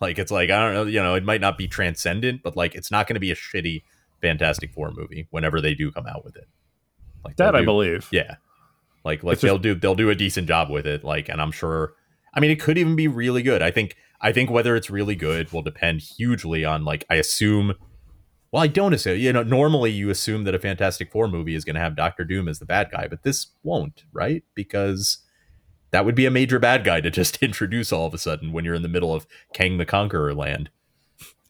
Like 0.00 0.18
it's 0.18 0.30
like 0.30 0.50
I 0.50 0.60
don't 0.64 0.74
know, 0.74 0.84
you 0.84 1.02
know, 1.02 1.14
it 1.14 1.24
might 1.24 1.40
not 1.40 1.56
be 1.56 1.66
transcendent, 1.68 2.42
but 2.42 2.56
like 2.56 2.74
it's 2.74 2.90
not 2.90 3.06
going 3.06 3.14
to 3.14 3.20
be 3.20 3.30
a 3.30 3.36
shitty 3.36 3.82
Fantastic 4.22 4.72
Four 4.72 4.90
movie 4.94 5.26
whenever 5.30 5.60
they 5.60 5.74
do 5.74 5.90
come 5.90 6.06
out 6.06 6.24
with 6.24 6.36
it. 6.36 6.48
Like 7.24 7.36
that 7.36 7.52
they'll 7.52 7.62
I 7.62 7.64
believe. 7.64 8.06
Yeah, 8.12 8.36
like 9.04 9.22
like 9.24 9.34
It's 9.34 9.40
just- 9.42 9.48
they'll 9.48 9.58
do 9.58 9.74
they'll 9.74 9.94
do 9.94 10.10
a 10.10 10.14
decent 10.14 10.46
job 10.48 10.70
with 10.70 10.86
it. 10.86 11.02
Like, 11.04 11.28
and 11.28 11.40
I'm 11.40 11.52
sure. 11.52 11.94
I 12.36 12.40
mean, 12.40 12.50
it 12.50 12.60
could 12.60 12.78
even 12.78 12.94
be 12.94 13.08
really 13.08 13.42
good. 13.42 13.62
I 13.62 13.70
think 13.70 13.96
I 14.20 14.30
think 14.30 14.50
whether 14.50 14.76
it's 14.76 14.90
really 14.90 15.16
good 15.16 15.52
will 15.52 15.62
depend 15.62 16.02
hugely 16.02 16.64
on 16.64 16.84
like 16.84 17.04
I 17.10 17.16
assume. 17.16 17.74
Well, 18.52 18.62
I 18.62 18.68
don't 18.68 18.94
assume. 18.94 19.18
You 19.18 19.32
know, 19.32 19.42
normally 19.42 19.90
you 19.90 20.08
assume 20.10 20.44
that 20.44 20.54
a 20.54 20.58
Fantastic 20.58 21.10
Four 21.10 21.28
movie 21.28 21.54
is 21.54 21.64
going 21.64 21.74
to 21.74 21.80
have 21.80 21.96
Doctor 21.96 22.24
Doom 22.24 22.48
as 22.48 22.58
the 22.58 22.64
bad 22.64 22.90
guy, 22.92 23.08
but 23.08 23.22
this 23.22 23.48
won't, 23.64 24.04
right? 24.12 24.44
Because 24.54 25.18
that 25.90 26.04
would 26.04 26.14
be 26.14 26.26
a 26.26 26.30
major 26.30 26.58
bad 26.58 26.84
guy 26.84 27.00
to 27.00 27.10
just 27.10 27.36
introduce 27.42 27.92
all 27.92 28.06
of 28.06 28.14
a 28.14 28.18
sudden 28.18 28.52
when 28.52 28.64
you're 28.64 28.74
in 28.74 28.82
the 28.82 28.88
middle 28.88 29.14
of 29.14 29.26
Kang 29.52 29.78
the 29.78 29.86
Conqueror 29.86 30.34
land. 30.34 30.70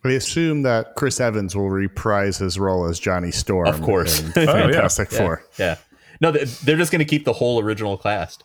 we 0.05 0.17
assume 0.17 0.63
that 0.63 0.95
Chris 0.95 1.21
Evans 1.21 1.55
will 1.55 1.69
reprise 1.71 2.39
his 2.39 2.59
role 2.59 2.87
as 2.87 2.99
Johnny 2.99 3.31
Storm. 3.31 3.69
Of 3.69 3.83
course. 3.83 4.21
in 4.21 4.27
Oh, 4.37 4.41
yeah. 4.41 4.63
Fantastic 4.63 5.13
Yeah, 5.13 5.19
Four. 5.19 5.45
Yeah. 5.59 5.77
No, 6.21 6.31
they're 6.31 6.77
just 6.77 6.93
going 6.93 7.01
to 7.01 7.05
keep 7.05 7.25
the 7.25 7.33
whole 7.35 7.61
original 7.61 7.99
cast. 7.99 8.43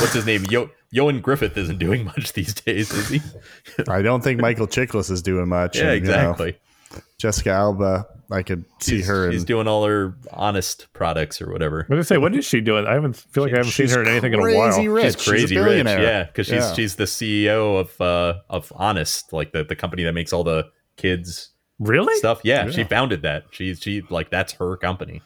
What's 0.00 0.12
his 0.12 0.26
name? 0.26 0.44
Yo- 0.50 0.70
Ioan 0.94 1.20
Gruffudd 1.22 1.56
isn't 1.56 1.78
doing 1.78 2.04
much 2.04 2.32
these 2.34 2.54
days, 2.54 2.92
is 2.92 3.08
he? 3.08 3.20
I 3.88 4.02
don't 4.02 4.22
think 4.22 4.40
Michael 4.40 4.66
Chiklis 4.66 5.10
is 5.10 5.22
doing 5.22 5.48
much. 5.48 5.76
yeah, 5.76 5.92
and, 5.92 6.04
you 6.06 6.12
know, 6.12 6.18
exactly. 6.20 6.58
Jessica 7.18 7.50
Alba, 7.50 8.06
I 8.30 8.42
could 8.42 8.64
see 8.78 8.98
She's, 8.98 9.08
her. 9.08 9.32
she's 9.32 9.40
in, 9.42 9.46
doing 9.46 9.66
all 9.66 9.84
her 9.84 10.14
honest 10.32 10.92
products 10.92 11.42
or 11.42 11.50
whatever. 11.50 11.78
What 11.88 11.96
did 11.96 11.98
I 11.98 12.02
say? 12.02 12.18
What 12.18 12.34
is 12.36 12.44
she 12.44 12.60
doing? 12.60 12.86
I 12.86 12.92
haven't 12.94 13.16
feel 13.16 13.42
like 13.42 13.52
I 13.52 13.56
haven't 13.56 13.72
seen 13.72 13.88
her 13.88 14.02
in 14.02 14.08
anything 14.08 14.32
in 14.34 14.38
a 14.38 14.42
crazy 14.42 14.58
while. 14.58 14.94
Rich. 14.94 15.04
She's 15.04 15.28
crazy 15.28 15.56
a 15.56 15.64
rich, 15.64 15.84
yeah, 15.86 16.24
because 16.24 16.46
she's 16.46 16.54
Yeah. 16.56 16.74
she's 16.74 16.94
the 16.96 17.04
CEO 17.04 17.80
of 17.80 18.00
uh 18.00 18.40
of 18.48 18.72
Honest, 18.76 19.32
like 19.32 19.52
the, 19.52 19.64
the 19.64 19.74
company 19.76 20.04
that 20.04 20.12
makes 20.12 20.32
all 20.32 20.44
the 20.44 20.66
kids 20.96 21.50
Really? 21.80 22.14
stuff. 22.18 22.40
Yeah, 22.44 22.70
she 22.70 22.84
founded 22.84 23.22
that. 23.22 23.44
She's 23.50 23.80
she 23.80 24.02
like 24.10 24.30
that's 24.30 24.52
her 24.54 24.76
company. 24.76 25.20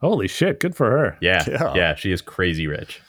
Holy 0.00 0.26
shit! 0.26 0.58
Good 0.58 0.74
for 0.74 0.90
her. 0.90 1.16
Yeah, 1.20 1.44
Yeah. 1.46 1.74
yeah, 1.76 1.94
she 1.94 2.10
is 2.10 2.20
crazy 2.20 2.66
rich. 2.66 3.00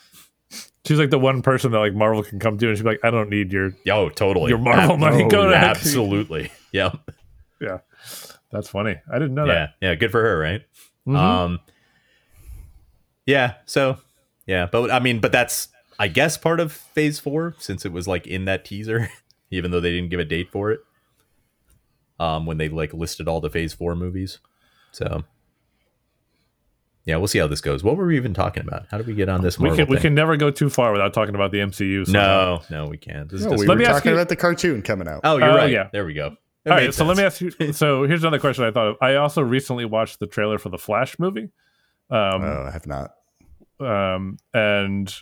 She's 0.85 0.99
like 0.99 1.09
the 1.11 1.19
one 1.19 1.41
person 1.41 1.71
that 1.71 1.79
like 1.79 1.93
Marvel 1.93 2.23
can 2.23 2.39
come 2.39 2.57
to, 2.57 2.67
and 2.67 2.77
she's 2.77 2.83
like, 2.85 2.99
I 3.03 3.09
don't 3.11 3.29
need 3.29 3.53
your 3.53 3.71
Yo, 3.85 4.09
totally. 4.09 4.49
your 4.49 4.57
Marvel 4.57 4.93
Ab- 4.95 4.99
money. 5.11 5.23
oh, 5.23 5.29
Go 5.29 5.49
ahead. 5.49 5.63
Absolutely. 5.77 6.51
Yeah. 6.73 6.91
Yeah, 7.61 7.77
that's 8.51 8.67
funny. 8.67 8.95
I 9.09 9.19
didn't 9.19 9.35
know 9.35 9.45
that. 9.47 9.75
Yeah. 9.79 9.89
Yeah. 9.89 9.95
Good 9.95 10.11
for 10.11 10.21
her, 10.21 10.37
right? 10.39 10.61
Mhm. 11.07 11.15
Um. 11.15 11.59
Yeah. 13.25 13.53
So. 13.65 13.97
Yeah, 14.45 14.67
but 14.69 14.91
I 14.91 14.99
mean, 14.99 15.19
but 15.21 15.31
that's 15.31 15.69
I 15.97 16.09
guess 16.09 16.35
part 16.37 16.59
of 16.59 16.71
Phase 16.73 17.19
Four 17.19 17.55
since 17.59 17.85
it 17.85 17.93
was 17.93 18.07
like 18.09 18.27
in 18.27 18.43
that 18.45 18.65
teaser, 18.65 19.09
even 19.51 19.71
though 19.71 19.79
they 19.79 19.91
didn't 19.91 20.09
give 20.09 20.19
a 20.19 20.25
date 20.25 20.49
for 20.51 20.71
it. 20.71 20.81
Um, 22.19 22.45
when 22.45 22.57
they 22.57 22.67
like 22.69 22.93
listed 22.93 23.27
all 23.29 23.39
the 23.39 23.49
Phase 23.49 23.73
Four 23.73 23.95
movies, 23.95 24.39
so 24.91 25.23
yeah, 27.05 27.17
we'll 27.17 27.27
see 27.27 27.39
how 27.39 27.47
this 27.47 27.61
goes. 27.61 27.83
What 27.83 27.97
were 27.97 28.05
we 28.05 28.15
even 28.15 28.33
talking 28.33 28.63
about? 28.65 28.85
How 28.89 28.97
did 28.97 29.07
we 29.07 29.13
get 29.13 29.29
on 29.29 29.41
this? 29.41 29.59
we 29.59 29.67
Marvel 29.69 29.85
can 29.85 29.93
we 29.95 29.99
can 29.99 30.15
never 30.15 30.37
go 30.37 30.51
too 30.51 30.69
far 30.69 30.91
without 30.91 31.13
talking 31.13 31.35
about 31.35 31.51
the 31.51 31.59
MCU. 31.59 32.05
somehow. 32.05 32.61
No, 32.69 32.83
no, 32.85 32.89
we 32.89 32.97
can't. 32.97 33.29
This 33.29 33.41
is 33.41 33.45
No, 33.45 33.51
just- 33.51 33.61
we 33.61 33.67
Let 33.67 33.73
were 33.75 33.79
me 33.79 33.85
ask 33.85 33.95
talking 33.97 34.11
you- 34.11 34.15
about 34.17 34.29
the 34.29 34.35
cartoon 34.35 34.81
coming 34.81 35.07
out. 35.07 35.21
oh, 35.23 35.37
you're 35.37 35.49
Oh, 35.49 35.55
right. 35.55 35.71
yeah. 35.71 35.89
There 35.91 36.05
we 36.05 36.13
go. 36.13 36.35
That 36.65 36.71
All 36.71 36.77
made 36.77 36.85
right, 36.85 36.93
so 36.93 37.03
let 37.05 37.17
me 37.17 37.23
ask 37.23 37.41
you. 37.41 37.73
So 37.73 38.03
here's 38.05 38.23
another 38.23 38.39
question 38.39 38.63
I 38.63 38.71
thought 38.71 38.87
of. 38.87 38.95
I 39.01 39.15
also 39.15 39.41
recently 39.41 39.83
watched 39.83 40.19
the 40.19 40.27
trailer 40.27 40.57
for 40.57 40.69
the 40.69 40.77
Flash 40.77 41.19
movie, 41.19 41.49
um, 42.09 42.41
oh, 42.43 42.65
I 42.67 42.71
have 42.71 42.87
not. 42.87 43.11
um, 43.81 44.37
and 44.53 45.13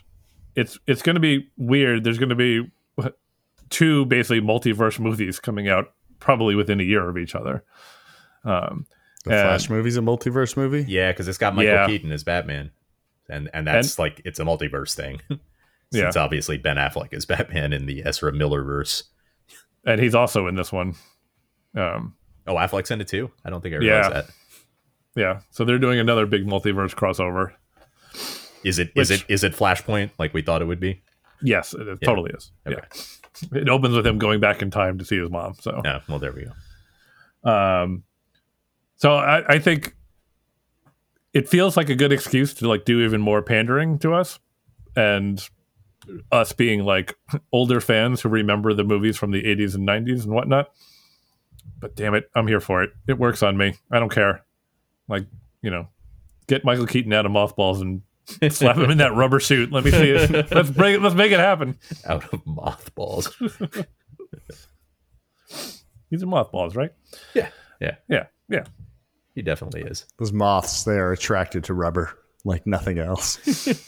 it's 0.56 0.78
it's 0.86 1.02
going 1.02 1.16
to 1.16 1.20
be 1.20 1.50
weird. 1.58 2.04
There's 2.04 2.20
going 2.20 2.30
to 2.30 2.36
be 2.36 2.70
two 3.70 4.06
basically 4.06 4.42
multiverse 4.42 5.00
movies 5.00 5.40
coming 5.40 5.68
out 5.70 5.94
probably 6.20 6.54
within 6.56 6.80
a 6.80 6.84
year 6.84 7.08
of 7.10 7.18
each 7.18 7.34
other. 7.36 7.64
Um, 8.44 8.86
The 9.24 9.32
and- 9.32 9.42
Flash 9.42 9.70
movie's 9.70 9.98
a 9.98 10.02
multiverse 10.02 10.58
movie. 10.58 10.86
Yeah, 10.88 11.12
because 11.12 11.28
it's 11.28 11.38
got 11.38 11.56
Michael 11.56 11.74
Yeah. 11.74 11.88
Keaton 11.88 12.12
as 12.12 12.24
Batman, 12.24 12.72
and 13.30 13.50
and 13.54 13.68
that's 13.68 14.00
like 14.00 14.22
it's 14.26 14.40
a 14.40 14.44
multiverse 14.44 14.94
thing. 14.96 15.22
Since 15.94 16.16
obviously 16.16 16.58
Ben 16.58 16.78
Affleck 16.78 17.14
is 17.14 17.26
Batman 17.28 17.74
in 17.74 17.86
the 17.86 18.04
Ezra 18.06 18.32
Miller 18.32 18.64
verse. 18.64 19.04
and 19.86 20.00
he's 20.02 20.16
also 20.16 20.48
in 20.48 20.56
this 20.56 20.72
one. 20.72 20.96
Um, 21.76 22.16
Oh, 22.48 22.56
Affleck's 22.56 22.90
in 22.92 23.00
it 23.02 23.08
too. 23.08 23.30
I 23.46 23.50
don't 23.52 23.62
think 23.62 23.76
I 23.76 23.80
Yeah. 23.80 23.92
realized 24.00 24.14
that. 24.16 24.26
yeah, 25.16 25.40
so 25.52 25.64
they're 25.66 25.78
doing 25.78 26.00
another 26.00 26.26
big 26.26 26.46
multiverse 26.48 26.96
crossover. 26.96 27.52
Is 28.64 28.80
it 28.80 28.92
is 28.96 29.10
Which- 29.12 29.22
it 29.22 29.26
is 29.30 29.44
it 29.44 29.54
Flashpoint 29.54 30.10
like 30.18 30.34
we 30.34 30.42
thought 30.42 30.62
it 30.62 30.66
would 30.66 30.80
be? 30.80 31.04
Yes, 31.44 31.74
it, 31.74 31.88
it 31.88 32.00
Yeah. 32.02 32.06
totally 32.08 32.32
is. 32.34 32.52
Okay. 32.68 32.78
Yeah, 33.52 33.60
it 33.62 33.70
opens 33.70 33.96
with 33.96 34.08
him 34.08 34.18
going 34.18 34.40
back 34.40 34.62
in 34.62 34.72
time 34.72 34.98
to 34.98 35.06
see 35.06 35.20
his 35.20 35.30
mom. 35.30 35.54
So 35.60 35.82
Yeah. 35.86 36.00
Well, 36.08 36.20
there 36.20 36.32
we 36.32 36.46
go. 36.46 37.50
Um, 37.52 38.04
so 39.02 39.16
I, 39.16 39.56
I 39.56 39.60
think 39.60 39.96
it 41.34 41.50
feels 41.50 41.76
like 41.76 41.90
a 41.90 41.96
good 41.96 42.12
excuse 42.12 42.54
to 42.56 42.68
like 42.68 42.86
do 42.86 43.02
even 43.02 43.20
more 43.20 43.42
pandering 43.42 43.98
to 44.00 44.14
us, 44.14 44.40
and 44.96 45.44
us 46.32 46.54
being 46.54 46.84
like 46.84 47.18
older 47.52 47.82
fans 47.82 48.22
who 48.22 48.30
remember 48.30 48.76
the 48.76 48.84
movies 48.84 49.18
from 49.18 49.32
the 49.32 49.42
80s 49.42 49.74
and 49.74 49.88
90s 49.88 50.24
and 50.24 50.34
whatnot. 50.34 50.70
But 51.80 51.96
damn 51.96 52.14
it, 52.14 52.30
I'm 52.36 52.48
here 52.48 52.60
for 52.60 52.84
it. 52.84 52.92
It 53.08 53.18
works 53.18 53.42
on 53.42 53.58
me. 53.58 53.74
I 53.92 53.98
don't 54.00 54.12
care. 54.12 54.44
Like 55.08 55.26
you 55.64 55.72
know, 55.72 55.88
get 56.46 56.64
Michael 56.64 56.86
Keaton 56.86 57.12
out 57.12 57.26
of 57.26 57.32
mothballs 57.32 57.82
and 57.82 58.04
slap 58.52 58.78
him 58.78 58.92
in 58.92 59.00
that 59.00 59.16
rubber 59.16 59.40
suit. 59.40 59.72
Let 59.72 59.84
me 59.84 59.90
see 59.90 60.12
it. 60.12 60.52
Let's 60.52 60.70
bring 60.70 60.94
it. 60.94 61.02
Let's 61.02 61.16
make 61.16 61.32
it 61.32 61.40
happen. 61.40 61.80
Out 62.06 62.32
of 62.32 62.46
mothballs. 62.46 63.36
These 66.12 66.22
are 66.22 66.28
mothballs, 66.28 66.76
right? 66.76 66.92
yeah. 67.34 67.50
Yeah. 67.80 67.96
Yeah, 68.08 68.26
yeah. 68.48 68.66
He 69.36 69.42
definitely 69.42 69.82
is. 69.84 70.06
Those 70.18 70.34
moths, 70.34 70.84
they 70.84 70.98
are 70.98 71.12
attracted 71.12 71.64
to 71.66 71.74
rubber 71.74 72.18
like 72.44 72.66
nothing 72.68 73.00
else. 73.00 73.38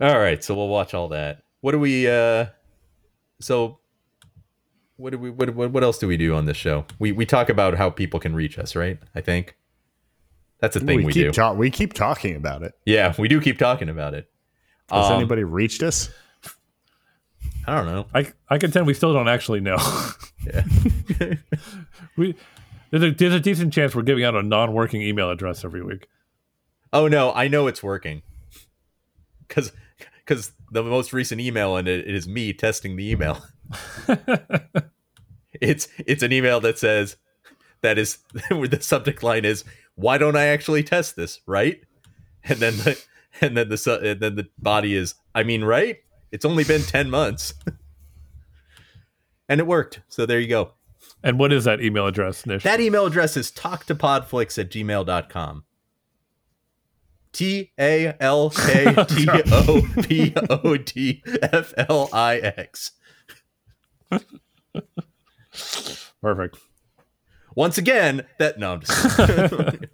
All 0.00 0.18
right, 0.18 0.42
so 0.42 0.54
we'll 0.54 0.68
watch 0.68 0.92
all 0.92 1.08
that. 1.08 1.42
What 1.60 1.72
do 1.72 1.78
we 1.78 2.08
uh 2.08 2.46
so 3.40 3.78
what 4.96 5.10
do 5.10 5.18
we 5.18 5.30
what 5.30 5.54
what, 5.54 5.82
else 5.82 5.98
do 5.98 6.06
we 6.08 6.16
do 6.16 6.34
on 6.34 6.46
this 6.46 6.56
show? 6.56 6.84
We 6.98 7.12
we 7.12 7.26
talk 7.26 7.48
about 7.48 7.74
how 7.74 7.90
people 7.90 8.20
can 8.20 8.34
reach 8.34 8.58
us, 8.58 8.74
right? 8.76 8.98
I 9.14 9.20
think. 9.20 9.56
That's 10.60 10.76
a 10.76 10.80
thing 10.80 10.98
we, 10.98 11.04
we 11.06 11.12
keep 11.12 11.26
do. 11.26 11.32
ta- 11.32 11.52
we 11.52 11.70
keep 11.70 11.92
talking 11.92 12.36
about 12.36 12.62
it. 12.62 12.72
yeah, 12.86 13.14
we 13.18 13.28
do 13.28 13.40
keep 13.40 13.58
talking 13.58 13.88
about 13.88 14.14
it. 14.14 14.30
Has 14.90 15.10
Um, 15.10 15.18
anybody 15.18 15.44
reached 15.44 15.82
us? 15.82 16.10
I 17.66 17.76
don't 17.76 17.86
know. 17.86 18.06
I 18.14 18.32
I 18.48 18.58
contend 18.58 18.86
we 18.86 18.94
still 18.94 19.12
don't 19.12 19.28
actually 19.28 19.60
know. 19.60 19.78
Yeah. 20.46 20.64
we 22.16 22.34
there's 22.90 23.02
a, 23.02 23.10
there's 23.10 23.34
a 23.34 23.40
decent 23.40 23.72
chance 23.72 23.94
we're 23.94 24.02
giving 24.02 24.24
out 24.24 24.34
a 24.34 24.42
non-working 24.42 25.02
email 25.02 25.30
address 25.30 25.64
every 25.64 25.82
week. 25.82 26.06
oh 26.92 27.08
no, 27.08 27.32
I 27.32 27.48
know 27.48 27.66
it's 27.66 27.82
working. 27.82 28.22
Cuz 29.48 29.72
cuz 30.26 30.52
the 30.70 30.82
most 30.82 31.12
recent 31.12 31.40
email 31.40 31.76
and 31.76 31.88
it, 31.88 32.06
it 32.06 32.14
is 32.14 32.28
me 32.28 32.52
testing 32.52 32.96
the 32.96 33.10
email. 33.10 33.44
it's 35.60 35.88
it's 36.06 36.22
an 36.22 36.32
email 36.32 36.60
that 36.60 36.78
says 36.78 37.16
that 37.80 37.98
is 37.98 38.18
where 38.48 38.68
the 38.74 38.80
subject 38.80 39.22
line 39.22 39.44
is 39.44 39.64
why 39.94 40.18
don't 40.18 40.36
I 40.36 40.46
actually 40.46 40.82
test 40.82 41.16
this, 41.16 41.40
right? 41.46 41.80
And 42.42 42.58
then 42.58 42.76
the 42.78 43.02
and 43.40 43.56
then 43.56 43.68
the 43.68 44.00
and 44.02 44.20
then 44.20 44.34
the 44.34 44.48
body 44.58 44.94
is 44.94 45.14
I 45.34 45.42
mean, 45.42 45.64
right? 45.64 45.98
It's 46.34 46.44
only 46.44 46.64
been 46.64 46.82
10 46.82 47.08
months. 47.10 47.54
and 49.48 49.60
it 49.60 49.68
worked. 49.68 50.00
So 50.08 50.26
there 50.26 50.40
you 50.40 50.48
go. 50.48 50.72
And 51.22 51.38
what 51.38 51.52
is 51.52 51.62
that 51.62 51.80
email 51.80 52.08
address, 52.08 52.44
Nish? 52.44 52.64
That 52.64 52.80
email 52.80 53.06
address 53.06 53.36
is 53.36 53.52
talktopodflix 53.52 54.58
at 54.58 54.68
gmail.com. 54.70 55.64
T 57.32 57.70
A 57.78 58.14
L 58.20 58.50
K 58.50 59.04
T 59.08 59.28
O 59.52 59.82
P 60.02 60.34
O 60.50 60.76
D 60.76 61.22
F 61.40 61.72
L 61.76 62.08
I 62.12 62.38
X. 62.38 62.90
Perfect. 66.20 66.58
Once 67.54 67.78
again, 67.78 68.26
that 68.40 68.58
no, 68.58 68.72
I'm 68.74 68.80
just. 68.80 69.20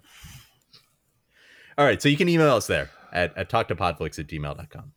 All 1.77 1.85
right, 1.85 2.01
so 2.01 2.09
you 2.09 2.17
can 2.17 2.27
email 2.29 2.55
us 2.55 2.65
there 2.67 2.89
at, 3.13 3.37
at 3.37 3.49
talktopodflix 3.49 4.19
at 4.19 4.27
gmail.com. 4.27 4.91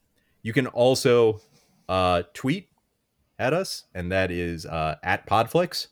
You 0.45 0.53
can 0.53 0.67
also 0.69 1.41
uh, 1.89 2.23
tweet 2.35 2.69
at 3.39 3.53
us, 3.53 3.85
and 3.95 4.13
that 4.13 4.31
is 4.31 4.67
uh, 4.67 4.97
at 5.03 5.27
Podflix. 5.27 5.89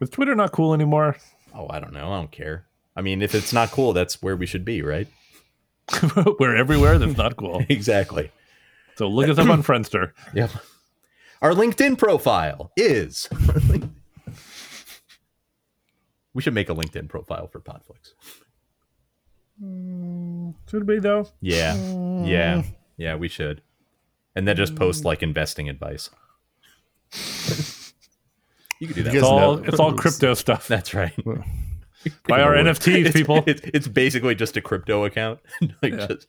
Is 0.00 0.08
Twitter 0.10 0.34
not 0.34 0.52
cool 0.52 0.72
anymore? 0.72 1.16
Oh, 1.54 1.66
I 1.68 1.80
don't 1.80 1.92
know. 1.92 2.12
I 2.12 2.16
don't 2.18 2.30
care. 2.30 2.66
I 2.96 3.02
mean, 3.02 3.20
if 3.20 3.34
it's 3.34 3.52
not 3.52 3.72
cool, 3.72 3.92
that's 3.92 4.22
where 4.22 4.36
we 4.36 4.46
should 4.46 4.64
be, 4.64 4.80
right? 4.80 5.08
we're 6.38 6.56
everywhere. 6.56 6.98
That's 6.98 7.16
not 7.18 7.36
cool. 7.36 7.64
Exactly. 7.68 8.30
So 8.96 9.08
look 9.08 9.28
us 9.28 9.38
up 9.38 9.48
on 9.50 9.62
Friendster. 9.62 10.12
Yep. 10.34 10.50
Our 11.42 11.50
LinkedIn 11.52 11.98
profile 11.98 12.70
is. 12.76 13.28
we 16.32 16.40
should 16.40 16.54
make 16.54 16.70
a 16.70 16.74
LinkedIn 16.74 17.08
profile 17.08 17.48
for 17.48 17.60
Podflix. 17.60 18.14
Should 20.70 20.86
be 20.86 21.00
though. 21.00 21.28
Yeah. 21.40 21.74
Yeah. 22.24 22.62
Yeah, 22.96 23.16
we 23.16 23.28
should. 23.28 23.62
And 24.36 24.48
then 24.48 24.56
just 24.56 24.74
post 24.74 25.02
mm. 25.02 25.06
like 25.06 25.22
investing 25.22 25.68
advice. 25.68 26.10
you 28.80 28.88
could 28.88 28.96
do 28.96 29.02
that. 29.04 29.14
It's 29.14 29.24
all 29.24 29.58
it's 29.58 29.78
all 29.78 29.92
crypto 29.94 30.34
stuff. 30.34 30.66
That's 30.66 30.94
right. 30.94 31.14
Buy 32.28 32.42
our 32.42 32.54
It's- 32.54 32.78
NFTs, 32.78 33.12
people. 33.12 33.42
It's, 33.46 33.62
it's 33.64 33.88
basically 33.88 34.34
just 34.34 34.56
a 34.56 34.60
crypto 34.60 35.04
account. 35.04 35.40
like 35.82 35.94
Yeah. 35.94 36.06
just, 36.06 36.26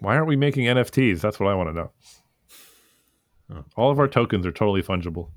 Why 0.00 0.16
aren't 0.16 0.28
we 0.28 0.36
making 0.36 0.66
NFTs? 0.66 1.20
That's 1.20 1.40
what 1.40 1.48
I 1.48 1.54
want 1.54 1.70
to 1.70 1.74
know. 1.74 1.90
All 3.76 3.90
of 3.90 3.98
our 3.98 4.08
tokens 4.08 4.46
are 4.46 4.52
totally 4.52 4.82
fungible. 4.82 5.28